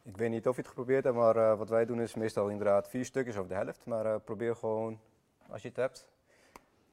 [0.02, 2.88] Ik weet niet of je het geprobeerd hebt, maar wat wij doen is meestal inderdaad
[2.88, 3.86] vier stukjes of de helft.
[3.86, 4.98] Maar probeer gewoon,
[5.48, 6.06] als je het hebt,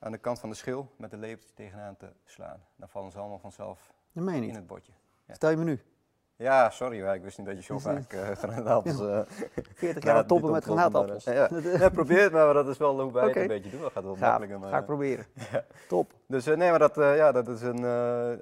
[0.04, 2.64] aan de kant van de schil met een lepeltje tegenaan te slaan.
[2.76, 4.92] Dan vallen ze allemaal vanzelf in het bordje.
[5.26, 5.34] Ja.
[5.34, 5.80] Stel je me nu.
[6.36, 9.00] Ja, sorry, maar ik wist niet dat je zo vaak uh, granaatappels...
[9.00, 9.22] Uh,
[9.74, 11.24] 40 jaar toppen met granaatappels.
[11.24, 11.50] Ja,
[11.80, 11.90] ja.
[11.90, 13.42] probeer het maar, maar dat is wel hoe wij okay.
[13.42, 13.82] het een beetje doen.
[13.82, 14.60] Dat gaat wel makkelijker.
[14.60, 15.26] Maar, ga ik proberen.
[15.88, 16.14] Top.
[16.26, 17.86] Dus uh, nee, maar dat, uh, ja, dat is een,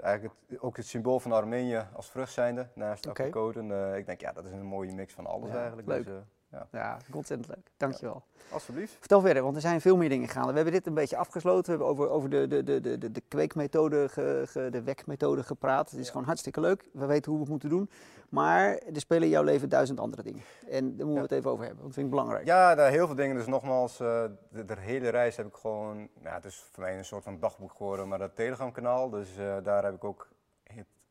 [0.04, 3.26] eigenlijk het, ook het symbool van Armenië als vrucht zijnde, naast okay.
[3.26, 3.96] apricoten.
[3.98, 5.88] ik denk, ja, dat is een mooie mix van alles eigenlijk.
[5.88, 6.06] Leuk.
[6.06, 6.14] Dus,
[6.52, 6.68] ja.
[6.72, 7.72] ja, ontzettend leuk.
[7.78, 8.24] Dankjewel.
[8.34, 8.96] Ja, alsjeblieft.
[9.00, 10.48] Vertel verder, want er zijn veel meer dingen gegaan.
[10.48, 11.64] We hebben dit een beetje afgesloten.
[11.64, 15.92] We hebben over, over de, de, de, de, de kweekmethode, ge, ge, de wekmethode gepraat.
[15.92, 16.90] Het is gewoon hartstikke leuk.
[16.94, 17.90] We weten hoe we het moeten doen.
[18.30, 20.42] Maar er spelen in jouw leven duizend andere dingen.
[20.70, 22.46] En daar moeten we het even over hebben, want dat vind ik belangrijk.
[22.46, 23.36] Ja, daar heel veel dingen.
[23.36, 26.10] Dus nogmaals, uh, de, de, hele reis heb ik gewoon...
[26.24, 29.10] Ja, het is voor mij een soort van dagboek geworden, maar dat Telegram kanaal.
[29.10, 30.28] Dus uh, daar heb ik ook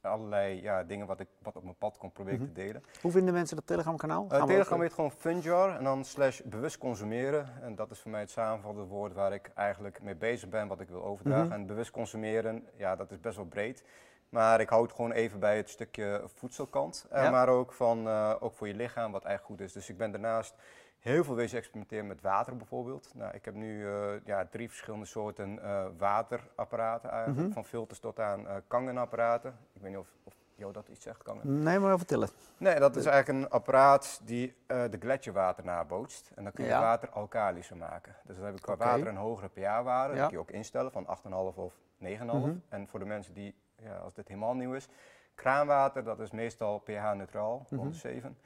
[0.00, 2.82] allerlei ja, dingen wat, ik, wat op mijn pad komt proberen mm te delen.
[3.00, 4.26] Hoe vinden mensen dat Telegram kanaal?
[4.32, 7.62] Uh, Telegram heet gewoon Funjar en dan slash bewust consumeren.
[7.62, 10.80] En dat is voor mij het samenvattende woord waar ik eigenlijk mee bezig ben, wat
[10.80, 11.44] ik wil overdragen.
[11.44, 11.60] Mm -hmm.
[11.60, 13.84] En bewust consumeren, ja, dat is best wel breed.
[14.28, 17.06] Maar ik houd gewoon even bij het stukje voedselkant.
[17.12, 17.30] Uh, ja.
[17.30, 19.72] Maar ook, van, uh, ook voor je lichaam, wat eigenlijk goed is.
[19.72, 20.54] Dus ik ben daarnaast
[20.98, 23.10] heel veel wezen experimenteren met water bijvoorbeeld.
[23.14, 27.38] Nou, ik heb nu uh, ja, drie verschillende soorten uh, waterapparaten eigenlijk.
[27.38, 27.52] Mm -hmm.
[27.52, 29.58] Van filters tot aan uh, kangenapparaten.
[29.72, 31.62] Ik weet niet of, of jou dat iets zegt, kangen.
[31.62, 32.28] Nee, maar vertellen.
[32.56, 36.30] Nee, dat is eigenlijk een apparaat die de gletsjerwater nabootst.
[36.34, 36.80] En dan kun je ja.
[36.80, 38.16] water alkalischer maken.
[38.24, 38.88] Dus dan heb ik qua okay.
[38.88, 40.14] water een hogere pH-waarde.
[40.14, 40.20] Ja.
[40.20, 41.78] Dat kun je ook instellen van 8,5 of 9,5.
[42.00, 42.62] Mm -hmm.
[42.68, 44.88] En voor de mensen die, ja, als dit helemaal nieuw is,
[45.34, 47.92] kraanwater, dat is meestal pH-neutraal, rond mm -hmm.
[47.92, 48.38] 7.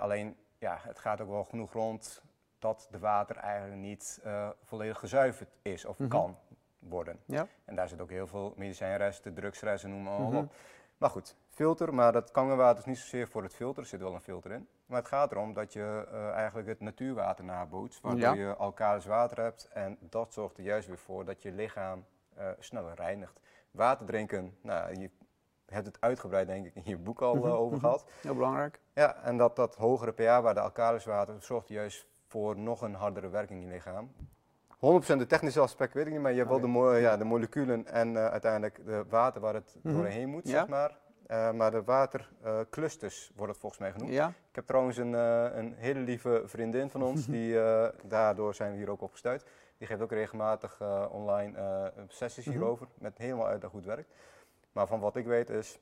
[0.00, 2.22] alleen ja, het gaat ook wel genoeg rond
[2.58, 6.18] dat de water eigenlijk niet uh, volledig gezuiverd is of mm -hmm.
[6.18, 6.38] kan
[6.78, 7.18] worden.
[7.24, 7.46] Ja.
[7.64, 10.36] En daar zit ook heel veel medicijnresten, drugsresten, noem maar mm -hmm.
[10.36, 10.52] op.
[10.98, 14.14] Maar goed, filter, maar dat kangenwater is niet zozeer voor het filter, er zit wel
[14.14, 14.68] een filter in.
[14.86, 18.48] Maar het gaat erom dat je uh, eigenlijk het natuurwater nabootst, waardoor ja.
[18.48, 19.68] je alkalisch water hebt.
[19.72, 22.04] En dat zorgt er juist weer voor dat je lichaam
[22.38, 23.40] uh, sneller reinigt.
[23.70, 25.10] Water drinken, nou, je
[25.74, 28.04] hebt het uitgebreid denk ik in je boek al uh, over gehad.
[28.20, 28.80] Heel belangrijk.
[28.94, 33.60] Ja, en dat, dat hogere pH-waarde alkalisch water zorgt juist voor nog een hardere werking
[33.60, 34.10] in je lichaam.
[34.78, 34.78] 100%
[35.16, 37.86] de technische aspect weet ik niet, maar je hebt wel de, mo ja, de moleculen
[37.86, 40.00] en uh, uiteindelijk de water waar het mm -hmm.
[40.00, 40.50] doorheen moet, ja.
[40.50, 40.96] zeg maar.
[41.26, 44.12] Uh, maar de waterclusters wordt het volgens mij genoemd.
[44.12, 44.28] Ja.
[44.28, 45.12] Ik heb trouwens een,
[45.58, 47.58] een hele lieve vriendin van ons, die,
[48.04, 49.44] daardoor zijn we hier ook op gestuurd.
[49.78, 52.60] Die geeft ook regelmatig online sessies mm -hmm.
[52.60, 54.10] hierover, met helemaal uit dat goed werkt.
[54.78, 55.78] Maar van wat ik weet is,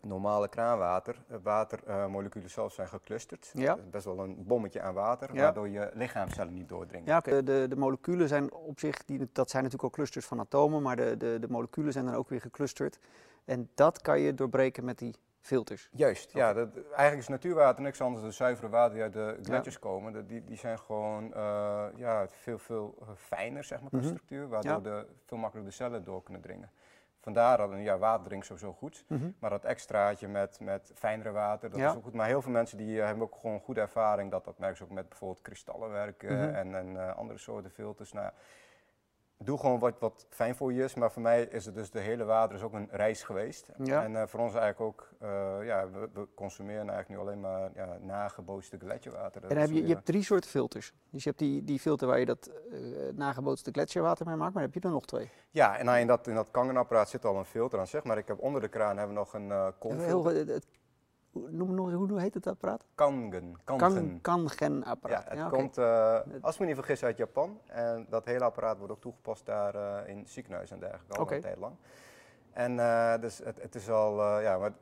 [0.00, 3.50] normale kraanwater, watermoleculen uh, zelf zijn geclusterd.
[3.54, 3.74] Ja.
[3.74, 5.42] Dat is best wel een bommetje aan water, ja.
[5.42, 7.06] waardoor je lichaamcellen niet doordringen.
[7.06, 7.42] Ja, okay.
[7.42, 10.96] de, de, moleculen zijn op zich, die, dat zijn natuurlijk ook clusters van atomen, maar
[10.96, 12.98] de, de, de moleculen zijn dan ook weer geclusterd.
[13.44, 15.88] En dat kan je doorbreken met die filters.
[15.92, 16.52] Juist, ja.
[16.52, 19.80] Dat, eigenlijk is natuurwater niks anders dan zuivere water die uit de gletsjers ja.
[19.80, 20.26] komen.
[20.26, 24.12] Die, die zijn gewoon uh, ja, veel, veel fijner, zeg maar, qua mm -hmm.
[24.12, 26.70] structuur, waardoor de, veel makkelijker de cellen door kunnen dringen.
[27.20, 29.04] Vandaar dat een ja, water drinkt sowieso goed.
[29.08, 29.34] Mm -hmm.
[29.38, 31.90] Maar dat extraatje met, met fijnere water, dat ja.
[31.90, 32.14] is ook goed.
[32.14, 34.30] Maar heel veel mensen die uh, hebben ook gewoon goede ervaring.
[34.30, 36.54] Dat, dat merken ze ook met bijvoorbeeld kristallenwerken mm -hmm.
[36.54, 38.12] en, en uh, andere soorten filters.
[38.12, 38.30] Nou,
[39.44, 40.94] doe gewoon wat, wat fijn voor je is.
[40.94, 43.70] Maar voor mij is het dus de hele water is ook een reis geweest.
[43.84, 44.04] Ja.
[44.04, 47.70] En eh, voor ons eigenlijk ook, eh, ja, we, we consumeren eigenlijk nu alleen maar
[47.74, 49.44] ja, nagebootste gletsjerwater.
[49.44, 50.92] En heb je, je hebt drie soorten filters.
[51.10, 52.78] Dus je hebt die, die filter waar je dat uh,
[53.14, 55.30] nagebootste gletsjerwater mee maakt, maar heb je er nog twee.
[55.50, 58.18] Ja, en nou, in dat, in dat kangenapparaat zit al een filter aan zeg, maar
[58.18, 60.32] ik heb onder de kraan hebben we nog een uh, koolfilter.
[60.32, 60.66] Heel, het,
[61.48, 62.84] noem nog, hoe heet het apparaat?
[62.94, 63.56] Kangen.
[63.64, 64.20] Kangen.
[64.20, 65.22] Kangen apparaat.
[65.22, 67.60] Ja, het ja, komt, uh, als ik me niet vergis, uit Japan.
[67.66, 71.36] En dat hele apparaat wordt ook toegepast daar uh, in ziekenhuizen en dergelijke al okay.
[71.36, 71.74] een tijd lang.
[72.52, 74.72] En uh, dus het, het, is al, ja, maar,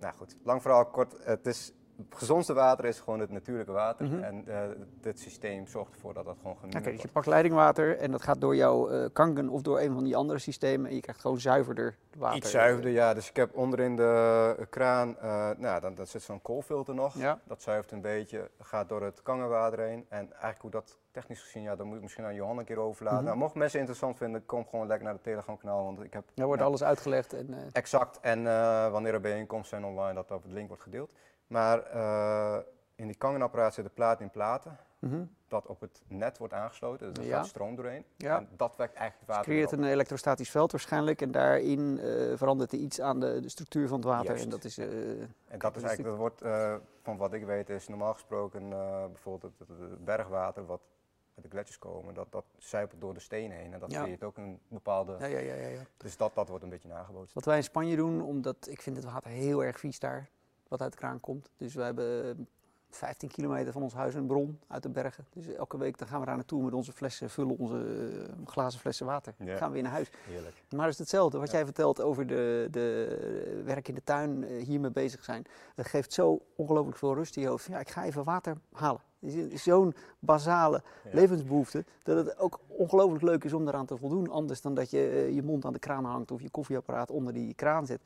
[0.00, 1.16] nou goed, lang verhaal kort.
[1.24, 1.72] Het is
[2.10, 4.06] gezondste water is gewoon het natuurlijke water.
[4.06, 4.22] Mm -hmm.
[4.22, 4.60] En uh,
[5.00, 8.22] dit systeem zorgt ervoor dat dat gewoon Oké, okay, dus je pakt leidingwater en dat
[8.22, 11.20] gaat door jouw uh, kangen of door een van die andere systemen en je krijgt
[11.20, 12.36] gewoon zuiverder water.
[12.36, 13.14] Iets zuiverder, ja.
[13.14, 17.18] Dus ik heb onderin de kraan, uh, nou, dan, dan zit zo'n koolfilter nog.
[17.18, 17.40] Ja.
[17.44, 20.06] Dat zuivert een beetje, gaat door het kangenwater heen.
[20.08, 22.78] En eigenlijk hoe dat technisch gezien, ja, dan moet ik misschien aan Johan een keer
[22.78, 23.18] overlaten.
[23.18, 23.36] Mm -hmm.
[23.36, 26.24] nou, mocht mensen interessant vinden, kom gewoon lekker naar het Telegram kanaal, want ik heb...
[26.34, 27.32] Daar wordt nou, alles uitgelegd.
[27.32, 28.42] En, exact, en
[28.92, 31.12] wanneer er bijeenkomsten zijn online, dat op het link wordt gedeeld.
[31.52, 32.56] Maar uh,
[32.94, 34.78] in die kangenapparaat zitten platen in platen.
[34.98, 35.30] Mm -hmm.
[35.48, 37.36] Dat op het net wordt aangesloten, dus er ja.
[37.36, 38.04] gaat stroom doorheen.
[38.16, 38.36] Ja.
[38.36, 39.52] En dat werkt eigenlijk het water.
[39.52, 43.48] Dus creëert een elektrostatisch veld waarschijnlijk en daarin uh, verandert er iets aan de, de,
[43.48, 44.26] structuur van het water.
[44.26, 44.44] Juist.
[44.44, 44.78] En dat is.
[44.78, 46.42] Uh, en dat is eigenlijk, dat wordt
[47.02, 48.68] van wat ik weet, is normaal gesproken
[49.12, 50.80] bijvoorbeeld het, het, bergwater wat
[51.34, 54.02] uit de gletsjers komen, dat, dat zuipelt door de stenen heen en dat Ja.
[54.02, 55.16] creëert ook een bepaalde.
[55.18, 55.82] ja, ja, ja, ja, ja.
[55.96, 57.34] Dus dat, dat wordt een beetje nagebootst.
[57.34, 60.28] Wat wij in Spanje doen, omdat ik vind het water heel erg vies daar,
[60.72, 61.50] wat uit de kraan komt.
[61.56, 62.46] Dus we hebben
[62.90, 65.26] 15 kilometer van ons huis een bron uit de bergen.
[65.32, 68.80] Dus elke week dan gaan we daar naartoe met onze flessen, vullen onze uh, glazen
[68.80, 69.34] flessen water.
[69.38, 69.44] Ja.
[69.46, 70.10] Dan gaan we weer naar huis.
[70.26, 70.62] Heerlijk.
[70.70, 71.52] Maar het is hetzelfde, wat Ja.
[71.56, 75.44] jij vertelt over de, de werk in de tuin, hiermee bezig zijn.
[75.74, 77.66] Dat geeft zo ongelooflijk veel rust in je hoofd.
[77.66, 79.00] Ja, ik ga even water halen.
[79.20, 81.10] Het is zo'n basale Ja.
[81.12, 84.28] levensbehoefte, dat het ook ongelooflijk leuk is om daaraan te voldoen.
[84.30, 87.54] Anders dan dat je je mond aan de kraan hangt of je koffieapparaat onder die
[87.54, 88.00] kraan zet.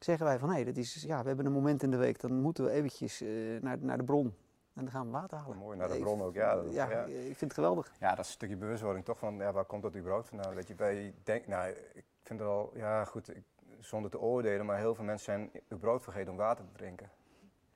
[0.00, 2.32] Zeggen wij van, hé, dat is, ja, we hebben een moment in de week, dan
[2.40, 4.34] moeten we eventjes uh, naar, naar de bron.
[4.74, 5.56] En dan gaan we water halen.
[5.56, 6.54] Mooi, naar de bron ook, ja.
[6.54, 7.04] Dat, Ja, ja.
[7.04, 7.92] ik vind het geweldig.
[7.98, 10.54] Ja, dat is een stukje bewustwording toch van, ja, waar komt dat überhaupt vandaan?
[10.54, 13.44] Dat je bij denkt, nou, ik vind het al, ja goed, ik,
[13.80, 17.10] zonder te oordelen, maar heel veel mensen zijn überhaupt vergeten om water te drinken.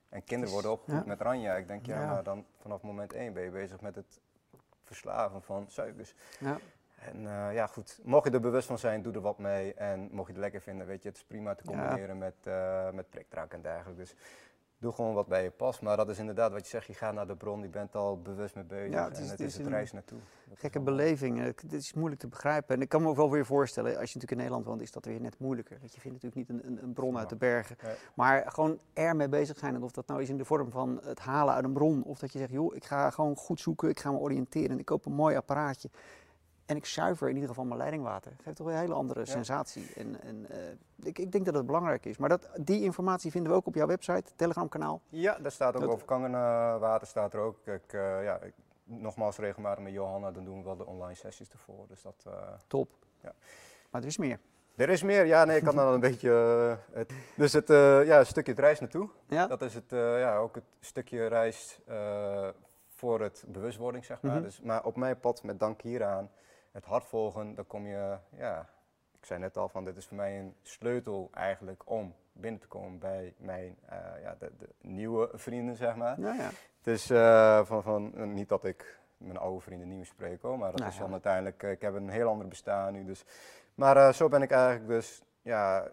[0.09, 1.07] En kinderen worden opgevoed ja.
[1.07, 1.55] met ranja.
[1.55, 2.13] Ik denk, ja, Ja.
[2.13, 4.21] maar dan vanaf moment één ben je bezig met het
[4.85, 6.15] verslaven van suikers.
[6.39, 6.59] Ja.
[7.13, 9.75] En eh, ja, goed, mocht je er bewust van zijn, doe er wat mee.
[9.75, 11.79] En mocht je het lekker vinden, weet je, het is prima te Ja.
[11.79, 14.01] combineren met, eh met prikdrank en dergelijke.
[14.01, 14.15] Dus
[14.79, 15.83] doe gewoon wat bij je past.
[15.83, 18.21] Maar dat is inderdaad wat je zegt, je gaat naar de bron, je bent al
[18.23, 18.93] bewust mee bezig.
[18.93, 20.19] Ja, het is- en het het is het een reis naartoe.
[20.49, 21.55] Dat Gekke beleving.
[21.55, 22.75] Dit is moeilijk te begrijpen.
[22.77, 24.93] En ik kan me ook wel weer voorstellen, als je natuurlijk in Nederland woont, is
[24.93, 25.77] dat weer net moeilijker.
[25.81, 27.77] Want je vindt natuurlijk niet een, een, een bron uit de bergen.
[28.15, 29.75] Maar gewoon ermee bezig zijn.
[29.75, 32.03] En of dat nou is in de vorm van het halen uit een bron.
[32.05, 33.89] Of dat je zegt, joh, ik ga gewoon goed zoeken.
[33.89, 34.71] Ik ga me oriënteren.
[34.71, 35.89] En ik koop een mooi apparaatje.
[36.67, 38.33] En ik zuiver in ieder geval mijn leidingwater.
[38.43, 39.27] Geeft toch een hele andere Ja.
[39.27, 39.93] sensatie.
[39.97, 40.59] En, en eh,
[41.03, 42.17] ik, ik denk dat het belangrijk is.
[42.17, 45.01] Maar dat, die informatie vinden we ook op jouw website, Telegram kanaal.
[45.09, 47.67] Ja, daar staat ook Dat- over kangenwater staat er ook.
[47.67, 48.53] Ik, eh, ja, ik,
[48.85, 51.87] nogmaals regelmatig met Johanna, dan doen we wel de online sessies ervoor.
[51.89, 52.33] Dus dat, eh,
[52.67, 52.91] Top.
[53.23, 53.33] Ja.
[53.91, 54.39] Maar er is meer.
[54.77, 56.31] Er is meer, ja, nee, ik kan dan een beetje.
[56.93, 57.69] het, dus het,
[58.07, 59.09] ja, stukje het reis naartoe.
[59.29, 59.47] Ja?
[59.47, 61.81] Dat is het, ja, ook het stukje reis
[62.89, 64.35] voor het bewustwording, zeg maar.
[64.35, 64.43] Mhm.
[64.43, 66.31] dus, maar op mijn pad, met dank hieraan,
[66.75, 68.69] het hart volgen, dan kom je, ja,
[69.19, 72.67] ik zei net al van, dit is voor mij een sleutel eigenlijk om binnen te
[72.67, 76.21] komen bij mijn, eh, ja, de, de nieuwe vrienden, zeg maar.
[76.21, 76.51] Ja, ja.
[76.83, 80.71] Dus eh, van, van, niet dat ik mijn oude vrienden niet meer spreek hoor, maar
[80.71, 81.03] dat Nou is ja.
[81.03, 83.05] dan uiteindelijk, eh, ik heb een heel ander bestaan nu.
[83.05, 83.25] Dus.
[83.75, 85.93] Maar zo ben ik eigenlijk dus ja,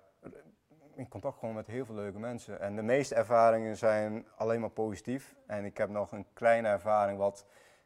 [0.96, 2.60] in contact gewoon met heel veel leuke mensen.
[2.60, 5.36] En de meeste ervaringen zijn alleen maar positief.
[5.46, 7.46] En ik heb nog een kleine ervaring wat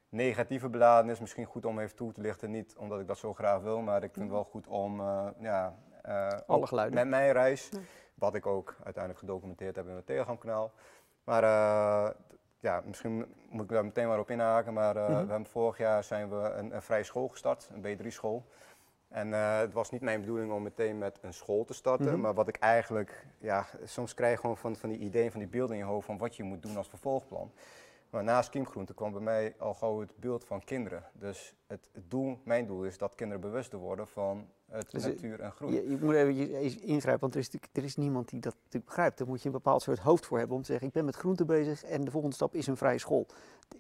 [0.10, 1.20] negatieve beladen is.
[1.20, 4.04] Misschien goed om even toe te lichten, niet omdat ik dat zo graag wil, maar
[4.04, 6.96] ik vind het wel goed om eh, ja, eh, Alle geluiden.
[7.00, 7.80] met mijn reis, Ja.
[8.16, 10.72] wat ik ook uiteindelijk gedocumenteerd heb in mijn Telegram kanaal.
[11.24, 12.12] Maar eh,
[12.60, 14.74] ja, misschien moet ik daar meteen maar op inhaken.
[14.74, 15.08] Maar Mhm.
[15.12, 18.44] we hebben vorig jaar zijn we een, een vrije school gestart, een B3-school.
[19.08, 22.12] En het was niet mijn bedoeling om meteen met een school te starten.
[22.12, 22.20] Mhm.
[22.20, 25.50] Maar wat ik eigenlijk, ja, soms krijg je gewoon van, van die ideeën, van die
[25.50, 27.52] beelden in je hoofd van wat je moet doen als vervolgplan.
[28.10, 31.04] Maar naast kiemgroente kwam bij mij al gauw het beeld van kinderen.
[31.14, 35.10] Dus het, het doel, mijn doel is dat kinderen bewuster worden van het Dus, eh,
[35.10, 35.72] natuur en groen.
[35.72, 39.18] Je, je moet even ingrijpen, want er is, er is niemand die dat natuurlijk begrijpt.
[39.18, 41.16] Daar moet je een bepaald soort hoofd voor hebben om te zeggen, ik ben met
[41.16, 43.26] groente bezig en de volgende stap is een vrije school.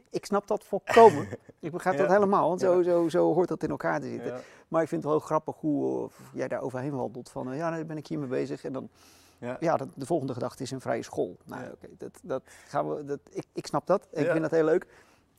[0.09, 1.27] Ik snap dat volkomen.
[1.59, 2.83] ik begrijp dat helemaal, want zo, Ja.
[2.83, 4.31] zo, zo hoort dat in elkaar te zitten.
[4.33, 7.29] Ja, Maar ik vind het wel grappig hoe eh, jij daar overheen wandelt.
[7.29, 8.63] Van, eh, ja, daar ben ik hiermee bezig.
[8.63, 8.89] En dan,
[9.37, 9.57] ja.
[9.59, 11.37] ja, de, de volgende gedachte is een vrije school.
[11.45, 11.71] Nou, Ja.
[11.71, 14.07] oké, dat, dat gaan we, dat, ik, ik snap dat.
[14.11, 14.87] Ik vind dat heel leuk.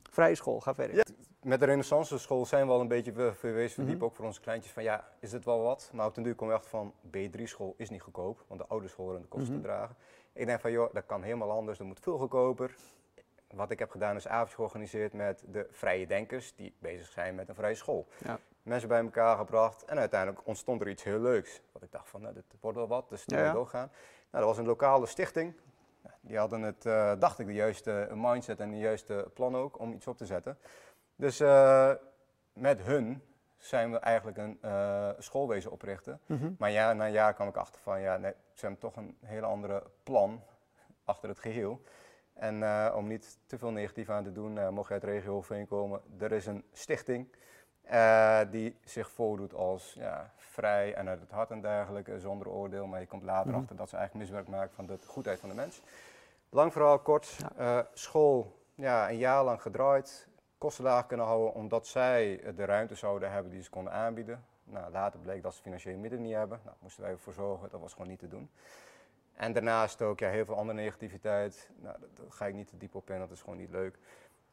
[0.09, 1.05] Vrije school, ga verder.
[1.43, 4.03] Met de renaissance school zijn we al een beetje verwezen verdiepen, Mhm.
[4.05, 5.89] ook voor onze kleintjes, van ja, is dit wel wat?
[5.93, 8.67] Maar op den duur komen we echt van, B3 school is niet goedkoop, want de
[8.67, 9.61] ouders horen de kosten Mhm.
[9.61, 9.95] te dragen.
[10.33, 12.75] Ik denk van, joh, dat kan helemaal anders, dat moet veel goedkoper.
[13.53, 17.49] Wat ik heb gedaan is avondje georganiseerd met de vrije denkers die bezig zijn met
[17.49, 18.07] een vrije school.
[18.23, 18.39] Ja.
[18.67, 21.61] Mensen bij elkaar gebracht en uiteindelijk ontstond er iets heel leuks.
[21.71, 23.51] Wat ik dacht van, nou, dit wordt wel wat, dus ja, ja.
[23.51, 23.91] doorgaan.
[24.31, 25.53] Nou, dat was een lokale stichting.
[26.21, 29.93] Die hadden het, eh, dacht ik, de juiste mindset en de juiste plan ook om
[29.93, 30.57] iets op te zetten.
[31.15, 31.91] Dus eh,
[32.53, 33.21] met hun
[33.57, 36.19] zijn we eigenlijk een eh, schoolwezen oprichten.
[36.25, 36.51] Mhm.
[36.57, 39.45] Maar ja, na jaar kwam ik achter van, ja, nee, ze hebben toch een hele
[39.45, 40.43] andere plan
[41.03, 41.81] achter het geheel.
[42.33, 45.67] En om niet te veel negatief aan te doen, mocht je uit de regio overheen
[45.67, 47.29] komen, er is een stichting
[47.89, 52.87] eh, die zich voordoet als ja, vrij en uit het hart en dergelijke, zonder oordeel.
[52.87, 53.59] Maar je komt later Mhm.
[53.59, 55.81] achter dat ze eigenlijk misbruik maken van de goedheid van de mens.
[56.49, 57.51] Lang verhaal kort, Ja.
[57.79, 60.27] eh, school ja, een jaar lang gedraaid,
[60.57, 64.45] kosten laag kunnen houden omdat zij de ruimte zouden hebben die ze konden aanbieden.
[64.63, 66.59] Nou, later bleek dat ze financiële middelen niet hebben.
[66.63, 68.49] Nou, moesten wij ervoor zorgen, dat was gewoon niet te doen.
[69.35, 71.69] En daarnaast ook ja, heel veel andere negativiteit.
[71.75, 73.97] Nou, daar ga ik niet te diep op in, dat is gewoon niet leuk.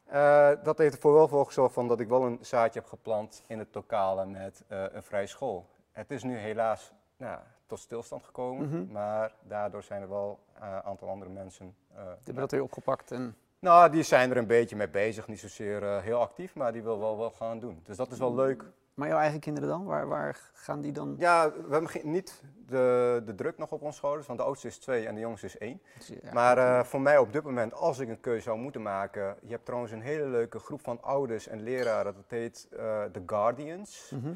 [0.05, 3.43] Eh, dat heeft ervoor wel voor gezorgd van dat ik wel een zaadje heb geplant
[3.47, 5.65] in het lokale met eh, een vrije school.
[5.91, 8.91] Het is nu helaas nou, tot stilstand gekomen, Mhm.
[8.91, 11.75] maar daardoor zijn er wel een aantal andere mensen.
[11.95, 15.27] eh, Die hebben dat weer opgepakt en nou, die zijn er een beetje mee bezig,
[15.27, 17.79] niet zozeer eh, heel actief, maar die wil wel, wel gaan doen.
[17.83, 18.63] Dus dat is wel leuk.
[18.95, 19.85] Maar jouw eigen kinderen dan?
[19.85, 21.15] Waar, waar gaan die dan?
[21.17, 24.77] Ja, we hebben niet de, de druk nog op ons schouders, want de oudste is
[24.77, 25.81] twee en de jongste is één.
[25.99, 29.35] Ja, maar eh, voor mij op dit moment, als ik een keuze zou moeten maken,
[29.41, 33.23] je hebt trouwens een hele leuke groep van ouders en leraren, dat heet eh The
[33.25, 34.11] Guardians.
[34.13, 34.33] Mhm.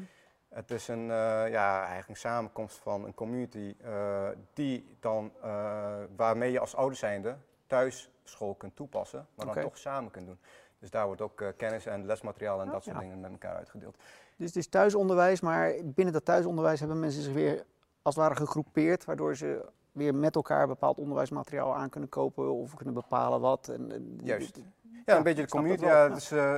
[0.48, 3.76] Het is een, eh, ja, eigenlijk een samenkomst van een community
[4.54, 5.32] die dan,
[6.16, 7.36] waarmee je als ouder zijnde
[7.66, 10.38] thuis school kunt toepassen, maar dan toch samen kunt doen.
[10.78, 13.02] Dus daar wordt ook kennis en lesmateriaal en Oh, dat soort ja.
[13.02, 13.96] dingen met elkaar uitgedeeld.
[14.40, 17.64] Dus het is thuisonderwijs, maar binnen dat thuisonderwijs hebben mensen zich weer
[18.02, 22.74] als het ware gegroepeerd, waardoor ze weer met elkaar bepaald onderwijsmateriaal aan kunnen kopen of
[22.74, 23.68] kunnen bepalen wat.
[23.68, 24.56] En, en- Juist.
[24.56, 24.62] Ja,
[25.06, 25.84] Ja, een beetje de community.
[25.84, 26.54] Ja, dus eh,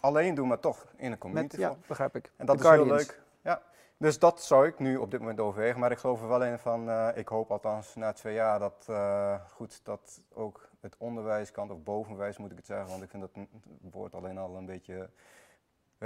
[0.00, 1.56] alleen doen, maar toch in een community.
[1.56, 2.32] Met, ja, begrijp ik.
[2.36, 3.22] En dat is heel leuk.
[3.42, 3.62] Ja.
[3.96, 5.80] Dus dat zou ik nu op dit moment overwegen.
[5.80, 8.84] Maar ik geloof er wel in van, eh, ik hoop althans na twee jaar dat,
[8.88, 13.22] eh, goed, dat ook het onderwijskant, of bovenwijs moet ik het zeggen, want ik vind
[13.22, 13.44] dat
[13.90, 15.10] woord alleen al een beetje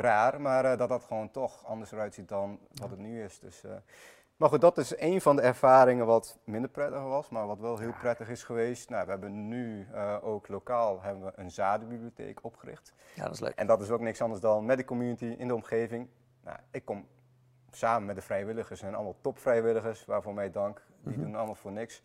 [0.01, 0.41] raar.
[0.41, 3.39] Maar eh, dat dat gewoon toch anders eruit ziet dan wat het nu is.
[3.41, 3.71] Dus, eh,
[4.37, 7.79] maar goed, dat is een van de ervaringen wat minder prettig was, maar wat wel
[7.79, 8.89] heel prettig is geweest.
[8.91, 12.93] Nou, we hebben nu eh, ook lokaal hebben we een zadenbibliotheek opgericht.
[13.15, 13.55] Ja, dat is leuk.
[13.55, 16.09] En dat is ook niks anders dan met de community in de omgeving.
[16.45, 17.07] Nou, ik kom
[17.71, 20.83] samen met de vrijwilligers en allemaal topvrijwilligers, waarvoor mij dank.
[21.03, 21.23] Die Mhm.
[21.23, 22.03] doen allemaal voor niks.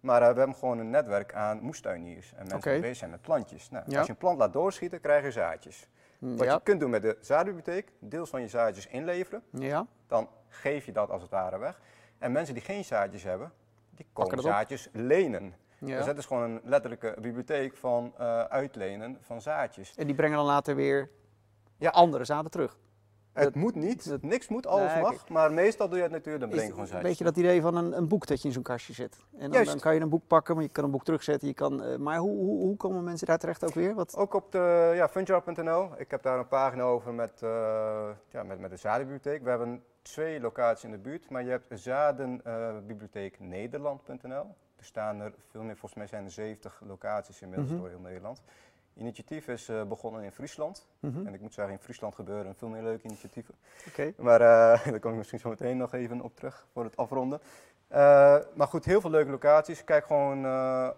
[0.00, 3.70] Maar we hebben gewoon een netwerk aan moestuiniers en mensen die bezig zijn met plantjes.
[3.70, 3.96] Nou, Ja.
[3.98, 5.88] Als je een plant laat doorschieten, krijg je zaadjes.
[6.36, 9.42] Wat je kunt doen met de zaadbibliotheek, deels van je zaadjes inleveren.
[9.50, 9.86] ja.
[10.06, 11.80] Dan geef je dat als het ware weg.
[12.18, 13.52] En mensen die geen zaadjes hebben,
[13.90, 14.44] die komen op.
[14.44, 15.54] zaadjes lenen.
[15.78, 15.96] ja.
[15.96, 19.94] Dus dat is gewoon een letterlijke bibliotheek van eh, uitlenen van zaadjes.
[19.94, 21.10] En die brengen dan later weer
[21.76, 21.90] Ja.
[21.90, 22.76] andere zaden terug.
[23.34, 25.28] Het Dat- moet niet, dat- niks moet, alles mag, kijk.
[25.28, 27.08] maar meestal doe je het natuurlijk, dan Is breng je gewoon een zaadjes.
[27.10, 29.16] beetje dat idee van een, een boek dat je in zo'n kastje zet.
[29.38, 31.48] En dan, dan kan je een boek pakken, maar je kan een boek terugzetten.
[31.48, 33.94] Je kan, eh, maar hoe, hoe, hoe komen mensen daar terecht ook weer?
[33.94, 38.42] Wat, Ook op de ja, funjar.nl, ik heb daar een pagina over met, eh, ja,
[38.42, 39.42] met, met de zadenbibliotheek.
[39.42, 44.46] We hebben twee locaties in de buurt, maar je hebt zadenbibliotheek Nederland.nl.
[44.76, 47.78] Er staan er veel meer, volgens mij zijn er 70 locaties inmiddels Mhm.
[47.80, 48.42] door heel Nederland.
[48.96, 50.86] Initiatief is eh, begonnen in Friesland.
[51.00, 51.26] Mhm.
[51.26, 53.54] En ik moet zeggen, in Friesland gebeuren veel meer leuke initiatieven.
[54.16, 57.40] Maar eh, daar kom ik misschien zo meteen nog even op terug voor het afronden.
[57.88, 59.84] Eh, maar goed, heel veel leuke locaties.
[59.84, 60.46] Kijk gewoon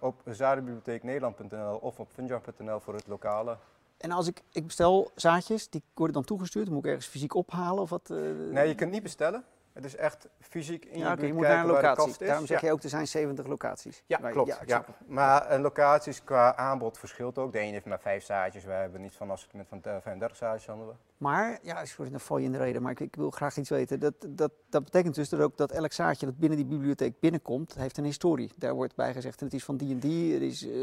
[0.00, 3.56] op zadenbibliotheeknederland.nl of op funjar.nl voor het lokale.
[3.96, 6.68] En als ik, ik bestel zaadjes, die worden dan toegestuurd.
[6.68, 8.08] Moet ik ergens fysiek ophalen of wat?
[8.08, 9.44] Nee, je kunt niet bestellen.
[9.76, 11.88] Het is echt fysiek in ja, je buurt je moet naar een kijken waar de
[11.88, 12.06] locatie.
[12.08, 12.26] kast is.
[12.26, 12.66] Daarom zeg ja.
[12.66, 14.02] je ook, er zijn 70 locaties.
[14.06, 14.58] Ja, je- klopt.
[14.66, 14.84] Ja.
[15.06, 17.52] Maar een locaties qua aanbod verschilt ook.
[17.52, 18.64] De ene heeft maar vijf zaadjes.
[18.64, 20.96] Wij hebben niet van assortiment van eh, 35 zaadjes handelen.
[21.16, 23.68] Maar, ja, sorry, dan val je in de reden, maar ik, ik wil graag iets
[23.70, 24.00] weten.
[24.00, 27.74] Dat, dat, dat betekent dus dat ook dat elk zaadje dat binnen die bibliotheek binnenkomt,
[27.74, 28.50] heeft een historie.
[28.56, 30.78] Daar wordt bij gezegd, het is van die en die, het is eh,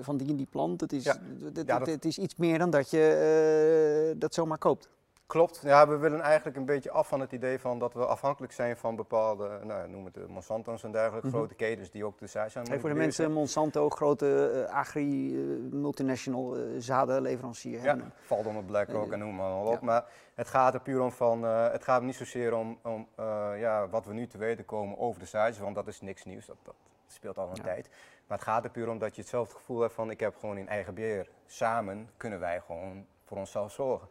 [0.00, 0.80] van die en die plant.
[0.80, 1.16] Het is, Ja.
[1.54, 4.88] het, dat- is iets meer dan dat je eh, dat zomaar koopt.
[5.28, 5.60] Klopt.
[5.62, 8.76] Ja, we willen eigenlijk een beetje af van het idee van dat we afhankelijk zijn
[8.76, 11.36] van bepaalde, nou, noem het de Monsanto's en dergelijke, Mhm.
[11.36, 16.62] grote ketens die ook de aan Hey, voor de mensen, Monsanto, grote eh, agri-multinational eh,
[16.78, 17.82] zadenleverancier.
[17.82, 19.72] Ja, valt onder BlackRock Eh, en noem maar op.
[19.72, 19.78] ja.
[19.82, 20.04] Maar
[20.34, 23.88] het gaat er puur om van, eh, het gaat niet zozeer om, om eh, ja,
[23.88, 26.56] wat we nu te weten komen over de zaadjes, want dat is niks nieuws, dat,
[26.62, 26.74] dat
[27.06, 27.62] speelt al een Ja.
[27.62, 27.88] tijd.
[28.26, 30.56] Maar het gaat er puur om dat je hetzelfde gevoel hebt van, ik heb gewoon
[30.58, 34.08] in eigen beheer, samen kunnen wij gewoon voor onszelf zorgen.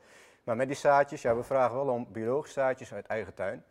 [0.47, 3.63] Maar met die zaadjes, ja, we vragen wel om biologische zaadjes uit eigen tuin.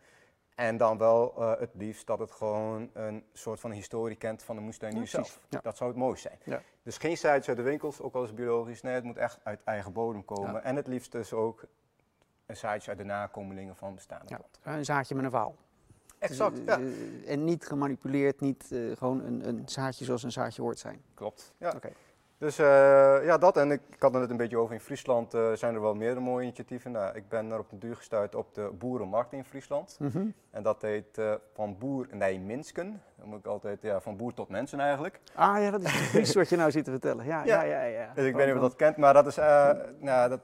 [0.55, 4.55] En dan wel uh, het liefst dat het gewoon een soort van historie kent van
[4.55, 5.39] de moestuinier Ja, zelf.
[5.49, 5.59] Ja.
[5.63, 6.39] Dat zou het mooist zijn.
[6.43, 6.61] Ja.
[6.83, 8.81] Dus geen zaadjes uit de winkels, ook al is het biologisch.
[8.81, 10.63] Nee, het moet echt uit eigen bodem komen.
[10.63, 11.63] En het liefst dus ook
[12.45, 14.61] een zaadje uit de nakomelingen van bestaande planten.
[14.63, 15.55] een zaadje met een vaal.
[16.19, 16.79] Exact, Eh, ja.
[16.79, 21.01] eh, en niet gemanipuleerd, niet eh, gewoon een, een zaadje zoals een zaadje hoort zijn.
[21.13, 21.53] Klopt.
[21.57, 21.71] Ja.
[21.75, 21.89] Oké.
[22.39, 22.65] Dus eh,
[23.25, 23.57] ja, dat.
[23.57, 25.95] En ik, ik had het net een beetje over in Friesland eh, zijn er wel
[25.95, 26.91] meerdere mooie initiatieven.
[26.91, 29.97] Nou, ik ben er op de duur gestuurd op de Boerenmarkt in Friesland.
[29.99, 30.25] Mhm.
[30.51, 33.01] En dat heet eh, Van Boer naar Minsken.
[33.15, 35.19] Dan moet ik altijd, ja, van boer tot mensen eigenlijk.
[35.35, 37.25] Ah ja, dat is precies wat je nou zit te vertellen.
[37.25, 37.81] Ja, ja, Ja.
[37.81, 37.83] ja.
[37.83, 39.35] ja, Dus ik weet niet of je dat kent, maar dat is,
[39.99, 40.39] nou, dat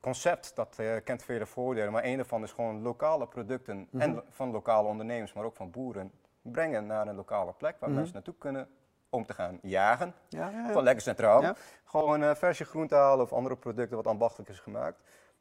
[0.00, 1.92] concept, dat kent vele voordelen.
[1.92, 4.02] Maar een daarvan is gewoon lokale producten Mhm.
[4.02, 6.10] en lo- van lokale ondernemers, maar ook van boeren,
[6.42, 7.98] brengen naar een lokale plek waar Mhm.
[7.98, 8.68] mensen naartoe kunnen
[9.10, 10.14] om te gaan jagen.
[10.28, 10.66] Ja, ja.
[10.66, 11.54] Gewoon lekker centraal.
[11.84, 15.00] Gewoon eh verse groente halen of andere producten wat ambachtelijk is gemaakt.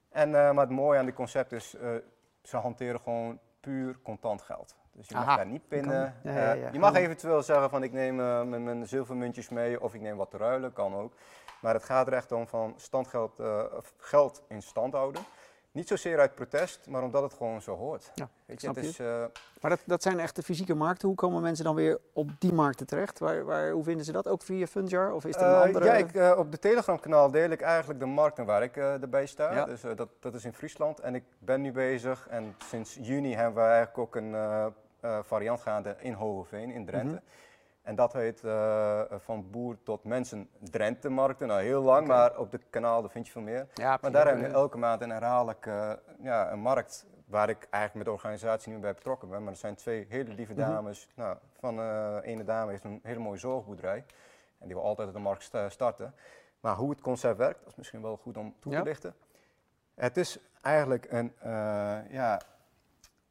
[0.09, 1.89] En, eh, maar het mooie aan dit concept is, eh,
[2.43, 4.75] ze hanteren gewoon puur contant geld.
[4.91, 5.35] Dus je mag Aha.
[5.35, 6.15] daar niet pinnen.
[6.23, 6.69] Kan- ja, ja, ja.
[6.71, 10.17] je mag eventueel zeggen van ik neem eh, mijn, mijn zilvermuntjes mee of ik neem
[10.17, 11.13] wat te ruilen, kan ook.
[11.61, 13.41] Maar het gaat er echt om van standgeld,
[13.97, 15.21] geld in stand houden.
[15.71, 18.11] Niet zozeer uit protest, maar omdat het gewoon zo hoort.
[18.15, 18.89] Ja, Weet je, snap het je.
[18.89, 19.23] is, eh,
[19.61, 21.07] Maar dat, dat zijn echt de fysieke markten.
[21.07, 23.19] Hoe komen mensen dan weer op die markten terecht?
[23.19, 24.27] Waar, waar, hoe vinden ze dat?
[24.27, 25.13] Ook via Funjar?
[25.13, 25.85] Of is er een Eh, andere?
[25.85, 29.53] Ja, ik, eh, op de Telegram-kanaal deel ik eigenlijk de markten waar ik erbij sta.
[29.53, 29.65] Ja.
[29.65, 30.99] Dus dat, dat is in Friesland.
[30.99, 34.35] En ik ben nu bezig en sinds juni hebben we eigenlijk ook een
[35.23, 37.13] variant gaande in Hogeveen, in Drenthe.
[37.15, 37.23] Mhm.
[37.89, 41.47] En dat heet eh, van boer tot mensen Drenthe-markten.
[41.47, 43.67] Nou, heel lang, maar op de kanaal daar vind je veel meer.
[43.73, 47.57] ja, Maar daar hebben we elke maand een herhaaldelijk eh, ja, een markt waar ik
[47.69, 49.43] eigenlijk met de organisatie niet meer bij betrokken ben.
[49.43, 50.61] Maar er zijn twee hele lieve Mhm.
[50.61, 51.07] dames.
[51.15, 54.05] Nou, van eh ene dame heeft een hele mooie zorgboerderij.
[54.59, 56.13] En die wil altijd op de markt sta- starten.
[56.59, 58.83] Maar hoe het concept werkt, dat is misschien wel goed om toe te Ja.
[58.83, 59.13] lichten.
[59.95, 61.33] Het is eigenlijk een,
[62.09, 62.41] ja,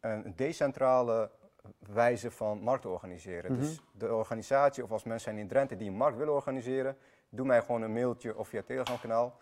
[0.01, 1.31] een decentrale
[1.79, 3.53] wijze van markten organiseren.
[3.53, 3.61] Mhm.
[3.61, 6.97] Dus de organisatie, of als mensen zijn in Drenthe die een markt willen organiseren,
[7.31, 9.39] doe mij gewoon een mailtje of via het Telegram-kanaal.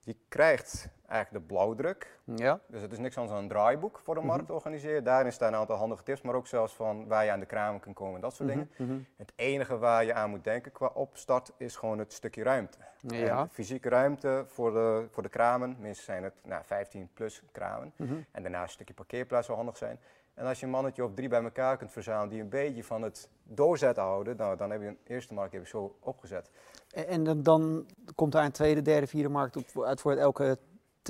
[0.00, 2.18] Je krijgt eigenlijk de blauwdruk.
[2.24, 4.52] Ja, Dus het is niks anders dan een draaiboek voor de markt Mhm.
[4.52, 5.04] organiseren.
[5.04, 7.80] Daarin staan een aantal handige tips, maar ook zelfs van waar je aan de kramen
[7.80, 8.70] kunt komen, dat soort dingen.
[8.76, 9.00] Mhm, mhm.
[9.16, 12.78] Het enige waar je aan moet denken qua opstart is gewoon het stukje ruimte.
[13.00, 13.40] Ja.
[13.40, 17.92] En fysieke ruimte voor de, voor de kramen, minstens zijn het nou, 15 plus kramen.
[17.96, 18.14] Mhm.
[18.30, 19.98] En daarnaast een stukje parkeerplaats zou handig zijn.
[20.34, 23.02] En als je een mannetje of drie bij elkaar kunt verzamelen die een beetje van
[23.02, 26.50] het doorzetten houden, nou, dan heb je een eerste markt heb je zo opgezet.
[26.94, 30.58] En, en dan, dan komt daar een tweede, derde, vierde markt op, uit voor elke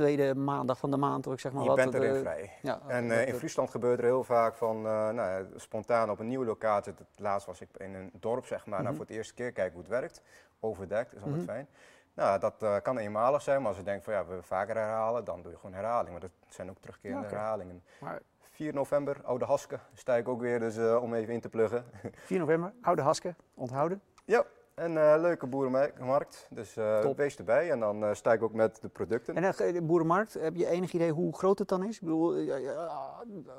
[0.00, 1.26] tweede maandag van de maand.
[1.26, 1.76] Of ik zeg maar je wat.
[1.76, 2.52] bent dat, erin eh, vrij.
[2.62, 6.18] Ja, En eh, in Friesland gebeurt er heel vaak van, eh, nou, ja, spontaan op
[6.18, 6.92] een nieuwe locatie.
[6.98, 8.94] Het laatst was ik in een dorp, zeg maar, nou, Mhm.
[8.96, 10.22] voor het eerste keer kijken hoe het werkt.
[10.60, 11.50] Overdekt, is altijd Mhm.
[11.50, 11.68] fijn.
[12.14, 15.42] Nou, dat kan eenmalig zijn, maar als je denkt van ja, we vaker herhalen, dan
[15.42, 16.10] doe je gewoon herhaling.
[16.10, 17.34] Maar dat zijn ook terugkerende Oké.
[17.34, 17.82] herhalingen.
[18.00, 18.20] Maar
[18.50, 21.84] 4 november, Oude Haske, sta ik ook weer, dus om even in te pluggen.
[22.14, 24.02] 4 november, Oude Haske, onthouden.
[24.24, 24.44] ja,
[24.74, 27.70] een eh, leuke boerenmarkt, dus eh wees erbij.
[27.70, 29.34] En dan eh, sta ik ook met de producten.
[29.36, 31.94] En de boerenmarkt, heb je enig idee hoe groot het dan is?
[31.94, 32.34] Ik bedoel,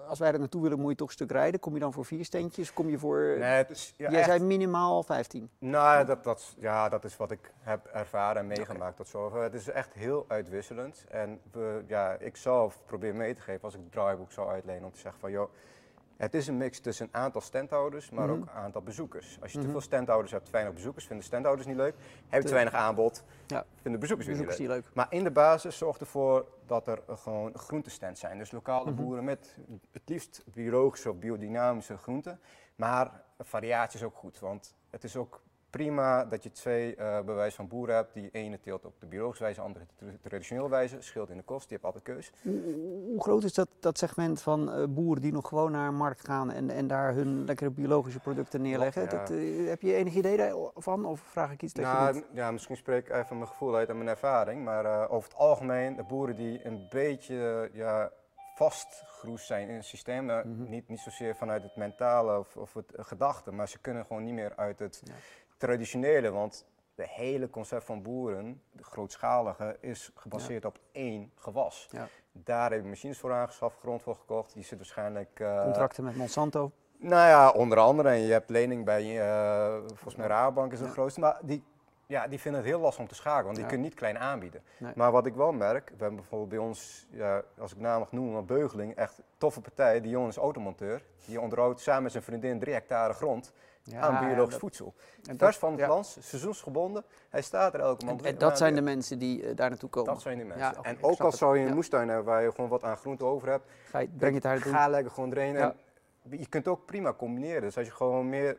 [0.08, 1.60] als wij er naartoe willen, moet je toch een stuk rijden.
[1.60, 2.74] Kom je dan voor vier steentjes?
[2.74, 3.36] Kom je voor...
[3.40, 5.50] nee, het is, ja, Jij echt- zei minimaal 15.
[5.60, 9.42] Nou, dat, dat, ja, dat is wat ik heb ervaren en meegemaakt tot zover.
[9.42, 11.06] Het is echt heel uitwisselend.
[11.10, 14.84] En we, ja, ik zou proberen mee te geven als ik het draaiboek zou uitlenen
[14.86, 15.50] om te zeggen van joh,
[16.22, 18.36] het is een mix tussen een aantal standhouders, maar Mhm.
[18.36, 19.38] ook een aantal bezoekers.
[19.42, 19.66] Als je Mhm.
[19.68, 21.94] te veel standhouders hebt, weinig bezoekers, vinden standhouders niet leuk.
[21.96, 23.66] Heb je Te- te weinig aanbod, Ja.
[23.82, 24.76] vinden bezoekers niet Bezoekers leuk.
[24.78, 24.96] niet leuk.
[24.96, 28.38] Maar in de basis zorg ervoor dat er gewoon groentestands zijn.
[28.38, 29.02] Dus lokale Mhm.
[29.04, 29.58] boeren met
[29.92, 32.40] het liefst biologische of biodynamische groenten.
[32.76, 35.42] Maar variatie is ook goed, want het is ook
[35.72, 38.14] prima dat je twee eh bewijs van boeren hebt.
[38.14, 40.98] Die ene teelt op de biologische wijze, de andere de traditionele wijze.
[41.00, 42.32] Scheelt in de kost, die hebt altijd keus.
[42.42, 46.26] Hoe, groot is dat, dat segment van eh, boeren die nog gewoon naar een markt
[46.26, 49.02] gaan en, en daar hun lekkere biologische producten neerleggen?
[49.04, 49.08] Ja.
[49.10, 52.26] dat, eh, heb je enig idee daarvan of vraag ik iets je Nou, niet...
[52.34, 54.64] ja, misschien spreek ik even mijn gevoel uit en mijn ervaring.
[54.64, 58.12] Maar over het algemeen, de boeren die een beetje ja,
[58.56, 60.30] vastgeroest zijn in het systeem.
[60.30, 60.70] eh, Mhm.
[60.70, 64.34] niet, niet zozeer vanuit het mentale of, of het gedachte, maar ze kunnen gewoon niet
[64.34, 65.14] meer uit het Ja.
[65.62, 66.32] Traditionele.
[66.32, 66.66] Want
[66.96, 71.88] de hele concept van boeren, de grootschalige, is gebaseerd op één gewas.
[71.92, 72.08] Ja.
[72.32, 74.54] Daar heb je machines voor aangeschaft, grond voor gekocht.
[74.54, 75.40] Die zit waarschijnlijk.
[75.40, 76.72] eh, Contracten met Monsanto?
[76.98, 78.10] nou ja, onder andere.
[78.10, 80.94] En je hebt lening bij, eh, volgens mij Rabobank is het Ja.
[80.94, 81.20] grootste.
[81.20, 81.64] Maar die,
[82.08, 84.64] ja, die vinden het heel lastig om te schakelen, want die kunnen niet klein aanbieden.
[84.78, 84.94] Nee.
[84.96, 88.12] Maar wat ik wel merk, we hebben bijvoorbeeld bij ons, ja, als ik naam mag
[88.12, 90.02] noemen, een Beugeling, echt toffe partij.
[90.02, 91.04] Die jongen is automonteur.
[91.26, 93.54] Die onderhoudt samen met zijn vriendin drie hectare grond.
[94.00, 94.94] Aan biologisch dat- voedsel.
[95.30, 95.88] en Vers van het ja.
[95.88, 97.04] land, seizoensgebonden.
[97.30, 98.22] Hij staat er elke En, maand.
[98.22, 100.14] en dat zijn de mensen die eh, daar naartoe komen.
[100.14, 100.68] Dat zijn die mensen.
[100.76, 101.74] Ja, en ook al zou je een Ja.
[101.74, 104.62] moestuin hebben waar je gewoon wat aan groente over hebt, Ga je, breng je het
[104.64, 105.54] daar ga lekker gewoon erin.
[105.54, 105.76] Ja.
[106.30, 107.62] En je kunt ook prima combineren.
[107.62, 108.58] Dus als je gewoon meer,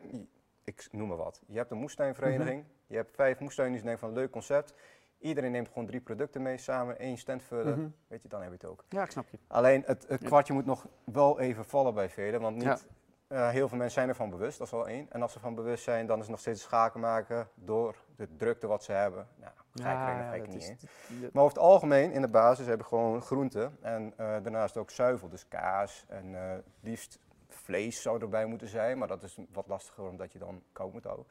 [0.65, 2.70] ik noem maar wat, je hebt een moestuinvereniging, Mhm.
[2.86, 4.74] je hebt vijf moestuinen die denken van leuk concept.
[5.19, 7.78] Iedereen neemt gewoon drie producten mee samen, één stand vullen.
[7.78, 7.89] Mhm.
[8.07, 8.85] Weet je, dan heb je het ook.
[8.89, 9.39] Ja, ik snap je.
[9.47, 10.27] Alleen het, het Ja.
[10.27, 12.78] kwartje moet nog wel even vallen bij velen, want niet Ja.
[13.33, 15.07] Eh, heel veel mensen zijn ervan bewust, dat is wel één.
[15.11, 18.37] En als ze van bewust zijn, dan is het nog steeds schaken maken door de
[18.37, 19.29] drukte wat ze hebben.
[19.37, 20.69] Nou, ga ik er ja, niet
[21.09, 21.31] in.
[21.33, 24.91] Maar over het algemeen, in de basis, heb je gewoon groenten en eh, daarnaast ook
[24.91, 27.19] zuivel, dus kaas en eh, liefst
[27.49, 31.05] vlees zou erbij moeten zijn, maar dat is wat lastiger omdat je dan koud moet
[31.05, 31.27] houden.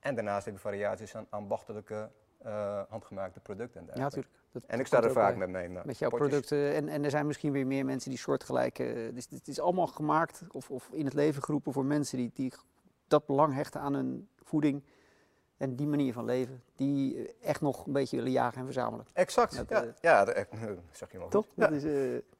[0.00, 2.10] En daarnaast heb je variaties aan ambachtelijke
[2.42, 4.32] eh, handgemaakte producten en Ja, natuurlijk.
[4.52, 5.38] Dat En ik sta er vaak bij.
[5.38, 6.28] met mijn eh, met jouw potjes.
[6.28, 6.74] producten.
[6.74, 8.84] En, en er zijn misschien weer meer mensen die soortgelijke.
[8.92, 12.30] eh, Dus het is allemaal gemaakt of, of in het leven geroepen voor mensen die,
[12.34, 12.52] die
[13.06, 14.82] dat belang hechten aan hun voeding.
[15.56, 19.06] En die manier van leven, die eh, echt nog een beetje willen jagen en verzamelen.
[19.12, 19.84] Exact, Dat, ja.
[20.00, 20.46] ja, dat,
[20.90, 21.46] zeg je maar Toch?
[21.54, 21.82] Dat is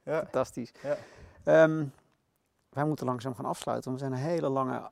[0.03, 0.19] Ja.
[0.20, 0.73] fantastisch.
[0.83, 0.97] Ja.
[1.45, 1.85] Ehm,
[2.69, 4.91] wij moeten langzaam gaan afsluiten, want we zijn een hele lange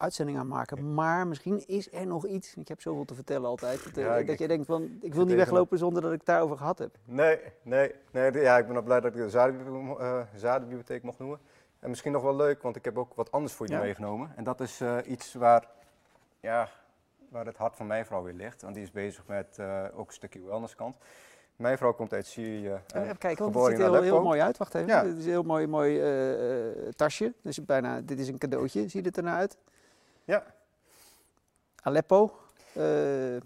[0.00, 0.94] uitzending aan maken.
[0.94, 2.54] Maar misschien is er nog iets.
[2.54, 3.84] Ik heb zoveel te vertellen altijd.
[3.84, 6.26] Dat, eh, Ja, dat je denkt van, ik wil niet weglopen zonder dat ik het
[6.26, 6.96] daarover gehad heb.
[7.04, 8.32] Nee, nee, nee.
[8.32, 11.38] Ja, ik ben ook blij dat ik de zadenbibliotheek, eh, zadenbibliotheek mocht noemen.
[11.78, 13.80] En misschien nog wel leuk, want ik heb ook wat anders voor je Ja.
[13.80, 14.32] meegenomen.
[14.36, 15.68] En dat is eh, iets waar,
[16.40, 16.68] ja,
[17.28, 18.62] waar het hart van mijn vrouw weer ligt.
[18.62, 19.58] Want die is bezig met
[19.94, 20.96] ook een stukje wellnesskant.
[21.56, 22.80] Mijn vrouw komt uit Syrië.
[22.94, 24.56] en Even kijken, want het ziet er heel, mooi uit.
[24.58, 24.88] Wacht even.
[24.88, 25.02] Ja.
[25.02, 26.00] Dit is een heel mooi, mooi
[26.96, 27.34] tasje.
[27.42, 28.88] Dus bijna, dit is een cadeautje.
[28.88, 29.56] Ziet het er nou uit?
[30.30, 30.44] Ja.
[31.82, 32.32] Aleppo,
[32.72, 33.36] eh,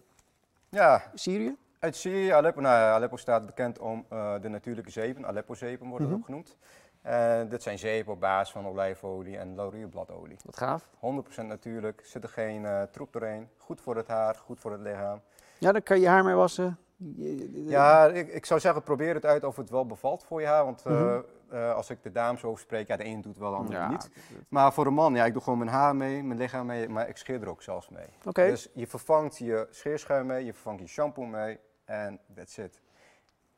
[0.69, 1.57] Ja, Syrië.
[1.79, 2.31] uit Syrië.
[2.31, 5.27] Aleppo, nou, Aleppo staat bekend om eh, de natuurlijke zeepen.
[5.27, 6.17] Aleppo-zeepen worden Mhm.
[6.17, 6.57] ook genoemd.
[7.03, 10.37] En dit zijn zeepen op basis van olijfolie en laurierbladolie.
[10.45, 10.89] Wat gaaf.
[10.99, 13.49] 100% natuurlijk, zit er geen eh, troep doorheen.
[13.59, 15.21] Goed voor het haar, goed voor het lichaam.
[15.59, 16.79] Ja, dan kan je haar mee wassen.
[16.97, 20.41] Je- je- Ja, ik, ik zou zeggen, probeer het uit of het wel bevalt voor
[20.41, 20.65] je haar.
[20.65, 21.21] Want eh, Mhm.
[21.51, 23.89] Eh, als ik de dames over spreek, ja, de een doet wel, de andere Ja,
[23.89, 24.11] niet.
[24.49, 27.09] Maar voor een man, ja, ik doe gewoon mijn haar mee, mijn lichaam mee, maar
[27.09, 28.07] ik scheer er ook zelfs mee.
[28.25, 28.47] Oké.
[28.47, 32.83] Dus je vervangt je scheerschuim mee, je vervangt je shampoo mee en that's it.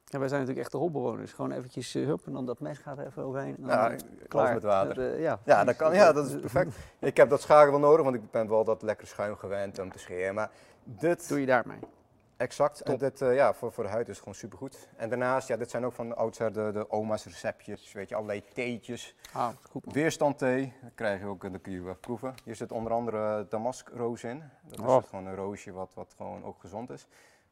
[0.09, 1.33] Ja, wij zijn natuurlijk echte holbewoners.
[1.33, 3.57] Gewoon eventjes uh, hup en dan dat mes gaat er even overheen.
[3.59, 3.99] Ja, eh,
[4.29, 4.95] klas met water.
[4.95, 6.77] Dat, ja, Ja, dat kan, ja, dat is perfect.
[6.99, 9.93] Ik heb dat scharen wel nodig, want ik ben wel dat lekkere schuim gewend om
[9.93, 10.35] te scheren.
[10.35, 10.51] Maar
[10.85, 11.79] dit, Doe je daarmee.
[12.37, 14.89] Exact, en eh, ja, voor, voor de huid is het gewoon supergoed.
[14.97, 18.15] En daarnaast, ja, dit zijn ook van de oudsher de, de oma's receptjes, weet je,
[18.15, 19.15] allerlei theetjes.
[19.33, 19.95] Ah, goed man.
[19.95, 22.35] Weerstand thee, dat krijg je ook, eh, dat kun je wel proeven.
[22.45, 24.43] Hier zit onder andere damaskroos in.
[24.63, 25.03] Dat is Oh.
[25.05, 27.07] gewoon een roosje wat, wat gewoon ook gezond is.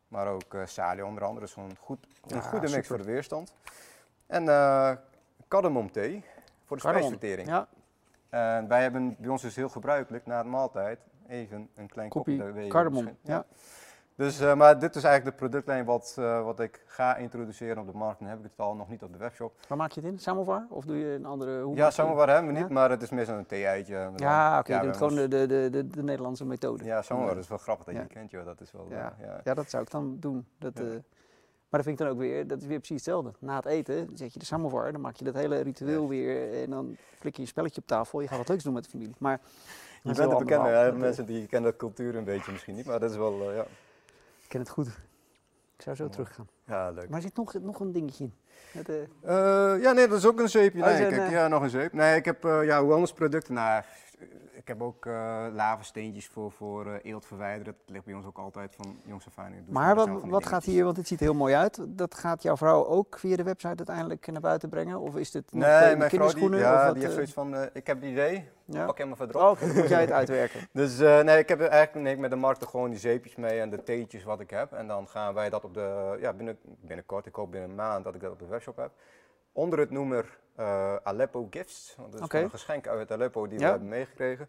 [0.09, 2.87] Maar ook eh salie onder andere, is gewoon een, goed, een Ja, goede mix super.
[2.87, 3.55] voor de weerstand.
[4.27, 4.97] En eh
[5.93, 6.25] thee
[6.65, 7.49] voor de spijsvertering.
[7.49, 7.69] Ja,
[8.29, 10.99] En wij hebben, bij ons is heel gebruikelijk na de maaltijd
[11.29, 13.05] even een klein kopje cardamom.
[13.05, 13.19] misschien.
[13.23, 13.45] Ja.
[14.17, 17.87] Dus, eh, maar dit is eigenlijk de productlijn wat, eh, wat ik ga introduceren op
[17.93, 18.19] de markt.
[18.19, 19.55] Dan heb ik het al nog niet op de webshop.
[19.69, 20.19] Waar maak je het in?
[20.19, 20.67] Samovar?
[20.71, 21.61] Of doe je een andere...
[21.61, 22.75] Hoe maak ja, samovar hebben we niet, Ja?
[22.75, 23.95] maar het is meestal een thee-eitje.
[23.95, 24.73] maar dan- Ja, oké.
[24.73, 26.85] je we doet hebben gewoon ons- de, de, de, de, de Nederlandse methode.
[26.85, 28.07] Ja, samovar is wel grappig dat je Ja.
[28.07, 28.45] die kent, joh.
[28.45, 29.15] Dat is wel, Ja.
[29.19, 29.41] eh, ja.
[29.45, 30.47] Ja, dat zou ik dan doen.
[30.59, 30.83] Dat, Ja.
[30.85, 31.01] maar
[31.71, 33.33] dat vind ik dan ook weer, dat is weer precies hetzelfde.
[33.39, 36.09] Na het eten zet je de samovar, dan maak je dat hele ritueel Ja.
[36.09, 38.21] weer en dan flik je een spelletje op tafel.
[38.21, 39.15] Je gaat wat leuks doen met de familie.
[39.19, 39.41] Maar
[40.03, 43.11] Je bent een bekende, mensen die kennen de cultuur een beetje misschien niet, maar dat
[43.11, 43.65] is wel, ja.
[44.45, 44.87] Ik ken het goed.
[45.77, 46.15] Ik zou zo Mooi.
[46.15, 46.49] teruggaan.
[46.67, 47.09] ja, leuk.
[47.09, 48.35] Maar er zit nog, nog een dingetje in.
[48.73, 49.03] Het, eh,
[49.75, 50.83] Eh, ja, nee, dat is ook een zeepje.
[50.83, 51.93] Oh, een, eh, ja, nog een zeep.
[51.93, 53.55] Nee, ik heb ja, wellnessproducten.
[53.55, 53.83] Nou,
[54.65, 57.65] ik heb ook eh lavesteentjes voor, voor eh, eelt verwijderen.
[57.65, 59.53] Dat ligt bij ons ook altijd van jongs af aan.
[59.69, 61.79] Maar wat, gaat hier, want het ziet heel mooi uit.
[61.89, 65.01] Dat gaat jouw vrouw ook via de website uiteindelijk naar buiten brengen?
[65.01, 66.59] Of is dit nog Nee, de- de mijn vrouw die, kinderschoenen?
[66.59, 68.85] ja, of wat, die heeft eh, zoiets van, eh, ik heb het idee, ja?
[68.87, 69.43] pak hem even erop.
[69.43, 70.61] Oh, dan moet jij het uitwerken.
[70.73, 73.61] Dus eh, nee, ik heb eigenlijk neem ik met de markt gewoon die zeepjes mee
[73.61, 74.73] en de theetjes wat ik heb.
[74.73, 78.05] En dan gaan wij dat op de, ja, binnen, binnenkort, ik hoop binnen een maand
[78.05, 78.91] dat ik dat op de webshop heb.
[79.55, 83.65] Onder het noemer eh, Aleppo Gifts, want dat is een geschenk uit Aleppo die Ja.
[83.65, 84.49] we hebben meegekregen.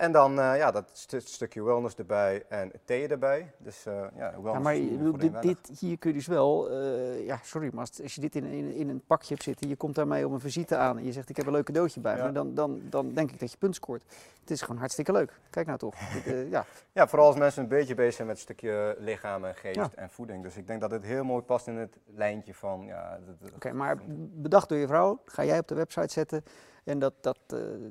[0.00, 3.52] En dan eh, ja, dat st- stukje wellness erbij en thee erbij.
[3.58, 7.26] Dus eh ja, wellness Ja, maar je dit, dit hier kun je dus wel, eh,
[7.26, 9.76] ja sorry, maar als, als je dit in, in, in een pakje hebt zitten, je
[9.76, 12.16] komt daarmee om een visite aan en je zegt ik heb een leuk cadeautje bij
[12.16, 12.24] Ja.
[12.26, 14.02] me, dan, dan, dan denk ik dat je punt scoort.
[14.40, 15.40] Het is gewoon hartstikke leuk.
[15.50, 15.94] Kijk nou toch.
[16.24, 16.64] Dit, ja.
[16.92, 19.90] Ja, vooral als mensen een beetje bezig zijn met een stukje lichaam en geest Ja.
[19.94, 20.42] en voeding.
[20.42, 23.18] Dus ik denk dat het heel mooi past in het lijntje van, ja...
[23.54, 23.98] Oké, maar
[24.34, 26.44] bedacht door je vrouw, ga jij op de website zetten
[26.84, 27.38] en dat, dat,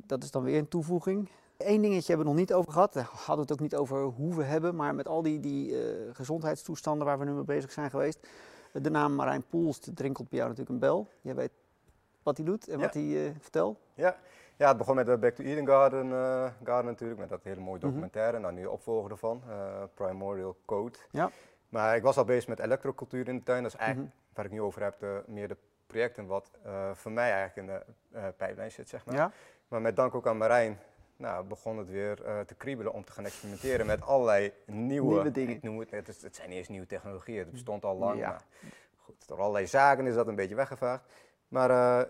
[0.06, 1.30] dat is dan weer een toevoeging.
[1.60, 4.02] Eén dingetje hebben we nog niet over gehad, daar hadden we het ook niet over
[4.04, 7.72] hoe we hebben, maar met al die, die eh, gezondheidstoestanden waar we nu mee bezig
[7.72, 8.28] zijn geweest.
[8.74, 11.08] De naam Marijn Poels drinkelt bij jou natuurlijk een bel.
[11.22, 11.52] Jij weet
[12.24, 12.84] wat hij doet en Ja.
[12.86, 13.80] wat hij eh vertelt.
[13.94, 14.16] Ja,
[14.58, 17.60] Ja, het begon met de Back to Eden Garden, uh, Garden natuurlijk, met dat hele
[17.62, 17.86] mooie Mhm.
[17.88, 18.36] documentaire.
[18.36, 20.98] En dan nu de opvolger ervan, eh, Primordial Code.
[21.12, 21.32] Ja.
[21.70, 23.64] Maar ik was al bezig met elektrocultuur in de tuin.
[23.64, 24.18] Dat is eigenlijk, Mhm.
[24.36, 25.58] waar ik nu over heb, de, meer de
[25.88, 27.86] projecten wat eh, voor mij eigenlijk in de
[28.18, 29.16] eh pijplijn zit, zeg maar.
[29.16, 29.32] Ja?
[29.68, 30.80] Maar met dank ook aan Marijn
[31.20, 35.32] nou, begon het weer eh, te kriebelen om te gaan experimenteren met allerlei nieuwe, Nieuwe
[35.32, 35.56] dingen.
[35.56, 38.20] Ik noem het, het, is- het zijn niet eens nieuwe technologieën, het bestond al lang.
[38.20, 38.30] Ja.
[38.30, 38.42] Maar
[38.98, 41.04] goed, door allerlei zaken is dat een beetje weggevaagd.
[41.48, 42.10] Maar eh,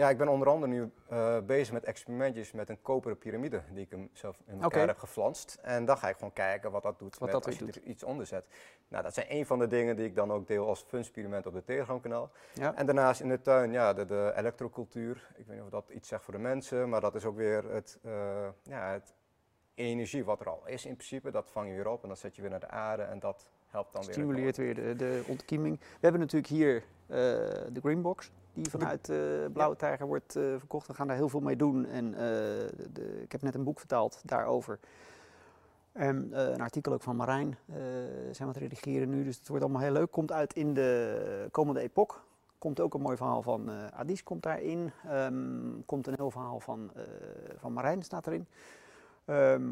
[0.00, 3.84] ja, ik ben onder andere nu eh, bezig met experimentjes met een koperen piramide die
[3.84, 4.78] ik hem zelf in elkaar Oké.
[4.78, 5.58] heb geflanst.
[5.62, 7.82] En dan ga ik gewoon kijken wat dat doet Wat met dat als je er
[7.82, 8.44] iets onder zet.
[8.88, 11.54] Nou, dat zijn een van de dingen die ik dan ook deel als funexperiment op
[11.54, 12.30] het Telegram kanaal.
[12.52, 12.74] Ja.
[12.74, 15.28] En daarnaast in de tuin, ja, de, de elektrocultuur.
[15.36, 17.72] Ik weet niet of dat iets zegt voor de mensen, maar dat is ook weer
[17.72, 19.14] het, eh, ja, het
[19.74, 21.30] energie wat er al is in principe.
[21.30, 23.48] Dat vang je weer op en dat zet je weer naar de aarde en dat
[23.66, 24.12] helpt dan weer.
[24.12, 25.78] Stimuleert weer de, de ontkieming.
[25.78, 26.84] We hebben natuurlijk hier
[27.72, 29.16] de Greenbox, die vanuit eh
[29.52, 30.86] Blauwe Tijger wordt eh, verkocht.
[30.86, 31.86] We gaan daar heel veel mee doen.
[31.86, 34.78] En eh, de, de- ik heb net een boek vertaald daarover.
[35.92, 39.24] En eh, een artikel ook van Marijn eh, zijn we aan het redigeren nu.
[39.24, 40.10] Dus het wordt allemaal heel leuk.
[40.10, 42.24] Komt uit in de komende epoch.
[42.58, 44.90] Komt ook een mooi verhaal van eh Adis komt daarin.
[45.08, 47.02] Ehm, komt een heel verhaal van, eh,
[47.56, 48.46] van Marijn staat erin.
[49.24, 49.68] Ehm,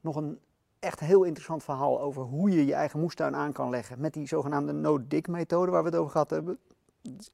[0.00, 0.38] nog een
[0.78, 4.26] echt heel interessant verhaal over hoe je je eigen moestuin aan kan leggen met die
[4.26, 6.58] zogenaamde no-dig methode waar we het over gehad hebben.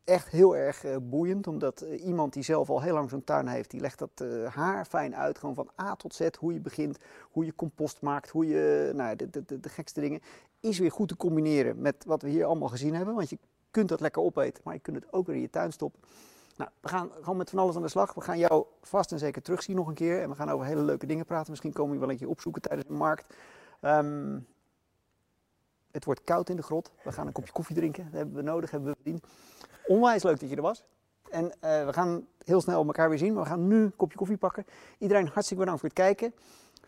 [0.05, 3.47] Echt heel erg eh, boeiend, omdat eh, iemand die zelf al heel lang zo'n tuin
[3.47, 6.61] heeft, die legt dat eh haar fijn uit, gewoon van A tot Z, hoe je
[6.61, 6.99] begint,
[7.31, 10.21] hoe je compost maakt, hoe je, nou, de, de, de, gekste dingen,
[10.61, 13.39] is weer goed te combineren met wat we hier allemaal gezien hebben, want je
[13.71, 16.01] kunt dat lekker opeten, maar je kunt het ook weer in je tuin stoppen.
[16.57, 18.15] Nou, we gaan gewoon met van alles aan de slag.
[18.15, 20.23] We gaan jou vast en zeker terugzien nog een keer.
[20.23, 21.51] En we gaan over hele leuke dingen praten.
[21.51, 23.35] Misschien komen we je wel een keer opzoeken tijdens de markt.
[23.81, 24.39] Ehm,
[25.91, 26.93] het wordt koud in de grot.
[27.05, 28.05] We gaan een kopje koffie drinken.
[28.05, 29.25] Dat hebben we nodig, hebben we verdiend.
[29.87, 30.85] Onwijs leuk dat je er was.
[31.31, 33.35] En eh, we gaan heel snel elkaar weer zien.
[33.35, 34.67] Maar we gaan nu een kopje koffie pakken.
[34.99, 36.35] Iedereen hartstikke bedankt voor het kijken.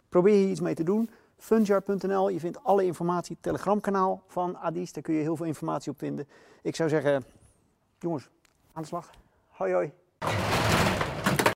[0.09, 1.11] Probeer hier iets mee te doen.
[1.37, 3.37] Funjar.nl, je vindt alle informatie.
[3.41, 6.29] Telegramkanaal van Adis, daar kun je heel veel informatie op vinden.
[6.63, 7.25] Ik zou zeggen,
[7.99, 8.31] jongens,
[8.73, 9.11] aan de slag.
[9.49, 9.93] Hoi hoi.